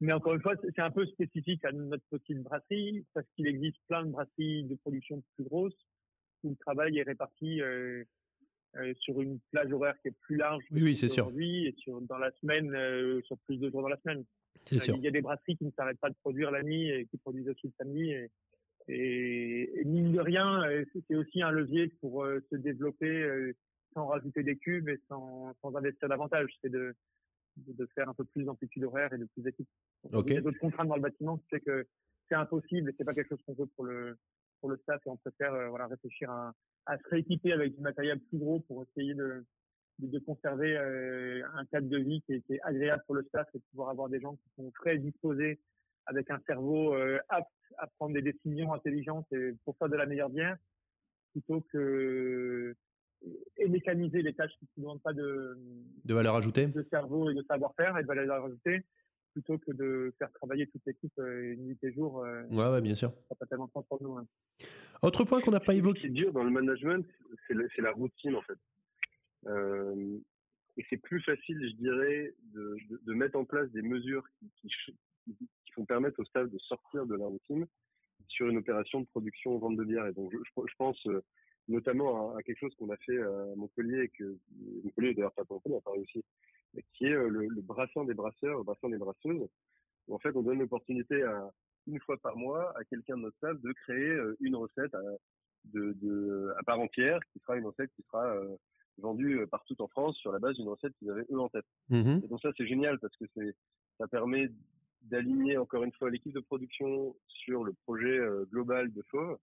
mais 0.00 0.12
encore 0.12 0.34
une 0.34 0.40
fois, 0.40 0.54
c'est 0.62 0.82
un 0.82 0.92
peu 0.92 1.04
spécifique 1.06 1.64
à 1.64 1.72
notre 1.72 2.04
petite 2.10 2.42
brasserie, 2.42 3.04
parce 3.12 3.26
qu'il 3.34 3.48
existe 3.48 3.78
plein 3.88 4.04
de 4.04 4.10
brasseries 4.10 4.64
de 4.64 4.76
production 4.76 5.20
plus 5.34 5.44
grosses, 5.44 5.86
où 6.44 6.50
le 6.50 6.56
travail 6.56 6.96
est 6.96 7.02
réparti 7.02 7.60
euh, 8.76 8.80
euh, 8.80 8.94
sur 8.98 9.20
une 9.20 9.38
plage 9.50 9.72
horaire 9.72 9.94
qui 10.02 10.08
est 10.08 10.14
plus 10.22 10.36
large 10.36 10.62
oui, 10.70 10.92
et 11.66 11.74
sur, 11.78 12.00
dans 12.02 12.18
la 12.18 12.30
semaine, 12.40 12.74
euh, 12.74 13.20
sur 13.22 13.38
plus 13.38 13.58
de 13.58 13.70
jours 13.70 13.82
dans 13.82 13.88
la 13.88 13.98
semaine. 13.98 14.24
Euh, 14.72 14.78
sûr. 14.78 14.96
Il 14.96 15.02
y 15.02 15.08
a 15.08 15.10
des 15.10 15.20
brasseries 15.20 15.56
qui 15.56 15.64
ne 15.64 15.70
s'arrêtent 15.70 16.00
pas 16.00 16.10
de 16.10 16.16
produire 16.22 16.50
la 16.50 16.62
nuit 16.62 16.90
et 16.90 17.06
qui 17.06 17.18
produisent 17.18 17.48
aussi 17.48 17.68
le 17.68 17.72
samedi. 17.78 18.12
Et, 18.88 19.80
et, 19.80 19.84
mine 19.84 20.12
de 20.12 20.20
rien, 20.20 20.62
c'est 21.08 21.16
aussi 21.16 21.42
un 21.42 21.50
levier 21.50 21.88
pour 22.00 22.26
se 22.50 22.56
développer 22.56 23.52
sans 23.94 24.06
rajouter 24.06 24.42
des 24.42 24.56
cubes 24.56 24.88
et 24.88 24.98
sans, 25.08 25.54
sans 25.62 25.74
investir 25.74 26.08
davantage. 26.08 26.48
C'est 26.62 26.70
de, 26.70 26.94
de, 27.56 27.86
faire 27.94 28.08
un 28.08 28.14
peu 28.14 28.24
plus 28.24 28.44
d'amplitude 28.44 28.84
horaire 28.84 29.12
et 29.12 29.18
de 29.18 29.24
plus 29.26 29.42
d'équipes. 29.42 29.68
Okay. 30.12 30.30
Il 30.30 30.34
y 30.34 30.38
a 30.38 30.40
d'autres 30.40 30.58
contraintes 30.58 30.88
dans 30.88 30.96
le 30.96 31.02
bâtiment 31.02 31.38
qui 31.38 31.46
fait 31.48 31.60
que 31.60 31.86
c'est 32.28 32.34
impossible 32.34 32.90
et 32.90 32.94
c'est 32.96 33.04
pas 33.04 33.14
quelque 33.14 33.30
chose 33.30 33.42
qu'on 33.46 33.54
veut 33.54 33.70
pour 33.74 33.84
le 33.84 34.16
pour 34.60 34.70
le 34.70 34.76
staff 34.78 35.00
et 35.06 35.10
on 35.10 35.16
préfère 35.16 35.52
voilà 35.70 35.86
réfléchir 35.86 36.30
à, 36.30 36.52
à 36.86 36.96
se 36.98 37.08
rééquiper 37.10 37.52
avec 37.52 37.74
du 37.74 37.80
matériel 37.80 38.20
plus 38.20 38.38
gros 38.38 38.60
pour 38.60 38.84
essayer 38.84 39.14
de, 39.14 39.44
de, 39.98 40.18
conserver 40.20 40.76
euh, 40.76 41.42
un 41.54 41.64
cadre 41.66 41.88
de 41.88 41.98
vie 41.98 42.22
qui 42.22 42.34
est, 42.34 42.60
agréable 42.62 43.02
pour 43.06 43.16
le 43.16 43.24
staff 43.24 43.46
et 43.54 43.58
de 43.58 43.64
pouvoir 43.70 43.90
avoir 43.90 44.08
des 44.08 44.20
gens 44.20 44.34
qui 44.34 44.48
sont 44.56 44.70
très 44.70 44.98
disposés 44.98 45.60
avec 46.06 46.30
un 46.30 46.40
cerveau 46.46 46.94
euh, 46.94 47.18
apte 47.28 47.50
à 47.78 47.88
prendre 47.98 48.14
des 48.14 48.22
décisions 48.22 48.72
intelligentes 48.72 49.26
et 49.32 49.52
pour 49.64 49.76
faire 49.76 49.88
de 49.88 49.96
la 49.96 50.06
meilleure 50.06 50.30
bière 50.30 50.56
plutôt 51.32 51.60
que 51.72 52.74
et 53.56 53.68
mécaniser 53.68 54.22
les 54.22 54.34
tâches 54.34 54.52
qui 54.58 54.68
ne 54.76 54.82
demandent 54.82 55.02
pas 55.02 55.14
de, 55.14 55.58
de 56.04 56.14
valeur 56.14 56.36
ajoutée. 56.36 56.66
de 56.66 56.86
cerveau 56.90 57.30
et 57.30 57.34
de 57.34 57.42
savoir-faire 57.48 57.98
et 57.98 58.02
de 58.02 58.06
valeur 58.06 58.44
ajoutée 58.44 58.84
plutôt 59.36 59.58
que 59.58 59.72
de 59.72 60.14
faire 60.18 60.32
travailler 60.32 60.66
toute 60.66 60.80
l'équipe 60.86 61.12
euh, 61.18 61.54
nuit 61.56 61.76
et 61.82 61.92
jour. 61.92 62.24
Euh, 62.24 62.42
ouais, 62.44 62.70
ouais, 62.70 62.80
bien 62.80 62.94
sûr. 62.94 63.12
Ça 63.28 63.34
pas 63.34 63.44
tellement 63.44 63.66
de 63.66 63.70
pour 63.70 64.02
nous. 64.02 64.16
Hein. 64.16 64.26
Autre 65.02 65.24
point 65.24 65.42
qu'on 65.42 65.50
n'a 65.50 65.60
pas 65.60 65.74
évoqué. 65.74 66.00
Ce 66.00 66.06
qui 66.06 66.10
est 66.10 66.22
dur 66.22 66.32
dans 66.32 66.42
le 66.42 66.50
management, 66.50 67.04
c'est 67.46 67.82
la 67.82 67.92
routine 67.92 68.34
en 68.34 68.40
fait. 68.40 68.58
Euh, 69.46 70.16
et 70.78 70.86
c'est 70.88 70.96
plus 70.96 71.20
facile, 71.20 71.60
je 71.68 71.76
dirais, 71.76 72.34
de, 72.54 72.76
de, 72.88 73.00
de, 73.04 73.12
mettre 73.12 73.36
en 73.36 73.44
place 73.44 73.70
des 73.72 73.82
mesures 73.82 74.24
qui, 74.38 74.50
qui, 74.62 74.94
qui, 75.26 75.72
vont 75.76 75.84
permettre 75.84 76.18
au 76.20 76.24
staff 76.24 76.48
de 76.50 76.58
sortir 76.58 77.04
de 77.04 77.14
la 77.14 77.26
routine 77.26 77.66
sur 78.28 78.48
une 78.48 78.56
opération 78.56 79.02
de 79.02 79.06
production 79.06 79.58
vente 79.58 79.76
de 79.76 79.84
bière. 79.84 80.06
Et 80.06 80.14
donc, 80.14 80.32
je, 80.32 80.38
je 80.38 80.74
pense 80.78 81.06
euh, 81.08 81.22
notamment 81.68 82.34
à, 82.34 82.42
quelque 82.42 82.60
chose 82.60 82.74
qu'on 82.76 82.88
a 82.88 82.96
fait 82.96 83.20
à 83.20 83.54
Montpellier 83.54 84.04
et 84.04 84.08
que 84.08 84.38
Montpellier 84.82 85.12
d'ailleurs 85.12 85.34
pas 85.34 85.42
Montpellier 85.50 85.76
à 85.76 85.80
Paris 85.82 86.00
aussi, 86.00 86.24
qui 86.92 87.06
est 87.06 87.12
euh, 87.12 87.28
le, 87.28 87.46
le 87.48 87.62
brassin 87.62 88.04
des 88.04 88.14
brasseurs, 88.14 88.58
le 88.58 88.64
brassin 88.64 88.88
des 88.88 88.98
brasseuses. 88.98 89.48
Où 90.08 90.14
en 90.14 90.18
fait, 90.18 90.34
on 90.36 90.42
donne 90.42 90.60
l'opportunité 90.60 91.22
à 91.22 91.50
une 91.86 92.00
fois 92.00 92.16
par 92.18 92.36
mois 92.36 92.76
à 92.78 92.84
quelqu'un 92.84 93.16
de 93.16 93.22
notre 93.22 93.36
staff 93.36 93.60
de 93.60 93.72
créer 93.72 94.10
euh, 94.10 94.36
une 94.40 94.56
recette 94.56 94.94
à, 94.94 95.00
de, 95.64 95.92
de, 96.00 96.52
à 96.58 96.62
part 96.62 96.80
entière, 96.80 97.20
qui 97.32 97.40
sera 97.40 97.56
une 97.56 97.66
recette 97.66 97.90
qui 97.96 98.02
sera 98.02 98.26
euh, 98.26 98.56
vendue 98.98 99.46
partout 99.50 99.80
en 99.80 99.88
France 99.88 100.16
sur 100.16 100.32
la 100.32 100.38
base 100.38 100.56
d'une 100.56 100.68
recette 100.68 100.92
qu'ils 100.98 101.10
avaient 101.10 101.26
eux 101.30 101.40
en 101.40 101.48
tête. 101.48 101.66
Mmh 101.90 102.20
et 102.24 102.28
donc 102.28 102.40
ça, 102.40 102.50
c'est 102.56 102.66
génial 102.66 102.98
parce 102.98 103.16
que 103.16 103.24
c'est 103.34 103.54
ça 103.98 104.06
permet 104.08 104.50
d'aligner 105.02 105.56
encore 105.58 105.84
une 105.84 105.92
fois 105.92 106.10
l'équipe 106.10 106.32
de 106.32 106.40
production 106.40 107.14
sur 107.28 107.62
le 107.64 107.72
projet 107.84 108.18
global 108.50 108.92
de 108.92 109.02
Fauve, 109.02 109.38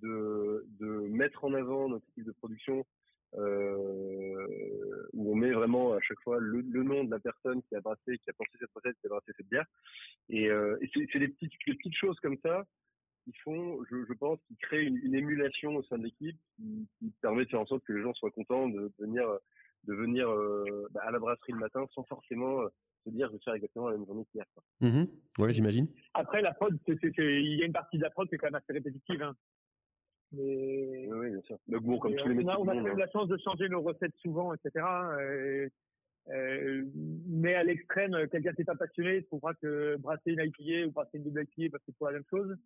de, 0.00 0.64
de 0.80 0.86
mettre 1.08 1.44
en 1.44 1.54
avant 1.54 1.88
notre 1.88 2.08
équipe 2.10 2.24
de 2.24 2.32
production 2.32 2.86
euh, 3.34 5.08
où 5.12 5.32
on 5.32 5.34
met 5.34 5.52
vraiment 5.52 5.94
à 5.94 6.00
chaque 6.00 6.20
fois 6.20 6.38
le, 6.38 6.60
le, 6.60 6.82
nom 6.82 7.04
de 7.04 7.10
la 7.10 7.18
personne 7.18 7.62
qui 7.62 7.74
a 7.74 7.80
brassé, 7.80 8.18
qui 8.18 8.30
a 8.30 8.32
pensé 8.32 8.50
cette 8.58 8.70
recette, 8.74 8.96
qui 9.00 9.06
a 9.06 9.10
brassé 9.10 9.32
cette 9.36 9.48
bière. 9.48 9.66
Et, 10.28 10.48
euh, 10.48 10.76
et 10.80 10.90
c'est 10.94 11.18
des 11.18 11.28
petites, 11.28 11.52
des 11.66 11.74
petites 11.74 11.96
choses 11.96 12.18
comme 12.20 12.38
ça 12.42 12.64
qui 13.24 13.32
font, 13.44 13.78
je, 13.90 14.04
je 14.08 14.12
pense, 14.14 14.38
qui 14.48 14.56
créent 14.56 14.84
une, 14.84 14.96
une, 14.96 15.14
émulation 15.14 15.76
au 15.76 15.82
sein 15.84 15.96
de 15.96 16.04
l'équipe, 16.04 16.36
qui, 16.56 16.88
qui, 16.98 17.12
permet 17.22 17.44
de 17.44 17.50
faire 17.50 17.60
en 17.60 17.66
sorte 17.66 17.84
que 17.84 17.92
les 17.92 18.02
gens 18.02 18.12
soient 18.14 18.32
contents 18.32 18.68
de, 18.68 18.92
venir, 18.98 19.24
de 19.84 19.94
venir 19.94 20.28
euh, 20.28 20.88
bah, 20.90 21.02
à 21.04 21.12
la 21.12 21.20
brasserie 21.20 21.52
le 21.52 21.60
matin 21.60 21.86
sans 21.94 22.02
forcément 22.04 22.62
se 23.04 23.10
dire 23.10 23.28
je 23.28 23.34
vais 23.34 23.42
faire 23.44 23.54
exactement 23.54 23.88
la 23.88 23.96
même 23.96 24.06
journée 24.06 24.24
qu'hier. 24.30 24.44
Mmh 24.80 25.04
ouais, 25.38 25.52
j'imagine. 25.52 25.88
Après, 26.14 26.42
la 26.42 26.52
prod, 26.52 26.76
il 26.86 27.56
y 27.58 27.62
a 27.62 27.66
une 27.66 27.72
partie 27.72 27.98
de 27.98 28.02
la 28.02 28.10
prod 28.10 28.28
qui 28.28 28.34
est 28.34 28.38
quand 28.38 28.48
même 28.48 28.56
assez 28.56 28.72
répétitive. 28.72 29.22
Hein. 29.22 29.36
Mais, 30.32 31.08
oui, 31.12 31.30
bien 31.30 31.42
sûr. 31.42 31.58
Mais 31.68 31.78
bon, 31.78 31.98
comme 31.98 32.14
tous 32.14 32.28
les 32.28 32.44
on 32.44 32.48
a, 32.48 32.58
on 32.58 32.68
a 32.68 32.74
eu 32.74 32.96
la 32.96 33.10
chance 33.10 33.28
de 33.28 33.36
changer 33.38 33.68
nos 33.68 33.82
recettes 33.82 34.14
souvent, 34.22 34.54
etc. 34.54 34.84
Euh, 34.84 35.68
euh, 36.28 36.84
mais 37.26 37.54
à 37.54 37.64
l'extrême, 37.64 38.16
quelqu'un 38.30 38.52
qui 38.52 38.60
n'est 38.60 38.64
pas 38.64 38.76
passionné 38.76 39.22
trouvera 39.24 39.54
que 39.54 39.96
brasser 39.98 40.32
une 40.32 40.40
IPA 40.40 40.86
ou 40.86 40.92
brasser 40.92 41.18
une 41.18 41.24
double 41.24 41.44
IPA, 41.56 41.72
parce 41.72 41.84
que 41.84 41.92
c'est 41.98 42.04
la 42.04 42.12
même 42.12 42.24
chose. 42.30 42.56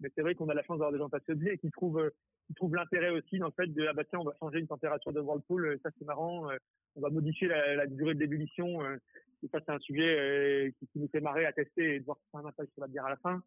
Mais 0.00 0.10
c'est 0.14 0.22
vrai 0.22 0.34
qu'on 0.34 0.48
a 0.48 0.54
la 0.54 0.62
chance 0.62 0.78
d'avoir 0.78 0.92
des 0.92 0.98
gens 0.98 1.08
passionnés 1.08 1.52
et 1.52 1.58
qui 1.58 1.70
trouvent, 1.70 2.10
qui 2.46 2.54
trouvent 2.54 2.74
l'intérêt 2.74 3.10
aussi 3.10 3.38
dans 3.38 3.46
le 3.46 3.52
fait 3.52 3.66
de, 3.66 3.86
ah 3.86 3.92
bah 3.92 4.04
tiens, 4.04 4.20
on 4.20 4.24
va 4.24 4.34
changer 4.38 4.58
une 4.58 4.66
température 4.66 5.12
de 5.12 5.20
whirlpool, 5.20 5.78
ça 5.82 5.90
c'est 5.98 6.04
marrant, 6.04 6.50
euh, 6.50 6.56
on 6.96 7.00
va 7.00 7.10
modifier 7.10 7.48
la, 7.48 7.76
la 7.76 7.86
durée 7.86 8.14
de 8.14 8.20
l'ébullition, 8.20 8.82
euh, 8.82 8.96
et 9.42 9.48
ça 9.48 9.58
c'est 9.64 9.72
un 9.72 9.78
sujet 9.78 10.18
euh, 10.18 10.70
qui, 10.78 10.86
qui, 10.88 10.98
nous 10.98 11.08
fait 11.08 11.20
marrer 11.20 11.46
à 11.46 11.52
tester 11.52 11.96
et 11.96 12.00
de 12.00 12.04
voir 12.04 12.18
si 12.18 12.24
ça 12.30 12.38
a 12.38 12.42
un 12.42 12.44
impact 12.46 12.72
sur 12.72 12.82
la 12.82 12.88
bière 12.88 13.06
à 13.06 13.10
la 13.10 13.16
fin 13.16 13.42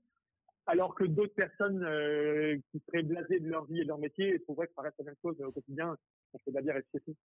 alors 0.69 0.95
que 0.95 1.03
d'autres 1.03 1.33
personnes 1.33 1.83
euh, 1.83 2.57
qui 2.71 2.81
seraient 2.87 3.03
blasées 3.03 3.39
de 3.39 3.49
leur 3.49 3.65
vie 3.65 3.81
et 3.81 3.83
de 3.83 3.87
leur 3.87 3.97
métier 3.97 4.39
trouveraient 4.41 4.67
que 4.67 4.73
ça 4.75 4.83
reste 4.83 4.95
la 4.99 5.05
même 5.05 5.15
chose 5.21 5.35
au 5.41 5.51
quotidien, 5.51 5.95
on 6.33 6.37
fait 6.39 6.51
de 6.51 6.55
la 6.55 6.61
bière 6.61 6.77
et 6.77 6.83
c'est 6.93 7.03
tout. 7.03 7.15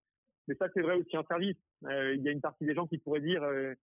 Mais 0.49 0.55
ça, 0.57 0.69
c'est 0.75 0.83
vrai 0.83 0.95
aussi 0.97 1.17
en 1.17 1.25
service. 1.25 1.57
Euh, 1.85 2.15
il 2.15 2.23
y 2.23 2.29
a 2.29 2.33
une 2.33 2.41
partie 2.41 2.65
des 2.65 2.75
gens 2.75 2.87
qui 2.87 2.99
pourraient 2.99 3.21
dire 3.21 3.43
euh, 3.43 3.75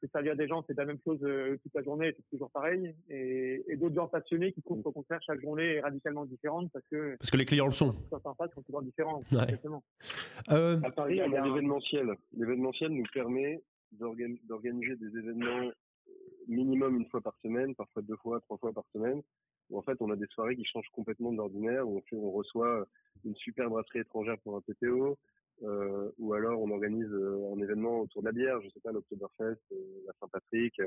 que 0.00 0.08
servir 0.08 0.36
des 0.36 0.46
gens, 0.46 0.64
c'est 0.66 0.76
la 0.76 0.84
même 0.84 0.98
chose 1.04 1.18
euh, 1.22 1.56
toute 1.62 1.74
la 1.74 1.82
journée, 1.82 2.12
c'est 2.16 2.28
toujours 2.30 2.50
pareil. 2.50 2.94
Et, 3.08 3.64
et 3.68 3.76
d'autres 3.76 3.94
gens 3.94 4.08
passionnés 4.08 4.52
qui 4.52 4.62
trouvent 4.62 4.82
qu'au 4.82 4.92
contraire, 4.92 5.20
chaque 5.26 5.40
journée 5.40 5.74
est 5.74 5.80
radicalement 5.80 6.24
différente 6.26 6.70
parce 6.72 6.86
que... 6.88 7.16
Parce 7.16 7.30
que 7.30 7.36
les 7.36 7.44
clients 7.44 7.66
le 7.66 7.72
sont. 7.72 7.94
Certains 8.10 8.34
face 8.34 8.52
sont 8.54 8.62
toujours 8.62 8.82
différents. 8.82 9.22
Ouais. 9.32 9.60
Euh... 10.50 10.80
À 10.82 10.90
Paris, 10.90 11.20
on 11.22 11.32
a 11.32 11.40
l'événementiel. 11.40 12.14
L'événementiel 12.36 12.90
nous 12.90 13.06
permet 13.12 13.62
d'organiser 13.92 14.96
des 14.96 15.18
événements 15.18 15.70
minimum 16.46 16.96
une 16.96 17.08
fois 17.08 17.20
par 17.20 17.36
semaine, 17.42 17.74
parfois 17.74 18.02
deux 18.02 18.16
fois, 18.16 18.40
trois 18.40 18.58
fois 18.58 18.72
par 18.72 18.84
semaine, 18.92 19.22
où 19.70 19.78
en 19.78 19.82
fait 19.82 19.96
on 20.00 20.10
a 20.10 20.16
des 20.16 20.26
soirées 20.26 20.56
qui 20.56 20.64
changent 20.64 20.90
complètement 20.92 21.32
de 21.32 21.38
l'ordinaire, 21.38 21.88
où 21.88 22.02
on, 22.12 22.30
reçoit 22.30 22.86
une 23.24 23.34
super 23.36 23.68
brasserie 23.68 24.00
étrangère 24.00 24.38
pour 24.38 24.56
un 24.56 24.60
PTO, 24.60 25.16
euh, 25.62 26.10
ou 26.18 26.34
alors 26.34 26.60
on 26.60 26.70
organise 26.70 27.10
euh, 27.10 27.54
un 27.54 27.60
événement 27.60 28.00
autour 28.00 28.22
de 28.22 28.26
la 28.26 28.32
bière, 28.32 28.60
je 28.60 28.68
sais 28.68 28.80
pas, 28.80 28.92
l'Octoberfest, 28.92 29.58
euh, 29.72 30.02
la 30.06 30.12
Saint-Patrick, 30.20 30.80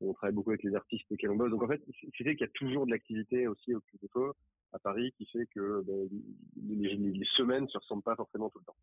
où 0.00 0.10
on 0.10 0.14
travaille 0.14 0.34
beaucoup 0.34 0.50
avec 0.50 0.62
les 0.62 0.74
artistes 0.74 1.10
auxquels 1.12 1.30
on 1.30 1.36
bosse. 1.36 1.50
Donc 1.50 1.62
en 1.62 1.68
fait, 1.68 1.82
c'est 1.86 2.24
fait 2.24 2.34
qu'il 2.34 2.46
y 2.46 2.50
a 2.50 2.52
toujours 2.54 2.86
de 2.86 2.90
l'activité 2.90 3.46
aussi 3.46 3.74
au 3.74 3.80
PTO 3.80 4.34
à 4.72 4.78
Paris 4.78 5.12
qui 5.16 5.26
fait 5.26 5.46
que 5.54 5.82
ben, 5.86 6.08
les, 6.56 7.24
semaines 7.36 7.68
se 7.68 7.78
ressemblent 7.78 8.02
pas 8.02 8.16
forcément 8.16 8.50
tout 8.50 8.58
le 8.58 8.64
temps. 8.64 8.76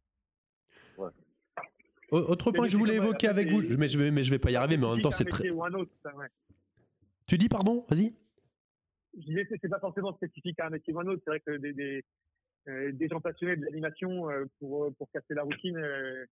Ouais. 0.97 1.11
Autre 2.11 2.51
point 2.51 2.65
que 2.65 2.71
je 2.71 2.77
voulais 2.77 2.95
évoquer 2.95 3.27
avec 3.27 3.49
vous, 3.49 3.61
mais 3.77 3.87
je 3.87 3.97
vais, 3.97 4.11
mais 4.11 4.23
je 4.23 4.31
vais 4.31 4.39
pas 4.39 4.51
y 4.51 4.55
arriver, 4.55 4.77
mais 4.77 4.85
en 4.85 4.93
même 4.93 5.01
temps 5.01 5.11
c'est 5.11 5.25
très. 5.25 5.49
Tu 7.25 7.37
dis 7.37 7.47
pardon, 7.47 7.85
vas-y. 7.89 8.13
Je 9.17 9.25
disais 9.25 9.47
c'est 9.49 9.69
pas 9.69 9.79
forcément 9.79 10.13
spécifique 10.13 10.59
à 10.59 10.67
un 10.67 10.69
métier 10.69 10.93
ou 10.93 10.99
un 10.99 11.07
autre. 11.07 11.21
C'est 11.23 11.31
vrai 11.31 11.39
que 11.39 11.57
des, 11.57 11.73
des, 11.73 12.03
euh, 12.67 12.91
des 12.91 13.07
gens 13.07 13.21
passionnés 13.21 13.55
de 13.55 13.63
l'animation 13.63 14.29
euh, 14.29 14.45
pour 14.59 14.93
pour 14.95 15.09
casser 15.11 15.33
la 15.33 15.43
routine 15.43 15.77
euh, 15.77 16.25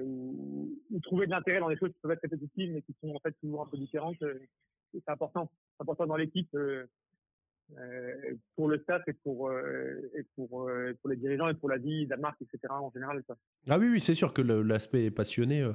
ou, 0.00 0.70
ou, 0.90 1.00
trouver 1.00 1.26
de 1.26 1.32
l'intérêt 1.32 1.60
dans 1.60 1.68
des 1.68 1.76
choses 1.76 1.92
qui 1.92 1.98
peuvent 2.00 2.12
être 2.12 2.22
répétitives 2.22 2.72
mais 2.72 2.82
qui 2.82 2.94
sont 3.00 3.14
en 3.14 3.20
fait 3.20 3.32
toujours 3.40 3.62
un 3.62 3.66
peu 3.66 3.76
différentes, 3.76 4.22
c'est 4.92 5.08
important. 5.08 5.50
C'est 5.76 5.82
important 5.82 6.06
dans 6.06 6.16
l'équipe. 6.16 6.56
Euh, 7.76 8.34
pour 8.56 8.68
le 8.68 8.78
staff 8.78 9.02
et 9.08 9.12
pour, 9.12 9.48
euh, 9.48 10.10
et 10.16 10.24
pour, 10.34 10.68
euh, 10.68 10.96
pour 11.00 11.10
les 11.10 11.16
dirigeants 11.16 11.48
et 11.48 11.54
pour 11.54 11.68
la 11.68 11.76
vie 11.76 12.06
de 12.06 12.10
la 12.10 12.16
marque, 12.16 12.40
etc. 12.40 12.60
en 12.70 12.90
général. 12.90 13.22
Ça. 13.26 13.36
Ah 13.68 13.78
oui, 13.78 13.88
oui, 13.88 14.00
c'est 14.00 14.14
sûr 14.14 14.32
que 14.32 14.40
l'aspect 14.40 15.10
passionné. 15.10 15.70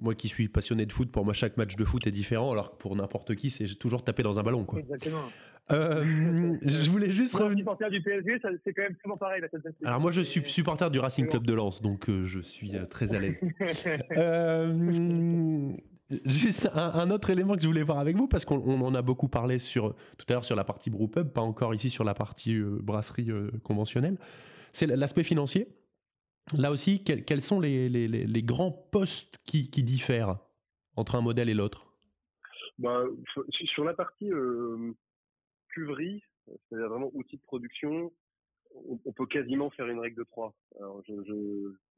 moi 0.00 0.14
qui 0.14 0.28
suis 0.28 0.48
passionné 0.48 0.86
de 0.86 0.92
foot, 0.92 1.12
pour 1.12 1.26
moi 1.26 1.34
chaque 1.34 1.58
match 1.58 1.76
de 1.76 1.84
foot 1.84 2.06
est 2.06 2.12
différent, 2.12 2.52
alors 2.52 2.72
que 2.72 2.76
pour 2.76 2.96
n'importe 2.96 3.34
qui, 3.34 3.50
c'est 3.50 3.66
toujours 3.74 4.02
taper 4.02 4.22
dans 4.22 4.38
un 4.38 4.42
ballon. 4.42 4.64
Quoi. 4.64 4.80
Exactement. 4.80 5.28
Euh, 5.72 6.56
je 6.62 6.90
voulais 6.90 7.10
juste 7.10 7.36
revenir. 7.36 7.58
supporter 7.58 7.90
du 7.90 8.02
PSG, 8.02 8.40
c'est 8.64 8.72
quand 8.72 8.82
même 8.82 8.96
souvent 9.02 9.16
pareil. 9.16 9.42
Alors 9.84 10.00
moi, 10.00 10.10
je 10.10 10.20
suis 10.20 10.42
supporter 10.48 10.90
du 10.90 10.98
Racing 10.98 11.28
Club 11.28 11.46
de 11.46 11.54
Lens, 11.54 11.80
donc 11.80 12.08
euh, 12.08 12.24
je 12.24 12.40
suis 12.40 12.76
euh, 12.76 12.86
très 12.86 13.14
à 13.14 13.18
l'aise. 13.18 13.40
euh, 16.12 16.16
Juste 16.24 16.68
un, 16.74 17.10
autre 17.10 17.30
élément 17.30 17.54
que 17.54 17.62
je 17.62 17.66
voulais 17.66 17.82
voir 17.82 17.98
avec 17.98 18.16
vous, 18.16 18.28
parce 18.28 18.44
qu'on 18.44 18.80
en 18.80 18.94
a 18.94 19.02
beaucoup 19.02 19.28
parlé 19.28 19.58
sur, 19.58 19.94
tout 20.18 20.26
à 20.28 20.32
l'heure 20.32 20.44
sur 20.44 20.56
la 20.56 20.64
partie 20.64 20.90
brewpub, 20.90 21.28
pas 21.32 21.40
encore 21.40 21.74
ici 21.74 21.90
sur 21.90 22.04
la 22.04 22.14
partie 22.14 22.54
euh, 22.54 22.78
brasserie 22.82 23.30
euh, 23.30 23.50
conventionnelle, 23.62 24.18
c'est 24.72 24.86
l'aspect 24.86 25.24
financier. 25.24 25.68
Là 26.56 26.70
aussi, 26.70 27.04
quels, 27.04 27.42
sont 27.42 27.60
les, 27.60 28.42
grands 28.42 28.72
postes 28.72 29.38
qui, 29.44 29.68
diffèrent 29.68 30.38
entre 30.96 31.14
un 31.14 31.20
modèle 31.20 31.48
et 31.48 31.54
l'autre? 31.54 31.86
Bah, 32.78 33.04
Sur 33.74 33.84
la 33.84 33.94
partie 33.94 34.32
euh, 34.32 34.92
cuverie, 35.68 36.22
c'est-à-dire 36.46 36.88
vraiment 36.88 37.10
outil 37.14 37.36
de 37.36 37.42
production, 37.42 38.12
on, 39.04 39.12
peut 39.12 39.26
quasiment 39.26 39.70
faire 39.70 39.86
une 39.88 40.00
règle 40.00 40.16
de 40.16 40.24
3. 40.24 40.54
Alors, 40.78 41.02
je, 41.06 41.14
je, 41.26 41.32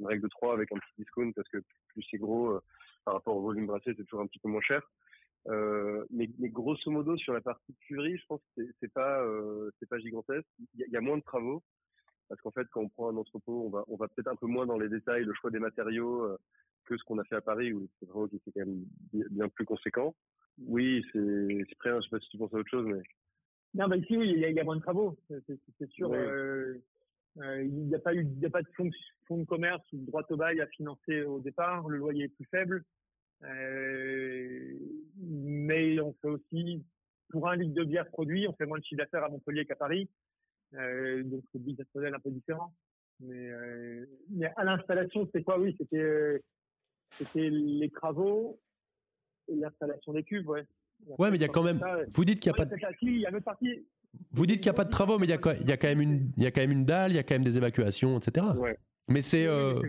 une 0.01 0.07
règle 0.07 0.22
de 0.22 0.29
3 0.29 0.55
avec 0.55 0.70
un 0.72 0.77
petit 0.77 0.94
discount, 0.98 1.33
parce 1.33 1.48
que 1.48 1.59
plus 1.88 2.05
c'est 2.11 2.18
gros 2.18 2.59
par 3.05 3.15
rapport 3.15 3.37
au 3.37 3.43
volume 3.43 3.67
brassé, 3.67 3.93
c'est 3.97 4.05
toujours 4.05 4.21
un 4.21 4.27
petit 4.27 4.38
peu 4.38 4.49
moins 4.49 4.61
cher. 4.61 4.83
Euh, 5.49 6.05
mais, 6.11 6.31
mais, 6.38 6.49
grosso 6.49 6.88
modo 6.91 7.17
sur 7.17 7.33
la 7.33 7.41
partie 7.41 7.75
cuverie, 7.87 8.17
je 8.17 8.27
pense 8.27 8.41
que 8.57 8.62
c'est 8.79 8.93
pas 8.93 9.21
euh, 9.25 9.71
c'est 9.79 9.88
pas 9.88 9.99
gigantesque. 9.99 10.47
Il 10.75 10.81
y, 10.81 10.85
a, 10.85 10.87
y, 10.88 10.97
a 10.97 11.01
moins 11.01 11.19
de 11.19 11.23
travaux 11.23 11.65
parce 12.29 12.41
qu'en 12.41 12.53
fait, 12.53 12.67
quand 12.71 12.83
on 12.83 12.88
prend 12.88 13.11
un 13.11 13.17
entrepôt, 13.17 13.65
on 13.67 13.71
va 13.71 13.85
on 13.88 13.97
va 13.97 14.07
peut-être 14.07 14.29
un 14.29 14.37
peu 14.37 14.47
moins 14.47 14.67
dans 14.67 14.79
les 14.79 14.88
détails, 14.88 15.25
le 15.25 15.35
choix 15.35 15.51
des 15.51 15.59
matériaux 15.59 16.27
euh, 16.27 16.38
que 16.85 16.97
ce 16.97 17.03
qu'on 17.03 17.19
a 17.19 17.25
fait 17.25 17.35
à 17.35 17.41
Paris 17.41 17.73
où 17.73 17.88
c'est 17.99 18.09
vraiment 18.09 18.29
qui 18.29 18.37
était 18.37 18.53
quand 18.53 18.67
même 18.67 18.85
bien, 19.12 19.49
plus 19.49 19.65
conséquent. 19.65 20.15
Oui, 20.65 21.05
c'est 21.12 21.67
prêt. 21.79 21.91
Je 21.97 22.03
sais 22.03 22.11
pas 22.11 22.21
si 22.21 22.29
tu 22.29 22.38
penses 22.38 22.55
à 22.55 22.59
autre 22.59 22.71
chose, 22.71 22.87
mais 22.87 23.03
non, 23.75 23.88
bah 23.88 23.97
ici 23.97 24.17
oui, 24.17 24.31
il 24.31 24.38
y 24.38 24.45
a, 24.45 24.51
y 24.51 24.61
a 24.61 24.65
moins 24.65 24.77
de 24.77 24.83
travaux, 24.83 25.17
c'est 25.29 25.91
sûr. 25.91 26.11
Ouais. 26.11 26.81
Euh, 27.38 27.62
il 27.62 27.87
n'y 27.87 27.95
a 27.95 27.99
pas 27.99 28.14
eu, 28.14 28.23
il 28.23 28.38
n'y 28.38 28.47
a 28.47 28.51
pas 28.51 28.62
de 28.62 28.68
fonds, 28.77 28.90
fonds, 29.27 29.38
de 29.38 29.45
commerce 29.45 29.83
ou 29.92 29.99
de 29.99 30.07
droit 30.07 30.23
au 30.29 30.37
bail 30.37 30.61
à 30.61 30.66
financer 30.66 31.23
au 31.23 31.40
départ. 31.40 31.88
Le 31.88 31.99
loyer 31.99 32.25
est 32.25 32.29
plus 32.29 32.47
faible. 32.51 32.85
Euh, 33.45 34.75
mais 35.16 35.99
on 36.01 36.14
fait 36.21 36.29
aussi, 36.29 36.85
pour 37.31 37.49
un 37.49 37.57
litre 37.57 37.75
de 37.75 37.85
bière 37.85 38.07
produit, 38.09 38.47
on 38.47 38.53
fait 38.53 38.66
moins 38.66 38.79
de 38.79 38.85
chiffre 38.85 39.03
d'affaires 39.03 39.25
à 39.25 39.29
Montpellier 39.29 39.64
qu'à 39.64 39.77
Paris. 39.77 40.09
Euh, 40.75 41.23
donc 41.25 41.42
c'est 41.53 41.62
business 41.62 41.87
model 41.95 42.14
un 42.14 42.21
peu 42.21 42.31
différent. 42.31 42.73
Mais, 43.21 43.51
euh, 43.51 44.07
mais 44.31 44.51
à 44.57 44.64
l'installation, 44.64 45.29
c'est 45.33 45.42
quoi? 45.42 45.59
Oui, 45.59 45.75
c'était 45.79 46.42
c'était 47.12 47.51
les 47.51 47.90
travaux 47.90 48.59
et 49.49 49.55
l'installation 49.55 50.12
des 50.12 50.23
cuves, 50.23 50.49
ouais. 50.49 50.66
Ouais, 51.18 51.31
mais 51.31 51.37
il 51.37 51.42
y 51.42 51.45
a 51.45 51.49
quand 51.49 51.62
même. 51.62 51.81
Vous 52.11 52.25
dites 52.25 52.40
qu'il 52.40 52.53
n'y 52.53 52.59
a 52.61 52.64
pas 52.64 52.64
de. 52.64 52.77
Il 53.03 53.18
y 53.18 53.27
a 53.27 53.31
une 53.31 53.37
autre 53.37 53.45
partie. 53.45 53.87
Vous 54.33 54.46
dites 54.46 54.61
qu'il 54.61 54.70
n'y 54.70 54.75
a 54.75 54.77
pas 54.77 54.85
de 54.85 54.90
travaux, 54.90 55.18
mais 55.18 55.27
il 55.27 55.31
y, 55.31 55.33
a, 55.33 55.55
il 55.61 55.68
y 55.68 55.72
a 55.72 55.77
quand 55.77 55.88
même 55.88 56.01
une, 56.01 56.33
il 56.37 56.42
y 56.42 56.46
a 56.46 56.51
quand 56.51 56.61
même 56.61 56.72
une 56.72 56.85
dalle, 56.85 57.12
il 57.12 57.16
y 57.16 57.18
a 57.18 57.22
quand 57.22 57.35
même 57.35 57.44
des 57.44 57.57
évacuations, 57.57 58.18
etc. 58.18 58.46
Ouais. 58.59 58.79
Mais 59.09 59.22
c'est. 59.22 59.46
Euh... 59.46 59.81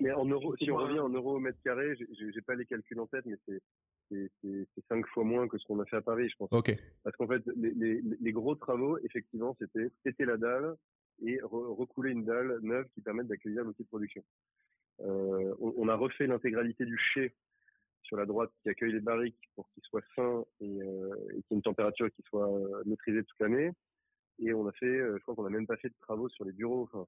Mais 0.00 0.10
en 0.12 0.24
euros, 0.24 0.56
si 0.56 0.70
on 0.70 0.76
revient 0.76 0.98
en 0.98 1.08
euros 1.10 1.36
au 1.36 1.38
mètre 1.38 1.58
carré, 1.62 1.94
j'ai 1.96 2.40
pas 2.40 2.56
les 2.56 2.66
calculs 2.66 2.98
en 2.98 3.06
tête, 3.06 3.24
mais 3.24 3.36
c'est 3.46 4.82
cinq 4.88 5.06
fois 5.08 5.22
moins 5.24 5.46
que 5.46 5.58
ce 5.58 5.66
qu'on 5.66 5.78
a 5.80 5.84
fait 5.84 5.96
à 5.96 6.02
Paris, 6.02 6.28
je 6.28 6.36
pense. 6.36 6.48
Ok. 6.50 6.76
Parce 7.04 7.16
qu'en 7.16 7.28
fait, 7.28 7.42
les, 7.56 7.70
les, 7.70 8.02
les, 8.20 8.32
gros 8.32 8.56
travaux, 8.56 8.98
effectivement, 9.04 9.56
c'était 9.60 9.90
péter 10.02 10.24
la 10.24 10.36
dalle 10.36 10.74
et 11.24 11.40
re 11.40 11.76
recouler 11.76 12.10
une 12.10 12.24
dalle 12.24 12.58
neuve 12.62 12.86
qui 12.94 13.00
permette 13.00 13.28
d'accueillir 13.28 13.62
l'outil 13.62 13.84
de 13.84 13.88
production. 13.88 14.24
Euh, 15.00 15.54
on, 15.60 15.72
on, 15.76 15.88
a 15.88 15.94
refait 15.94 16.26
l'intégralité 16.26 16.84
du 16.84 16.98
chai 16.98 17.32
sur 18.12 18.18
la 18.18 18.26
droite 18.26 18.50
qui 18.62 18.68
accueille 18.68 18.92
les 18.92 19.00
barriques 19.00 19.48
pour 19.54 19.66
qu'ils 19.70 19.82
soient 19.84 20.02
sains 20.14 20.44
et, 20.60 20.82
euh, 20.82 21.14
et 21.30 21.42
qu'il 21.42 21.52
y 21.52 21.54
ait 21.54 21.56
une 21.56 21.62
température 21.62 22.10
qui 22.10 22.20
soit 22.28 22.46
euh, 22.46 22.82
maîtrisée 22.84 23.24
toute 23.24 23.40
l'année. 23.40 23.70
Et 24.38 24.52
on 24.52 24.68
a 24.68 24.72
fait, 24.72 24.84
euh, 24.84 25.16
je 25.16 25.22
crois 25.22 25.34
qu'on 25.34 25.46
a 25.46 25.50
même 25.50 25.66
pas 25.66 25.78
fait 25.78 25.88
de 25.88 25.94
travaux 25.98 26.28
sur 26.28 26.44
les 26.44 26.52
bureaux. 26.52 26.82
Enfin, 26.82 27.06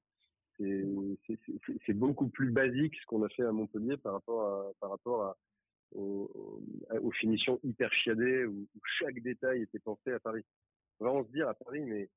c'est 0.57 1.92
beaucoup 1.92 2.28
plus 2.28 2.50
basique 2.50 2.94
ce 2.96 3.05
qu'on 3.05 3.22
a 3.22 3.28
fait 3.28 3.42
à 3.42 3.52
Montpellier 3.52 3.98
par 3.98 4.14
rapport 4.14 4.48
à, 4.48 4.72
par 4.80 4.90
rapport 4.90 5.22
à, 5.24 5.36
aux, 5.94 6.30
aux, 7.02 7.11
finitions 7.11 7.61
hyper 7.64 7.92
chiadées 7.92 8.46
où, 8.46 8.66
où, 8.74 8.80
chaque 8.98 9.20
détail 9.20 9.61
était 9.62 9.80
pensé 9.80 10.11
à 10.11 10.20
Paris. 10.20 10.42
On 11.00 11.05
va 11.05 11.11
vraiment 11.11 11.26
se 11.26 11.32
dire 11.32 11.48
à 11.50 11.55
Paris, 11.55 11.82
mais 11.84 12.09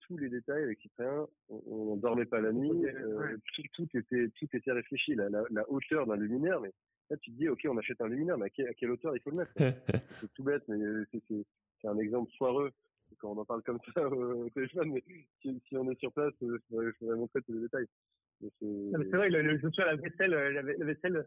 tous 0.00 0.16
les 0.16 0.30
détails 0.30 0.64
avec 0.64 0.80
Cyprien, 0.80 1.28
on, 1.48 1.94
ne 1.94 2.00
dormait 2.00 2.26
pas 2.26 2.40
la 2.40 2.52
nuit, 2.52 2.86
euh, 2.86 3.36
tout, 3.54 3.62
tout, 3.74 3.88
était 3.96 4.30
tout 4.36 4.48
était 4.52 4.72
réfléchi. 4.72 5.14
La, 5.14 5.28
la, 5.28 5.44
la 5.50 5.70
hauteur 5.70 6.06
d'un 6.06 6.16
luminaire, 6.16 6.60
mais 6.60 6.72
Là, 7.10 7.16
tu 7.18 7.30
te 7.30 7.36
dis, 7.36 7.48
OK, 7.48 7.64
on 7.68 7.78
achète 7.78 8.00
un 8.00 8.08
luminaire, 8.08 8.36
mais 8.36 8.46
à, 8.46 8.74
quelle 8.74 8.90
hauteur 8.90 9.14
il 9.14 9.20
faut 9.20 9.30
le 9.30 9.36
mettre 9.36 9.52
C'est 10.20 10.32
tout 10.34 10.42
bête, 10.42 10.64
mais 10.68 10.76
c'est 11.12 11.88
un 11.88 11.98
exemple 11.98 12.32
foireux 12.36 12.72
quand 13.18 13.32
on 13.32 13.38
en 13.38 13.44
parle 13.44 13.62
comme 13.62 13.78
ça 13.94 14.06
au 14.08 14.48
téléphone, 14.50 14.92
mais 14.92 15.04
si, 15.40 15.76
on 15.76 15.90
est 15.90 15.98
sur 15.98 16.12
place, 16.12 16.32
je 16.40 16.56
pourrais, 16.68 17.16
montrer 17.16 17.42
tous 17.42 17.52
les 17.52 17.60
détails. 17.60 17.86
C'est 18.40 19.16
vrai, 19.16 19.30
le, 19.30 19.58
je 19.58 19.66
me 19.66 19.70
souviens, 19.70 19.86
la 19.86 19.96
vaisselle, 19.96 20.30
la, 20.30 20.62
vaisselle, 20.84 21.26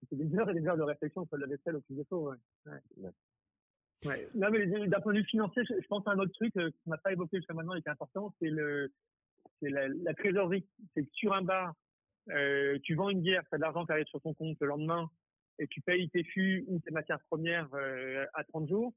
c'était 0.00 0.24
des 0.24 0.36
heures 0.36 0.50
et 0.50 0.54
des 0.54 0.66
heures 0.66 0.76
de 0.76 0.82
réflexion 0.82 1.26
sur 1.26 1.36
la 1.36 1.46
vaisselle 1.46 1.76
au 1.76 1.80
plus 1.82 1.94
de 1.94 2.04
ouais. 2.12 2.36
ouais. 2.96 3.10
Ouais. 4.04 4.28
Non, 4.34 4.48
mais 4.50 4.66
d'un 4.86 5.00
point 5.00 5.12
de 5.12 5.18
vue 5.18 5.24
financier, 5.24 5.62
je, 5.64 5.86
pense 5.88 6.06
à 6.06 6.12
un 6.12 6.18
autre 6.18 6.32
truc 6.32 6.56
euh, 6.56 6.70
qu'on 6.84 6.90
n'a 6.92 6.98
pas 6.98 7.12
évoqué 7.12 7.38
jusqu'à 7.38 7.54
maintenant 7.54 7.74
et 7.74 7.82
qui 7.82 7.88
est 7.88 7.92
important, 7.92 8.32
c'est 8.40 8.50
le, 8.50 8.92
c'est 9.60 9.70
la, 9.70 9.88
la, 9.88 10.14
trésorerie. 10.14 10.64
C'est 10.94 11.02
que 11.02 11.10
sur 11.14 11.32
un 11.34 11.42
bar, 11.42 11.74
euh, 12.30 12.78
tu 12.82 12.94
vends 12.94 13.10
une 13.10 13.20
bière, 13.20 13.42
tu 13.48 13.54
as 13.54 13.58
de 13.58 13.62
l'argent 13.62 13.86
qui 13.86 13.92
arrive 13.92 14.06
sur 14.06 14.20
ton 14.20 14.34
compte 14.34 14.56
le 14.60 14.66
lendemain 14.66 15.10
et 15.58 15.66
tu 15.66 15.80
payes 15.80 16.08
tes 16.10 16.24
fûts 16.24 16.64
ou 16.68 16.78
tes 16.80 16.90
matières 16.90 17.20
premières 17.28 17.68
euh, 17.74 18.24
à 18.34 18.44
30 18.44 18.68
jours. 18.68 18.92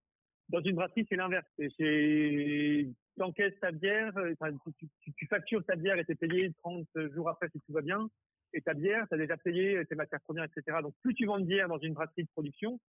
Dans 0.49 0.61
une 0.61 0.75
brasserie, 0.75 1.05
c'est 1.09 1.15
l'inverse. 1.15 1.47
C'est 1.77 2.87
t'encaisses 3.17 3.59
ta 3.59 3.71
bière, 3.71 4.15
euh, 4.17 4.33
tu, 4.77 4.87
tu, 5.01 5.13
tu, 5.13 5.27
factures 5.27 5.63
ta 5.65 5.75
bière 5.75 5.97
et 5.97 6.05
t'es 6.05 6.15
payé 6.15 6.51
30 6.63 6.87
jours 7.13 7.29
après 7.29 7.49
si 7.49 7.59
tout 7.59 7.73
va 7.73 7.81
bien. 7.81 8.09
Et 8.53 8.61
ta 8.61 8.73
bière, 8.73 9.07
tu 9.07 9.15
as 9.15 9.17
déjà 9.17 9.37
payé 9.37 9.81
tes 9.85 9.95
matières 9.95 10.21
premières, 10.21 10.45
etc. 10.45 10.77
Donc 10.81 10.93
plus 11.01 11.13
tu 11.13 11.25
vends 11.25 11.39
de 11.39 11.45
bière 11.45 11.69
dans 11.69 11.79
une 11.79 11.93
brasserie 11.93 12.23
de 12.23 12.29
production, 12.29 12.79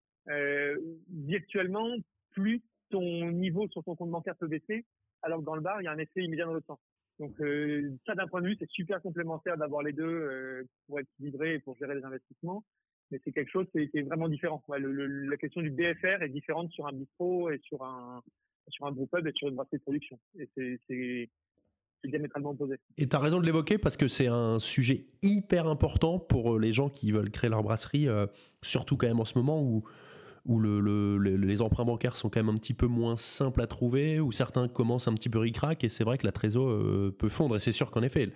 virtuellement, 1.08 1.88
plus 2.32 2.62
ton 2.90 3.30
niveau 3.30 3.68
sur 3.68 3.82
ton 3.84 3.94
compte 3.94 4.10
bancaire 4.10 4.36
peut 4.36 4.48
baisser, 4.48 4.84
alors 5.22 5.40
que 5.40 5.44
dans 5.44 5.54
le 5.54 5.60
bar, 5.60 5.80
il 5.80 5.84
y 5.84 5.88
a 5.88 5.92
un 5.92 5.98
effet 5.98 6.22
immédiat 6.22 6.46
dans 6.46 6.54
l'autre 6.54 6.66
sens. 6.66 6.80
Donc 7.22 7.40
euh, 7.40 7.96
ça, 8.04 8.16
d'un 8.16 8.26
point 8.26 8.42
de 8.42 8.48
vue, 8.48 8.56
c'est 8.58 8.68
super 8.68 9.00
complémentaire 9.00 9.56
d'avoir 9.56 9.84
les 9.84 9.92
deux 9.92 10.02
euh, 10.02 10.64
pour 10.86 10.98
être 10.98 11.08
livré 11.20 11.54
et 11.54 11.58
pour 11.60 11.76
gérer 11.76 11.94
les 11.94 12.04
investissements. 12.04 12.64
Mais 13.12 13.20
c'est 13.24 13.30
quelque 13.30 13.50
chose 13.50 13.66
qui 13.70 13.88
est, 13.94 14.02
vraiment 14.02 14.28
différent. 14.28 14.60
la 14.68 15.36
question 15.36 15.62
du 15.62 15.70
BFR 15.70 16.22
est 16.22 16.30
différente 16.30 16.72
sur 16.72 16.84
un 16.88 16.92
bistrot 16.92 17.50
et 17.50 17.60
sur 17.62 17.80
un 17.84 18.22
sur 18.70 18.86
un 18.86 18.92
groupe 18.92 19.14
et 19.24 19.32
sur 19.36 19.48
une 19.48 19.54
brasserie 19.54 19.76
de 19.76 19.82
production. 19.82 20.18
Et 20.36 20.48
c'est 20.56 21.30
diamétralement 22.04 22.50
opposé. 22.50 22.76
Et 22.98 23.08
tu 23.08 23.14
as 23.14 23.20
raison 23.20 23.40
de 23.40 23.46
l'évoquer 23.46 23.78
parce 23.78 23.96
que 23.96 24.08
c'est 24.08 24.26
un 24.26 24.58
sujet 24.58 25.06
hyper 25.22 25.68
important 25.68 26.18
pour 26.18 26.58
les 26.58 26.72
gens 26.72 26.88
qui 26.88 27.12
veulent 27.12 27.30
créer 27.30 27.50
leur 27.50 27.62
brasserie, 27.62 28.08
surtout 28.62 28.96
quand 28.96 29.06
même 29.06 29.20
en 29.20 29.24
ce 29.24 29.38
moment 29.38 29.62
où 29.62 29.84
où 30.44 30.58
le, 30.58 31.18
les 31.18 31.62
emprunts 31.62 31.84
bancaires 31.84 32.16
sont 32.16 32.28
quand 32.28 32.40
même 32.40 32.54
un 32.54 32.58
petit 32.58 32.74
peu 32.74 32.86
moins 32.86 33.16
simples 33.16 33.60
à 33.60 33.66
trouver, 33.66 34.18
où 34.20 34.32
certains 34.32 34.68
commencent 34.68 35.08
un 35.08 35.14
petit 35.14 35.28
peu 35.28 35.38
ric-rac, 35.38 35.84
et 35.84 35.88
c'est 35.88 36.04
vrai 36.04 36.18
que 36.18 36.26
la 36.26 36.32
trésor 36.32 36.68
euh, 36.68 37.14
peut 37.16 37.28
fondre. 37.28 37.56
Et 37.56 37.60
c'est 37.60 37.72
sûr 37.72 37.90
qu'en 37.90 38.02
effet, 38.02 38.32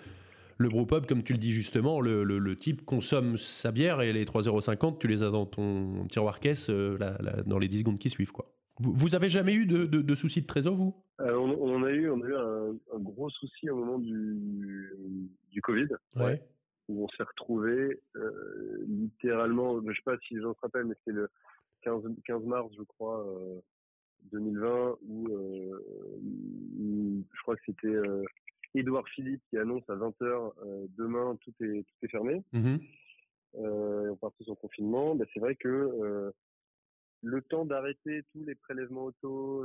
le 0.59 0.69
brewpub, 0.69 1.07
comme 1.07 1.25
tu 1.25 1.33
le 1.33 1.39
dis 1.39 1.53
justement, 1.53 2.01
le, 2.01 2.57
type 2.57 2.85
consomme 2.85 3.37
sa 3.37 3.73
bière 3.73 4.03
et 4.03 4.13
les 4.13 4.25
3,50€, 4.25 4.99
tu 4.99 5.09
les 5.09 5.23
as 5.23 5.31
dans 5.31 5.47
ton 5.47 6.07
tiroir 6.07 6.39
caisse 6.39 6.69
euh, 6.71 6.97
dans 7.45 7.59
les 7.59 7.69
10 7.69 7.81
secondes 7.81 7.99
qui 7.99 8.11
suivent. 8.11 8.33
Quoi. 8.33 8.53
Vous, 8.79 8.93
vous 8.93 9.15
avez 9.17 9.29
jamais 9.29 9.55
eu 9.55 9.67
de, 9.67 9.85
de, 9.85 10.15
soucis 10.15 10.43
de 10.43 10.47
trésor, 10.47 10.77
vous? 10.77 10.95
Euh, 11.21 11.35
on, 11.35 11.83
a 11.83 11.91
eu, 11.91 12.09
on 12.09 12.23
a 12.23 12.27
eu 12.27 12.37
un, 12.37 12.99
gros 13.01 13.31
souci 13.31 13.69
au 13.69 13.77
moment 13.77 13.99
du, 13.99 14.93
du 15.51 15.61
Covid. 15.61 15.89
Ouais. 16.15 16.41
Où 16.89 17.05
on 17.05 17.09
s'est 17.17 17.25
retrouvé 17.25 18.01
littéralement, 18.87 19.81
je 19.81 19.93
sais 19.93 20.03
pas 20.05 20.17
si 20.29 20.35
les 20.35 20.43
gens 20.43 20.55
se 20.55 20.61
rappellent, 20.61 20.85
mais 20.85 20.95
c'est 21.05 21.11
le, 21.11 21.29
15, 21.87 22.03
15 22.25 22.45
mars, 22.45 22.69
je 22.77 22.83
crois, 22.83 23.25
2020, 24.33 24.67
euh, 24.67 24.97
euh, 25.31 25.79
où, 26.81 27.25
je 27.33 27.43
crois 27.43 27.55
que 27.55 27.63
c'était 27.65 27.87
euh, 27.87 28.25
Édouard 28.75 29.09
Philippe 29.09 29.43
qui 29.49 29.57
annonce 29.57 29.89
à 29.89 29.95
20h 29.95 30.53
demain 30.99 31.39
tout 31.41 31.53
est 31.61 31.85
tout 31.85 31.97
est 32.03 32.09
fermé. 32.09 32.43
Mmh 32.53 32.77
on 33.59 34.17
part 34.17 34.33
tous 34.37 34.51
en 34.51 34.55
confinement. 34.55 35.15
Ben, 35.15 35.27
c'est 35.33 35.41
vrai 35.41 35.57
que 35.57 36.31
le 37.23 37.43
temps 37.43 37.65
d'arrêter 37.65 38.23
tous 38.31 38.45
les 38.45 38.55
prélèvements 38.55 39.05
auto, 39.05 39.65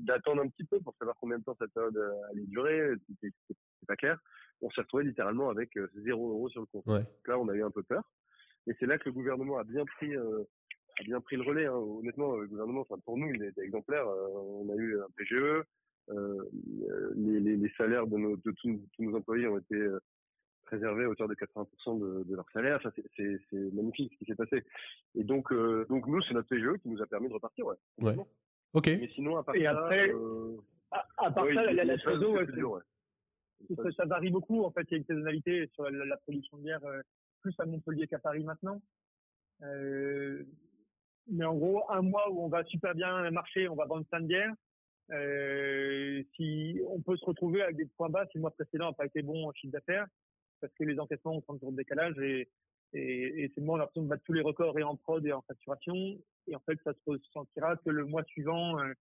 d'attendre 0.00 0.42
un 0.42 0.48
petit 0.48 0.64
peu 0.64 0.78
pour 0.80 0.94
savoir 0.96 1.16
combien 1.18 1.38
de 1.38 1.44
temps 1.44 1.56
cette 1.58 1.72
période 1.72 1.96
allait 2.30 2.44
durer, 2.44 2.90
c'est 3.22 3.32
pas 3.88 3.96
clair. 3.96 4.18
On 4.60 4.70
s'est 4.72 4.82
retrouvé 4.82 5.04
littéralement 5.04 5.48
avec 5.48 5.70
zéro 6.04 6.32
euro 6.32 6.50
sur 6.50 6.60
le 6.60 6.66
compte. 6.66 6.86
Là, 6.86 7.38
on 7.38 7.48
a 7.48 7.54
eu 7.54 7.64
un 7.64 7.70
peu 7.70 7.82
peur. 7.82 8.04
Et 8.66 8.74
c'est 8.78 8.86
là 8.86 8.98
que 8.98 9.08
le 9.08 9.14
gouvernement 9.14 9.56
a 9.56 9.64
bien 9.64 9.86
pris 9.86 10.14
a 10.98 11.02
bien 11.04 11.20
pris 11.20 11.36
le 11.36 11.42
relais. 11.42 11.66
Hein. 11.66 11.74
Honnêtement, 11.74 12.36
le 12.36 12.46
gouvernement, 12.46 12.80
enfin, 12.82 12.96
pour 13.04 13.16
nous, 13.16 13.28
il 13.28 13.42
est 13.42 13.58
exemplaire. 13.58 14.06
Euh, 14.06 14.28
on 14.34 14.68
a 14.70 14.76
eu 14.76 15.00
un 15.00 15.06
PGE. 15.16 15.64
Euh, 16.10 16.50
les, 17.16 17.40
les, 17.40 17.56
les, 17.56 17.72
salaires 17.78 18.06
de, 18.06 18.18
nos, 18.18 18.36
de 18.36 18.50
tous, 18.50 18.78
nos 18.98 19.16
employés 19.16 19.48
ont 19.48 19.58
été 19.58 19.74
euh, 19.74 19.98
préservés 20.64 21.04
à 21.04 21.08
hauteur 21.08 21.28
de 21.28 21.34
80% 21.34 21.98
de, 21.98 22.24
de, 22.24 22.36
leur 22.36 22.44
salaire. 22.52 22.76
Enfin, 22.76 22.90
c'est 23.16 23.72
magnifique 23.72 24.12
ce 24.12 24.18
qui 24.18 24.24
s'est 24.26 24.34
passé. 24.34 24.64
Et 25.14 25.24
donc, 25.24 25.50
euh, 25.52 25.86
donc 25.88 26.06
nous, 26.06 26.20
c'est 26.22 26.34
notre 26.34 26.48
PGE 26.48 26.78
qui 26.82 26.90
nous 26.90 27.00
a 27.02 27.06
permis 27.06 27.28
de 27.28 27.34
repartir. 27.34 27.66
Ouais. 27.66 27.76
ouais. 28.00 28.16
Ok. 28.74 28.86
Mais 28.88 29.08
sinon, 29.14 29.38
à 29.38 29.44
part 29.44 29.56
Et 29.56 29.62
ça, 29.62 29.70
après, 29.70 30.10
euh, 30.10 30.56
à, 30.90 31.30
part 31.30 31.46
ça, 31.46 31.72
la, 31.72 31.84
la, 31.84 31.98
ça, 31.98 32.10
ça, 33.96 34.04
varie 34.04 34.30
beaucoup. 34.30 34.62
En 34.62 34.70
fait, 34.70 34.82
il 34.90 34.92
y 34.92 34.94
a 34.94 34.98
une 34.98 35.06
saisonnalité 35.06 35.70
sur 35.72 35.84
la, 35.84 36.04
la 36.04 36.16
production 36.18 36.58
de 36.58 36.64
bière 36.64 36.80
plus 37.40 37.54
à 37.58 37.64
Montpellier 37.64 38.06
qu'à 38.06 38.18
Paris 38.18 38.44
maintenant. 38.44 38.82
Mais 41.28 41.44
en 41.44 41.54
gros, 41.54 41.90
un 41.90 42.02
mois 42.02 42.30
où 42.30 42.44
on 42.44 42.48
va 42.48 42.64
super 42.64 42.94
bien 42.94 43.30
marcher, 43.30 43.68
on 43.68 43.74
va 43.74 43.86
vendre 43.86 44.06
plein 44.06 44.20
de 44.20 44.26
bières. 44.26 44.54
Euh, 45.10 46.22
si 46.34 46.80
on 46.88 47.00
peut 47.00 47.16
se 47.16 47.24
retrouver 47.24 47.62
avec 47.62 47.76
des 47.76 47.86
points 47.86 48.08
bas 48.08 48.26
si 48.26 48.38
le 48.38 48.42
mois 48.42 48.50
précédent 48.50 48.86
n'a 48.86 48.92
pas 48.92 49.06
été 49.06 49.22
bon 49.22 49.48
en 49.48 49.52
chiffre 49.52 49.72
d'affaires, 49.72 50.06
parce 50.60 50.72
que 50.74 50.84
les 50.84 50.98
encaissements 50.98 51.36
ont 51.36 51.40
30 51.42 51.60
jours 51.60 51.72
de 51.72 51.76
décalage 51.76 52.18
et, 52.18 52.48
et, 52.94 53.44
et 53.44 53.48
c'est 53.54 53.60
le 53.60 53.66
moment 53.66 53.78
l'impression 53.78 54.02
battre 54.04 54.22
tous 54.24 54.32
les 54.32 54.40
records 54.40 54.78
et 54.78 54.82
en 54.82 54.96
prod 54.96 55.24
et 55.26 55.32
en 55.32 55.42
facturation. 55.42 55.94
Et 56.46 56.56
en 56.56 56.60
fait, 56.60 56.78
ça 56.84 56.92
se 56.92 57.00
ressentira 57.06 57.76
que 57.76 57.90
le 57.90 58.06
mois 58.06 58.24
suivant 58.24 58.78
euh, 58.80 58.92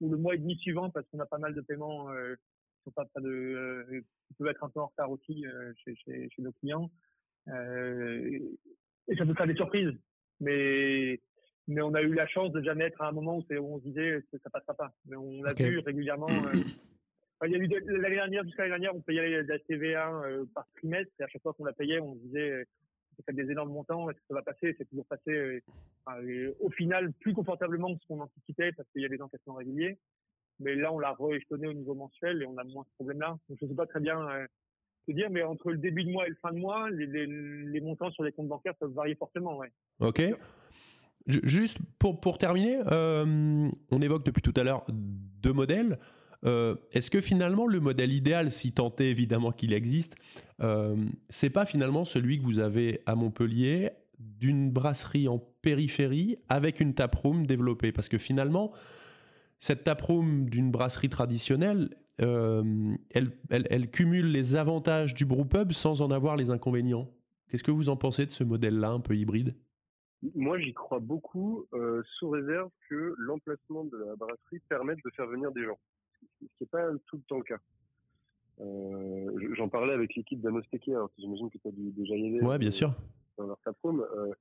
ou 0.00 0.10
le 0.10 0.16
mois 0.16 0.34
et 0.34 0.38
demi 0.38 0.56
suivant, 0.56 0.90
parce 0.90 1.06
qu'on 1.08 1.20
a 1.20 1.26
pas 1.26 1.38
mal 1.38 1.54
de 1.54 1.60
paiements 1.60 2.10
euh, 2.10 2.34
qui 2.36 2.84
sont 2.84 2.90
pas 2.92 3.04
de, 3.16 3.28
euh, 3.28 4.00
qui 4.28 4.34
peuvent 4.34 4.48
être 4.48 4.64
un 4.64 4.70
peu 4.70 4.80
en 4.80 4.86
retard 4.86 5.10
aussi 5.10 5.46
euh, 5.46 5.72
chez, 5.84 5.94
chez, 5.96 6.28
chez, 6.30 6.42
nos 6.42 6.52
clients. 6.52 6.90
Euh, 7.48 8.38
et 9.08 9.16
ça 9.16 9.26
peut 9.26 9.34
faire 9.34 9.46
des 9.46 9.56
surprises. 9.56 9.92
Mais 10.40 11.20
mais 11.68 11.82
on 11.82 11.94
a 11.94 12.02
eu 12.02 12.14
la 12.14 12.26
chance 12.26 12.52
de 12.52 12.62
jamais 12.62 12.84
être 12.84 13.00
à 13.00 13.08
un 13.08 13.12
moment 13.12 13.38
où, 13.38 13.44
on 13.52 13.78
se 13.78 13.84
disait 13.84 14.22
que 14.32 14.38
ça 14.42 14.50
passera 14.50 14.74
pas. 14.74 14.92
Mais 15.06 15.16
on 15.16 15.42
l'a 15.42 15.52
vu 15.52 15.78
régulièrement. 15.78 16.28
Euh, 16.28 16.52
il 17.46 17.52
y 17.52 17.54
a 17.54 17.58
eu 17.58 17.66
l'année 17.66 18.16
dernière, 18.16 18.44
jusqu'à 18.44 18.62
l'année 18.62 18.80
dernière, 18.80 18.94
on 18.94 19.00
payait 19.00 19.42
la 19.42 19.58
TVA 19.60 20.10
euh, 20.24 20.44
par 20.54 20.66
trimestre 20.76 21.12
et 21.20 21.24
à 21.24 21.28
chaque 21.28 21.42
fois 21.42 21.52
qu'on 21.54 21.64
la 21.64 21.72
payait, 21.72 22.00
on 22.00 22.14
se 22.14 22.20
disait 22.20 22.66
ça 23.16 23.24
fait 23.26 23.32
des 23.32 23.50
énormes 23.50 23.72
montants, 23.72 24.08
est-ce 24.08 24.18
que 24.18 24.24
ça 24.28 24.34
va 24.34 24.42
passer? 24.42 24.74
C'est 24.78 24.88
toujours 24.88 25.06
passé. 25.06 25.30
Euh, 26.08 26.54
au 26.60 26.70
final, 26.70 27.12
plus 27.12 27.34
confortablement 27.34 27.94
que 27.94 28.00
ce 28.02 28.06
qu'on 28.06 28.20
anticipait 28.20 28.72
parce 28.72 28.88
qu'il 28.90 29.02
y 29.02 29.04
a 29.04 29.08
des 29.08 29.20
encaissements 29.20 29.54
réguliers. 29.54 29.98
Mais 30.58 30.74
là, 30.74 30.92
on 30.92 30.98
l'a 30.98 31.14
rééchelonné 31.18 31.68
au 31.68 31.72
niveau 31.72 31.94
mensuel 31.94 32.42
et 32.42 32.46
on 32.46 32.56
a 32.58 32.64
moins 32.64 32.84
ce 32.84 32.94
problème-là. 32.94 33.38
Donc, 33.48 33.58
je 33.60 33.64
ne 33.64 33.70
sais 33.70 33.76
pas 33.76 33.86
très 33.86 34.00
bien 34.00 34.46
te 35.06 35.12
dire, 35.12 35.30
mais 35.30 35.42
entre 35.42 35.70
le 35.70 35.78
début 35.78 36.04
de 36.04 36.10
mois 36.10 36.26
et 36.26 36.30
le 36.30 36.36
fin 36.36 36.52
de 36.52 36.58
mois, 36.58 36.90
les, 36.90 37.06
les, 37.26 37.80
montants 37.80 38.10
sur 38.10 38.22
les 38.22 38.32
comptes 38.32 38.48
bancaires 38.48 38.74
peuvent 38.76 38.92
varier 38.92 39.14
fortement. 39.14 39.56
Ouais. 39.56 39.70
Ok. 40.00 40.22
Juste 41.26 41.78
pour, 41.98 42.20
pour 42.20 42.38
terminer, 42.38 42.78
euh, 42.90 43.70
on 43.90 44.02
évoque 44.02 44.24
depuis 44.24 44.42
tout 44.42 44.54
à 44.56 44.62
l'heure 44.62 44.84
deux 44.88 45.52
modèles. 45.52 45.98
Euh, 46.46 46.76
est-ce 46.92 47.10
que 47.10 47.20
finalement 47.20 47.66
le 47.66 47.80
modèle 47.80 48.12
idéal, 48.12 48.50
si 48.50 48.72
tant 48.72 48.94
est 48.98 49.04
évidemment 49.04 49.52
qu'il 49.52 49.74
existe, 49.74 50.16
euh, 50.62 50.96
c'est 51.28 51.50
pas 51.50 51.66
finalement 51.66 52.06
celui 52.06 52.38
que 52.38 52.44
vous 52.44 52.58
avez 52.58 53.02
à 53.04 53.14
Montpellier 53.14 53.90
d'une 54.18 54.70
brasserie 54.70 55.28
en 55.28 55.38
périphérie 55.38 56.38
avec 56.48 56.80
une 56.80 56.94
taproom 56.94 57.46
développée? 57.46 57.92
Parce 57.92 58.08
que 58.08 58.18
finalement, 58.18 58.72
cette 59.58 59.84
taproom 59.84 60.48
d'une 60.48 60.70
brasserie 60.70 61.10
traditionnelle, 61.10 61.90
elle, 62.18 63.30
elle, 63.48 63.66
elle, 63.70 63.90
cumule 63.90 64.30
les 64.30 64.54
avantages 64.54 65.14
du 65.14 65.24
brewpub 65.24 65.72
sans 65.72 66.02
en 66.02 66.10
avoir 66.10 66.36
les 66.36 66.50
inconvénients. 66.50 67.08
Qu'est-ce 67.48 67.64
que 67.64 67.70
vous 67.70 67.88
en 67.88 67.96
pensez 67.96 68.26
de 68.26 68.30
ce 68.30 68.44
modèle-là 68.44 68.90
un 68.90 69.00
peu 69.00 69.16
hybride? 69.16 69.54
Moi, 70.34 70.58
j'y 70.58 70.74
crois 70.74 70.98
beaucoup, 70.98 71.66
euh, 71.72 72.02
sous 72.18 72.30
réserve 72.30 72.70
que 72.88 73.14
l'emplacement 73.18 73.84
de 73.84 73.96
la 73.96 74.16
brasserie 74.16 74.60
permette 74.68 74.98
de 75.04 75.10
faire 75.10 75.26
venir 75.26 75.52
des 75.52 75.64
gens, 75.64 75.78
ce 76.22 76.46
qui 76.46 76.50
n'est 76.60 76.66
pas 76.66 76.90
tout 77.06 77.16
le 77.16 77.22
temps 77.22 77.38
le 77.38 77.44
cas. 77.44 77.58
Euh, 78.60 79.54
J'en 79.56 79.68
parlais 79.68 79.94
avec 79.94 80.14
l'équipe 80.14 80.40
d'Anosteke, 80.40 80.88
alors 80.88 81.10
j'imagine 81.16 81.50
que 81.50 81.58
tu 81.58 81.68
as 81.68 81.72
déjà 81.72 82.14
y 82.14 82.26
aller. 82.26 82.40
Ouais, 82.42 82.58
bien 82.58 82.70
sûr. 82.70 82.92
Dans 83.38 83.46
leur 83.46 83.58
taproom. 83.60 84.04
Euh, 84.16 84.32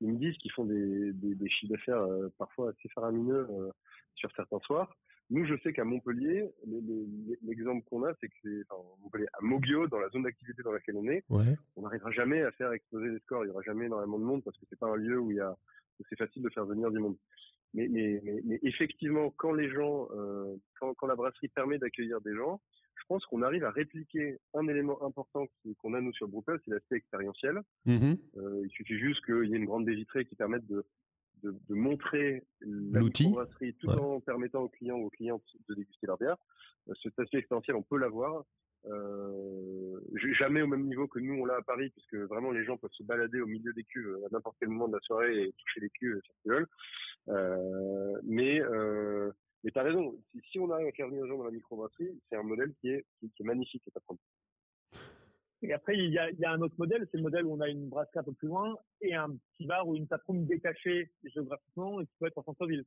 ils 0.00 0.12
me 0.12 0.18
disent 0.18 0.36
qu'ils 0.38 0.52
font 0.52 0.64
des, 0.64 1.12
des, 1.12 1.34
des 1.34 1.48
chiffres 1.48 1.72
d'affaires 1.72 2.02
euh, 2.02 2.28
parfois 2.38 2.70
assez 2.70 2.88
faramineux 2.90 3.46
euh, 3.50 3.70
sur 4.14 4.30
certains 4.36 4.58
soirs. 4.60 4.94
Nous, 5.30 5.44
je 5.44 5.54
sais 5.62 5.72
qu'à 5.72 5.84
Montpellier, 5.84 6.48
l'exemple 7.42 7.84
qu'on 7.88 8.04
a, 8.04 8.12
c'est 8.20 8.28
que 8.28 8.34
c'est 8.42 8.62
enfin, 8.70 8.82
Montpellier, 9.02 9.26
à 9.32 9.42
Mogio, 9.42 9.88
dans 9.88 9.98
la 9.98 10.08
zone 10.10 10.22
d'activité 10.22 10.62
dans 10.62 10.72
laquelle 10.72 10.96
on 10.96 11.08
est, 11.08 11.24
on 11.28 11.82
n'arrivera 11.82 12.10
jamais 12.12 12.42
à 12.42 12.52
faire 12.52 12.72
exploser 12.72 13.08
les 13.08 13.18
scores. 13.20 13.44
Il 13.44 13.48
y 13.48 13.50
aura 13.50 13.62
jamais 13.62 13.86
énormément 13.86 14.18
de 14.18 14.24
monde 14.24 14.44
parce 14.44 14.56
que 14.56 14.64
c'est 14.68 14.78
pas 14.78 14.86
un 14.86 14.96
lieu 14.96 15.18
où 15.18 15.32
il 15.32 15.38
y 15.38 15.40
a, 15.40 15.56
c'est 16.08 16.16
facile 16.16 16.42
de 16.42 16.50
faire 16.50 16.64
venir 16.64 16.90
du 16.90 17.00
monde. 17.00 17.16
mais, 17.74 17.88
mais, 17.88 18.22
mais, 18.44 18.60
effectivement, 18.62 19.30
quand 19.36 19.52
les 19.52 19.68
gens, 19.68 20.08
euh, 20.14 20.54
quand, 20.78 20.94
quand, 20.94 21.06
la 21.06 21.16
brasserie 21.16 21.48
permet 21.48 21.78
d'accueillir 21.78 22.20
des 22.20 22.34
gens, 22.34 22.60
je 22.94 23.04
pense 23.08 23.24
qu'on 23.26 23.42
arrive 23.42 23.64
à 23.64 23.70
répliquer 23.70 24.38
un 24.54 24.66
élément 24.68 25.02
important 25.04 25.46
qu'on 25.78 25.94
a 25.94 26.00
nous 26.00 26.12
sur 26.12 26.28
Bruxelles, 26.28 26.60
c'est 26.64 26.70
l'aspect 26.70 26.96
expérientiel. 26.96 27.60
Mmh 27.84 28.14
euh, 28.36 28.62
il 28.64 28.70
suffit 28.70 28.98
juste 28.98 29.24
qu'il 29.24 29.48
y 29.48 29.54
ait 29.54 29.58
une 29.58 29.66
grande 29.66 29.84
baie 29.84 29.94
vitrée 29.94 30.24
qui 30.24 30.34
permette 30.34 30.66
de, 30.66 30.84
de, 31.42 31.54
de 31.68 31.74
montrer 31.74 32.44
brasserie 32.62 33.74
tout 33.74 33.88
en 33.88 34.20
permettant 34.20 34.62
aux 34.62 34.68
clients 34.68 34.96
ou 34.96 35.06
aux 35.06 35.10
clientes 35.10 35.44
de 35.68 35.74
déguster 35.74 36.06
leur 36.06 36.18
bière. 36.18 36.36
Euh, 36.88 36.92
cet 37.02 37.18
aspect 37.18 37.38
expérientiel, 37.38 37.76
on 37.76 37.82
peut 37.82 37.98
l'avoir. 37.98 38.44
Euh, 38.88 40.00
jamais 40.38 40.62
au 40.62 40.66
même 40.66 40.86
niveau 40.86 41.08
que 41.08 41.18
nous 41.18 41.34
on 41.34 41.44
l'a 41.44 41.56
à 41.56 41.62
Paris, 41.62 41.90
puisque 41.90 42.14
vraiment 42.28 42.52
les 42.52 42.64
gens 42.64 42.76
peuvent 42.76 42.92
se 42.92 43.02
balader 43.02 43.40
au 43.40 43.46
milieu 43.46 43.72
des 43.72 43.82
cuves 43.82 44.16
à 44.24 44.28
n'importe 44.30 44.56
quel 44.60 44.68
moment 44.68 44.86
de 44.86 44.94
la 44.94 45.00
soirée 45.00 45.42
et 45.42 45.52
toucher 45.58 45.80
les 45.80 45.90
cuves 45.90 46.20
si 46.24 46.48
veulent. 46.48 46.68
Euh, 47.28 48.20
mais 48.22 48.60
euh, 48.60 49.32
mais 49.64 49.72
t'as 49.72 49.82
raison. 49.82 50.16
Si, 50.30 50.40
si, 50.52 50.58
on 50.60 50.70
arrive 50.70 50.86
à 50.86 50.92
faire 50.92 51.08
venir 51.08 51.24
les 51.24 51.28
gens 51.28 51.38
dans 51.38 51.44
la 51.44 51.50
microbrasserie, 51.50 52.20
c'est 52.28 52.36
un 52.36 52.44
modèle 52.44 52.72
qui 52.80 52.90
est 52.90 53.04
qui, 53.18 53.30
est 53.40 53.44
magnifique 53.44 53.82
à 53.94 54.00
prendre. 54.00 54.20
Et 55.62 55.72
après, 55.72 55.96
il 55.96 56.12
y 56.12 56.18
a, 56.18 56.30
il 56.30 56.38
y 56.38 56.44
a 56.44 56.52
un 56.52 56.60
autre 56.60 56.74
modèle, 56.78 57.06
c'est 57.10 57.16
le 57.16 57.22
modèle 57.22 57.46
où 57.46 57.54
on 57.54 57.60
a 57.60 57.68
une 57.68 57.88
brasserie 57.88 58.18
un 58.18 58.22
peu 58.24 58.32
plus 58.32 58.48
loin 58.48 58.76
et 59.00 59.14
un 59.14 59.30
petit 59.30 59.66
bar 59.66 59.88
ou 59.88 59.96
une 59.96 60.06
taproom 60.06 60.44
détachée 60.46 61.10
géographiquement 61.24 62.00
et 62.00 62.06
qui 62.06 62.12
peut 62.20 62.26
être 62.26 62.38
en 62.38 62.44
centre-ville. 62.44 62.84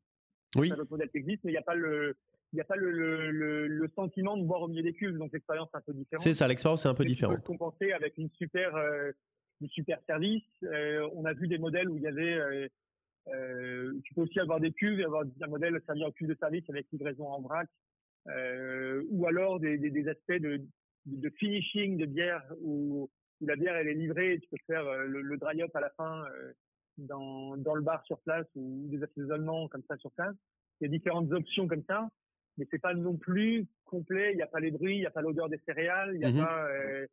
Oui. 0.56 0.68
C'est 0.68 0.76
un 0.76 0.80
autre 0.80 0.92
modèle 0.92 1.10
qui 1.10 1.18
existe, 1.18 1.44
mais 1.44 1.52
il 1.52 1.56
n'y 1.56 1.60
a 1.60 1.64
pas 1.64 1.76
le, 1.76 2.16
il 2.54 2.56
n'y 2.56 2.62
a 2.62 2.66
pas 2.66 2.76
le, 2.76 2.92
le, 2.92 3.68
le, 3.68 3.88
sentiment 3.96 4.38
de 4.38 4.44
boire 4.44 4.62
au 4.62 4.68
milieu 4.68 4.84
des 4.84 4.94
cuves, 4.94 5.18
donc 5.18 5.32
l'expérience 5.34 5.70
est 5.74 5.78
un 5.78 5.82
peu 5.82 5.94
différente. 5.94 6.24
C'est 6.24 6.34
ça, 6.34 6.48
l'expérience 6.48 6.86
est 6.86 6.90
un 6.90 6.94
peu 6.94 7.06
différente. 7.06 7.38
On 7.38 7.42
peut 7.42 7.58
compenser 7.58 7.92
avec 7.92 8.18
une 8.18 8.30
super, 8.32 8.76
euh, 8.76 9.12
du 9.62 9.68
super 9.70 10.00
service. 10.08 10.44
Euh, 10.64 11.08
on 11.14 11.26
a 11.26 11.34
vu 11.34 11.48
des 11.48 11.58
modèles 11.58 11.90
où 11.90 11.98
il 11.98 12.04
y 12.04 12.08
avait, 12.08 12.34
euh, 12.34 12.68
euh, 13.28 13.94
tu 14.04 14.14
peux 14.14 14.22
aussi 14.22 14.40
avoir 14.40 14.60
des 14.60 14.72
cuves 14.72 15.00
et 15.00 15.06
avoir 15.06 15.24
un 15.42 15.48
modèle 15.48 15.80
servir 15.86 16.08
en 16.08 16.12
cuve 16.12 16.30
de 16.30 16.38
service 16.40 16.68
avec 16.70 16.88
livraison 16.92 17.28
en 17.28 17.42
vrac, 17.42 17.68
euh, 18.28 19.04
ou 19.10 19.28
alors 19.28 19.60
des, 19.60 19.78
des, 19.78 19.90
des 19.90 20.08
aspects 20.08 20.34
de, 20.34 20.62
de, 21.18 21.30
finishing 21.30 21.98
de 21.98 22.06
bière 22.06 22.44
où, 22.62 23.10
où, 23.42 23.48
la 23.48 23.56
bière 23.56 23.76
elle 23.76 23.88
est 23.88 23.94
livrée, 23.94 24.40
tu 24.42 24.50
peux 24.50 24.58
faire 24.68 24.86
euh, 24.86 25.06
le, 25.06 25.22
le 25.22 25.38
dry 25.38 25.62
up 25.62 25.76
à 25.76 25.82
la 25.82 25.90
fin 25.92 26.26
dans, 26.98 27.56
dans 27.58 27.76
le 27.76 27.82
bar 27.82 28.04
sur 28.06 28.20
place 28.20 28.48
ou 28.56 28.88
des 28.90 29.02
assaisonnements 29.04 29.68
comme 29.68 29.84
ça 29.88 29.98
sur 29.98 30.12
place. 30.12 30.36
Il 30.80 30.86
y 30.86 30.88
a 30.88 30.92
différentes 30.92 31.32
options 31.32 31.68
comme 31.68 31.84
ça 31.88 32.10
mais 32.60 32.68
c'est 32.70 32.80
pas 32.80 32.94
non 32.94 33.16
plus 33.16 33.66
complet. 33.86 34.34
Il 34.34 34.36
n'y 34.36 34.44
a 34.44 34.48
pas 34.48 34.60
les 34.60 34.70
bruits, 34.70 34.98
il 34.98 35.00
n'y 35.00 35.06
a 35.06 35.12
pas 35.12 35.22
l'odeur 35.22 35.50
des 35.50 35.60
céréales, 35.66 36.12
il 36.14 36.20
n'y 36.20 36.26
a, 36.26 36.30
mmh 36.32 36.46
pas, 36.46 36.66
euh, 36.68 37.08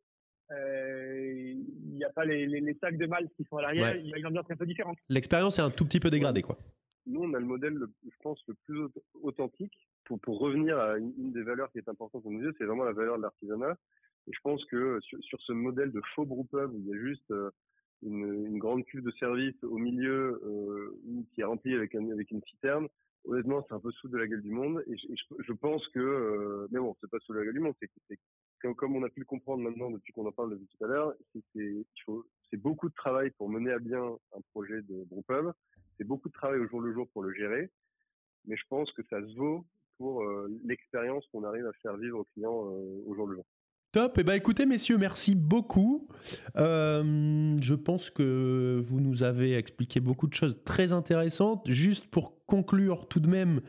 euh, 0.51 1.53
il 1.89 1.97
y 1.97 2.03
a 2.03 2.09
pas 2.09 2.25
les, 2.25 2.45
les, 2.45 2.73
sacs 2.75 2.97
de 2.97 3.07
malt 3.07 3.31
qui 3.35 3.43
sont 3.45 3.57
à 3.57 3.63
l'arrière. 3.63 3.95
Il 3.95 4.07
y 4.07 4.13
a 4.13 4.17
une 4.17 4.27
ambiance 4.27 4.45
un 4.49 4.55
peu 4.55 4.65
différente. 4.65 4.97
L'expérience 5.09 5.57
est 5.57 5.63
un 5.63 5.69
tout 5.69 5.85
petit 5.85 5.99
peu 5.99 6.09
dégradée, 6.09 6.41
quoi. 6.41 6.57
Nous, 7.07 7.21
on 7.21 7.33
a 7.33 7.39
le 7.39 7.45
modèle, 7.45 7.79
je 8.03 8.15
pense, 8.21 8.39
le 8.47 8.53
plus 8.65 8.87
authentique. 9.21 9.73
Pour, 10.05 10.19
pour 10.19 10.39
revenir 10.39 10.77
à 10.77 10.97
une, 10.97 11.31
des 11.31 11.43
valeurs 11.43 11.71
qui 11.71 11.79
est 11.79 11.89
importante 11.89 12.21
pour 12.21 12.31
nous, 12.31 12.51
c'est 12.57 12.65
vraiment 12.65 12.83
la 12.83 12.93
valeur 12.93 13.17
de 13.17 13.23
l'artisanat. 13.23 13.77
Et 14.27 14.31
je 14.33 14.39
pense 14.41 14.63
que 14.65 14.99
sur, 15.01 15.41
ce 15.41 15.53
modèle 15.53 15.91
de 15.91 16.01
faux 16.15 16.25
brewpub 16.25 16.73
où 16.73 16.79
il 16.79 16.87
y 16.87 16.93
a 16.93 16.99
juste 16.99 17.31
euh, 17.31 17.49
une, 18.03 18.57
grande 18.57 18.85
cuve 18.85 19.03
de 19.03 19.11
service 19.11 19.55
au 19.63 19.77
milieu 19.77 20.41
euh, 20.45 21.25
qui 21.33 21.41
est 21.41 21.45
remplie 21.45 21.73
avec, 21.73 21.95
avec 21.95 22.31
une 22.31 22.43
citerne, 22.43 22.87
honnêtement, 23.25 23.65
c'est 23.67 23.75
un 23.75 23.79
peu 23.79 23.91
sous 23.91 24.09
de 24.09 24.17
la 24.17 24.27
gueule 24.27 24.41
du 24.41 24.51
monde. 24.51 24.83
Et 24.87 24.97
je, 24.97 25.53
pense 25.53 25.87
que, 25.89 25.99
euh, 25.99 26.67
mais 26.71 26.79
bon, 26.79 26.95
c'est 26.99 27.09
pas 27.09 27.19
sous 27.19 27.33
la 27.33 27.43
gueule 27.43 27.53
du 27.53 27.59
monde, 27.59 27.75
c'est 27.79 27.89
comme, 28.75 28.95
on 28.95 29.03
a 29.03 29.09
pu 29.09 29.19
le 29.19 29.25
comprendre 29.25 29.63
maintenant 29.63 29.91
depuis 29.91 30.13
qu'on 30.13 30.25
en 30.25 30.31
parle 30.31 30.51
depuis 30.51 30.67
tout 30.67 30.83
à 30.83 30.87
l'heure, 30.87 31.13
c'est 31.53 32.57
beaucoup 32.57 32.89
de 32.89 32.93
travail 32.95 33.29
pour 33.31 33.49
mener 33.49 33.71
à 33.71 33.79
bien 33.79 34.03
un 34.03 34.41
projet 34.51 34.81
de 34.81 35.03
brewpub. 35.05 35.53
C'est 35.97 36.05
beaucoup 36.05 36.29
de 36.29 36.33
travail 36.33 36.59
au 36.59 36.67
jour 36.67 36.81
le 36.81 36.93
jour 36.93 37.07
pour 37.13 37.23
le 37.23 37.33
gérer. 37.33 37.69
Mais 38.45 38.55
je 38.55 38.63
pense 38.69 38.91
que 38.91 39.01
ça 39.09 39.19
se 39.21 39.35
vaut 39.35 39.65
pour 39.97 40.23
euh, 40.23 40.47
l'expérience 40.63 41.25
qu'on 41.31 41.43
arrive 41.43 41.65
à 41.65 41.73
faire 41.81 41.97
vivre 41.97 42.19
aux 42.19 42.23
clients 42.33 42.71
euh, 42.71 43.03
au 43.07 43.15
jour 43.15 43.27
le 43.27 43.35
jour. 43.35 43.45
Top. 43.93 44.17
Et 44.17 44.21
eh 44.21 44.23
ben, 44.23 44.33
écoutez, 44.33 44.65
messieurs, 44.65 44.97
merci 44.97 45.33
beaucoup. 45.33 46.07
Je 46.55 47.73
pense 47.73 48.09
que 48.09 48.83
vous 48.85 48.99
nous 48.99 49.23
avez 49.23 49.55
expliqué 49.55 49.99
beaucoup 49.99 50.27
de 50.27 50.33
choses 50.33 50.61
très 50.65 50.91
intéressantes. 50.91 51.67
Juste 51.69 52.05
pour 52.07 52.45
conclure, 52.45 53.07
tout 53.07 53.21
de 53.21 53.27
même, 53.27 53.61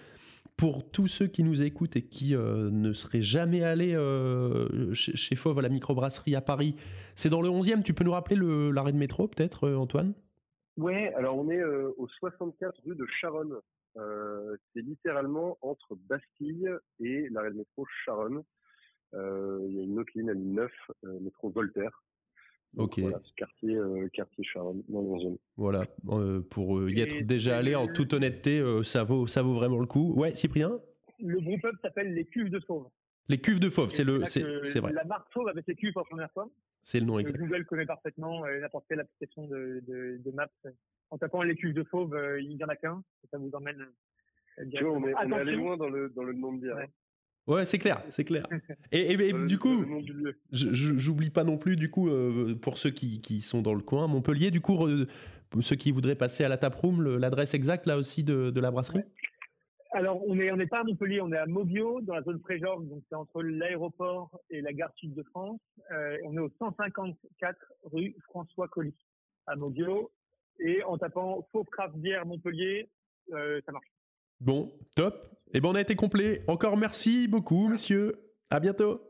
pour 0.59 0.91
tous 0.91 1.07
ceux 1.07 1.29
qui 1.29 1.45
nous 1.45 1.63
écoutent 1.63 1.97
et 1.97 2.03
qui 2.03 2.35
euh, 2.35 2.69
ne 2.71 2.93
seraient 2.93 3.23
jamais 3.23 3.63
allés 3.63 3.95
euh, 3.95 4.93
chez, 4.93 5.37
Fauve 5.37 5.61
à 5.61 5.63
la 5.63 5.69
microbrasserie 5.69 6.35
à 6.35 6.41
Paris, 6.41 6.75
c'est 7.15 7.31
dans 7.31 7.41
le 7.41 7.49
11e. 7.49 7.83
Tu 7.83 7.95
peux 7.95 8.05
nous 8.05 8.13
rappeler 8.13 8.37
l'arrêt 8.73 8.93
de 8.93 8.99
métro, 8.99 9.29
peut-être, 9.29 9.71
Antoine? 9.71 10.15
Oui, 10.79 10.95
alors 11.09 11.37
on 11.37 11.51
est 11.51 11.63
au 11.63 12.09
64 12.09 12.81
rue 12.87 12.95
de 12.95 13.07
Charonne. 13.21 13.59
c'est 13.95 14.81
littéralement 14.81 15.59
entre 15.61 15.97
Bastille 16.09 16.71
et 17.01 17.29
l'arrêt 17.31 17.51
de 17.51 17.57
métro 17.57 17.85
Charonne. 18.05 18.43
Euh, 19.15 19.67
il 19.69 19.77
y 19.77 19.81
a 19.81 19.83
une 19.83 19.99
autre 19.99 20.11
ligne, 20.15 20.31
à 20.31 20.35
ligne 20.35 20.55
9, 20.55 20.71
euh, 21.05 21.21
métro 21.21 21.51
Voltaire. 21.51 22.03
ok. 22.77 22.99
Voilà, 22.99 23.21
quartier, 23.37 23.75
euh, 23.75 24.09
quartier 24.13 24.45
Charonne, 24.45 24.83
dans 24.89 25.03
le 25.03 25.21
zone. 25.21 25.39
Voilà, 25.57 25.87
pour 26.51 26.89
y 26.89 27.01
être 27.01 27.27
déjà 27.27 27.59
allé, 27.59 27.75
en 27.75 27.89
toute 27.89 28.13
honnêteté, 28.13 28.63
ça, 28.85 29.05
vaut, 29.05 29.27
ça 29.27 29.43
vaut 29.43 29.55
vraiment 29.55 29.79
le 29.79 29.87
coup. 29.87 30.15
Ouais, 30.15 30.33
Cyprien? 30.33 30.79
Le 31.21 31.41
groupe 31.41 31.65
up 31.65 31.75
s'appelle 31.83 32.15
les 32.15 32.25
Cuves 32.27 32.51
de 32.51 32.61
Fauve. 32.61 32.89
Les 33.31 33.39
cuves 33.39 33.61
de 33.61 33.69
Fauve, 33.69 33.91
c'est 33.91 34.05
le, 34.05 34.25
c'est 34.25 34.79
vrai. 34.79 34.93
La 34.93 35.05
marque 35.05 35.31
Fauve 35.33 35.49
avec 35.49 35.65
ses 35.67 35.75
cuves 35.75 35.97
en 35.97 36.05
première 36.05 36.31
fois. 36.33 36.49
C'est 36.89 37.01
le 37.01 37.05
nom 37.05 37.19
exact. 37.19 37.39
Google 37.39 37.67
connaît 37.67 37.85
parfaitement 37.85 38.47
n'importe 38.47 38.87
quelle 38.89 39.01
application 39.01 39.47
de, 39.47 39.83
de, 39.87 40.23
de, 40.25 40.31
maps. 40.31 40.49
En 41.11 41.19
tapant 41.19 41.43
les 41.43 41.55
cuves 41.55 41.75
de 41.75 41.85
Fauve, 41.85 42.19
il 42.41 42.57
n'y 42.57 42.65
en 42.65 42.69
a 42.69 42.77
qu'un. 42.77 43.03
Ça 43.31 43.37
vous 43.37 43.51
emmène. 43.53 43.85
on 44.57 44.65
est, 44.71 45.15
on 45.15 45.33
est 45.33 45.35
allé 45.35 45.53
loin 45.53 45.77
dans 45.77 45.91
le, 45.91 46.09
dans 46.09 46.23
le 46.23 46.33
nom 46.33 46.55
de 46.55 46.63
bière. 46.63 46.77
Ouais. 46.77 46.89
Ouais, 47.47 47.67
c'est 47.67 47.79
clair, 47.79 48.03
c'est 48.09 48.25
clair. 48.25 48.47
Et, 48.93 49.17
du 49.47 49.59
coup, 49.59 49.85
j'oublie 50.51 51.29
pas 51.29 51.45
non 51.45 51.59
plus, 51.59 51.77
du 51.77 51.91
coup, 51.91 52.09
euh, 52.09 52.55
pour 52.55 52.79
ceux 52.79 52.91
qui, 52.91 53.21
qui, 53.21 53.43
sont 53.43 53.61
dans 53.61 53.75
le 53.75 53.83
coin, 53.83 54.07
Montpellier, 54.07 54.51
du 54.51 54.63
coup, 54.63 54.87
ceux 55.61 55.77
qui 55.77 55.93
voudraient 55.93 56.15
passer 56.15 56.45
à 56.45 56.49
la 56.49 56.57
taproom, 56.57 57.03
l'adresse 57.19 57.53
exacte 57.53 57.85
là 57.85 57.99
aussi 57.99 58.25
de, 58.25 58.49
de 58.49 58.61
la 58.61 58.71
brasserie? 58.71 59.05
Alors, 59.93 60.23
on 60.27 60.35
n'est 60.35 60.53
on 60.53 60.59
est 60.59 60.67
pas 60.67 60.81
à 60.81 60.85
Montpellier, 60.85 61.21
on 61.21 61.33
est 61.33 61.39
à 61.39 61.47
Mobio, 61.47 62.01
dans 62.03 62.15
la 62.15 62.23
zone 62.23 62.41
Fréjorgue, 62.41 62.89
donc 62.89 63.03
c'est 63.09 63.15
entre 63.15 63.43
l'aéroport 63.43 64.31
et 64.51 64.61
la 64.61 64.73
gare 64.73 64.93
sud 64.97 65.15
de 65.15 65.23
France. 65.23 65.61
Euh, 65.91 66.19
on 66.25 66.37
est 66.37 66.41
au 66.41 66.51
154 66.59 67.57
rue 67.85 68.15
François 68.25 68.69
Colly, 68.69 68.95
à 69.47 69.57
Mobio. 69.57 70.11
Et 70.61 70.83
en 70.83 70.99
tapant 70.99 71.47
Faux 71.53 71.65
Craft 71.65 71.97
Bière 71.97 72.27
Montpellier, 72.27 72.91
euh, 73.33 73.61
ça 73.65 73.73
marche. 73.73 73.87
Bon, 74.41 74.73
top. 74.95 75.31
Eh 75.55 75.61
ben, 75.61 75.69
on 75.71 75.75
a 75.75 75.81
été 75.81 75.95
complet. 75.95 76.43
Encore 76.49 76.77
merci 76.77 77.27
beaucoup, 77.27 77.69
messieurs. 77.69 78.19
À 78.51 78.61
bientôt. 78.61 79.01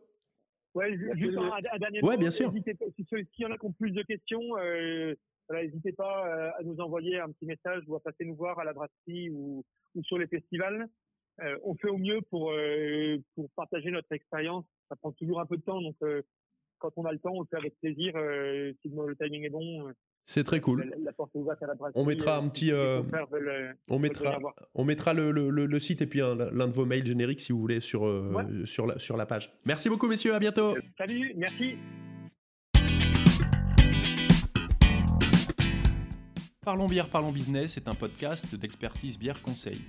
Ouais, 0.74 0.97
juste 1.16 1.37
un, 1.37 1.79
dernier 1.79 2.05
Ouais, 2.05 2.16
bien 2.16 2.31
sûr. 2.31 2.53
Si 2.53 3.05
s'il 3.05 3.26
y 3.39 3.47
en 3.47 3.51
a 3.51 3.59
qui 3.59 3.66
ont 3.66 3.72
plus 3.72 3.91
de 3.91 4.03
questions, 4.03 4.43
euh, 4.59 5.14
n'hésitez 5.51 5.92
pas 5.92 6.26
euh, 6.26 6.51
à 6.59 6.62
nous 6.62 6.78
envoyer 6.80 7.18
un 7.18 7.30
petit 7.30 7.46
message 7.46 7.82
ou 7.86 7.96
à 7.96 8.01
passer 8.01 8.24
nous 8.24 8.36
voir 8.36 8.59
à 8.59 8.64
la 8.64 8.72
brasserie 8.72 9.30
ou, 9.30 9.64
ou 9.94 10.05
sur 10.05 10.18
les 10.18 10.26
festivals. 10.26 10.88
Euh, 11.40 11.57
on 11.64 11.74
fait 11.76 11.88
au 11.88 11.99
mieux 11.99 12.20
pour, 12.30 12.51
euh, 12.51 13.16
pour 13.34 13.49
partager 13.51 13.90
notre 13.90 14.12
expérience. 14.12 14.64
Ça 14.88 14.96
prend 14.96 15.12
toujours 15.12 15.40
un 15.40 15.46
peu 15.46 15.57
de 15.57 15.62
temps, 15.62 15.80
donc 15.80 15.96
euh, 16.03 16.22
quand 16.78 16.90
on 16.96 17.05
a 17.05 17.12
le 17.12 17.18
temps, 17.18 17.32
on 17.32 17.40
le 17.42 17.46
fait 17.51 17.57
avec 17.57 17.78
plaisir. 17.80 18.12
si 18.82 18.88
le 18.88 19.16
timing 19.16 19.44
est 19.44 19.51
bon, 19.51 19.92
c'est 20.26 20.44
très 20.44 20.61
cool. 20.61 20.94
on 21.94 22.05
mettra 22.05 22.36
un 22.38 22.49
petit. 22.49 22.70
On 23.88 23.99
mettra, 23.99 24.38
on 24.74 24.84
mettra 24.84 25.14
le, 25.14 25.30
le, 25.30 25.49
le, 25.49 25.78
site 25.80 26.03
et 26.03 26.07
puis 26.07 26.20
l'un 26.20 26.68
de 26.68 26.72
vos 26.72 26.84
mails 26.84 27.07
génériques 27.07 27.40
si 27.40 27.53
vous 27.53 27.61
voulez 27.61 27.80
sur, 27.80 28.07
sur, 28.64 28.86
la, 28.86 28.99
sur 28.99 29.16
la 29.16 29.26
page. 29.26 29.51
Merci 29.64 29.88
beaucoup, 29.88 30.07
messieurs. 30.07 30.34
À 30.34 30.38
bientôt. 30.38 30.76
Salut, 30.99 31.32
merci. 31.36 31.76
Parlons 36.69 36.87
bière, 36.87 37.09
parlons 37.09 37.33
business 37.33 37.79
est 37.79 37.89
un 37.89 37.95
podcast 37.95 38.55
d'expertise 38.55 39.19
bière 39.19 39.41
conseil. 39.41 39.81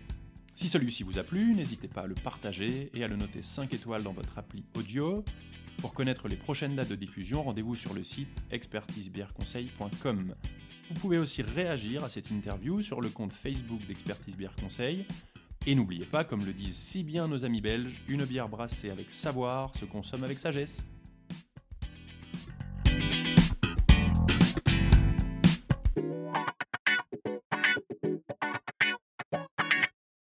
Si 0.54 0.70
celui-ci 0.70 1.04
vous 1.04 1.20
a 1.20 1.24
plu, 1.24 1.54
n'hésitez 1.54 1.90
pas 1.90 2.04
à 2.04 2.08
le 2.08 2.16
partager 2.16 2.90
et 2.94 3.04
à 3.04 3.10
le 3.10 3.18
noter 3.18 3.42
5 3.42 3.74
étoiles 3.74 4.02
dans 4.02 4.14
votre 4.14 4.38
appli 4.38 4.64
audio. 4.78 5.26
Pour 5.82 5.94
connaître 5.94 6.30
les 6.30 6.38
prochaines 6.38 6.78
dates 6.78 6.88
de 6.88 6.96
diffusion, 6.96 7.44
rendez-vous 7.44 7.76
sur 7.76 7.94
le 7.94 8.06
site 8.06 8.30
expertisebièreconseil.com. 8.52 10.36
Vous 10.90 11.00
pouvez 11.02 11.18
aussi 11.18 11.42
réagir 11.42 12.06
à 12.06 12.08
cette 12.08 12.32
interview 12.32 12.82
sur 12.82 13.02
le 13.02 13.10
compte 13.10 13.34
Facebook 13.34 13.86
d'Expertise 13.86 14.38
Bière 14.38 14.56
Conseil. 14.56 15.06
Et 15.68 15.76
n'oubliez 15.76 16.06
pas, 16.06 16.24
comme 16.24 16.46
le 16.46 16.54
disent 16.54 16.78
si 16.78 17.04
bien 17.04 17.28
nos 17.28 17.44
amis 17.44 17.60
belges, 17.60 18.00
une 18.08 18.24
bière 18.24 18.48
brassée 18.48 18.90
avec 18.90 19.12
savoir 19.12 19.76
se 19.76 19.84
consomme 19.84 20.24
avec 20.24 20.40
sagesse. 20.40 20.88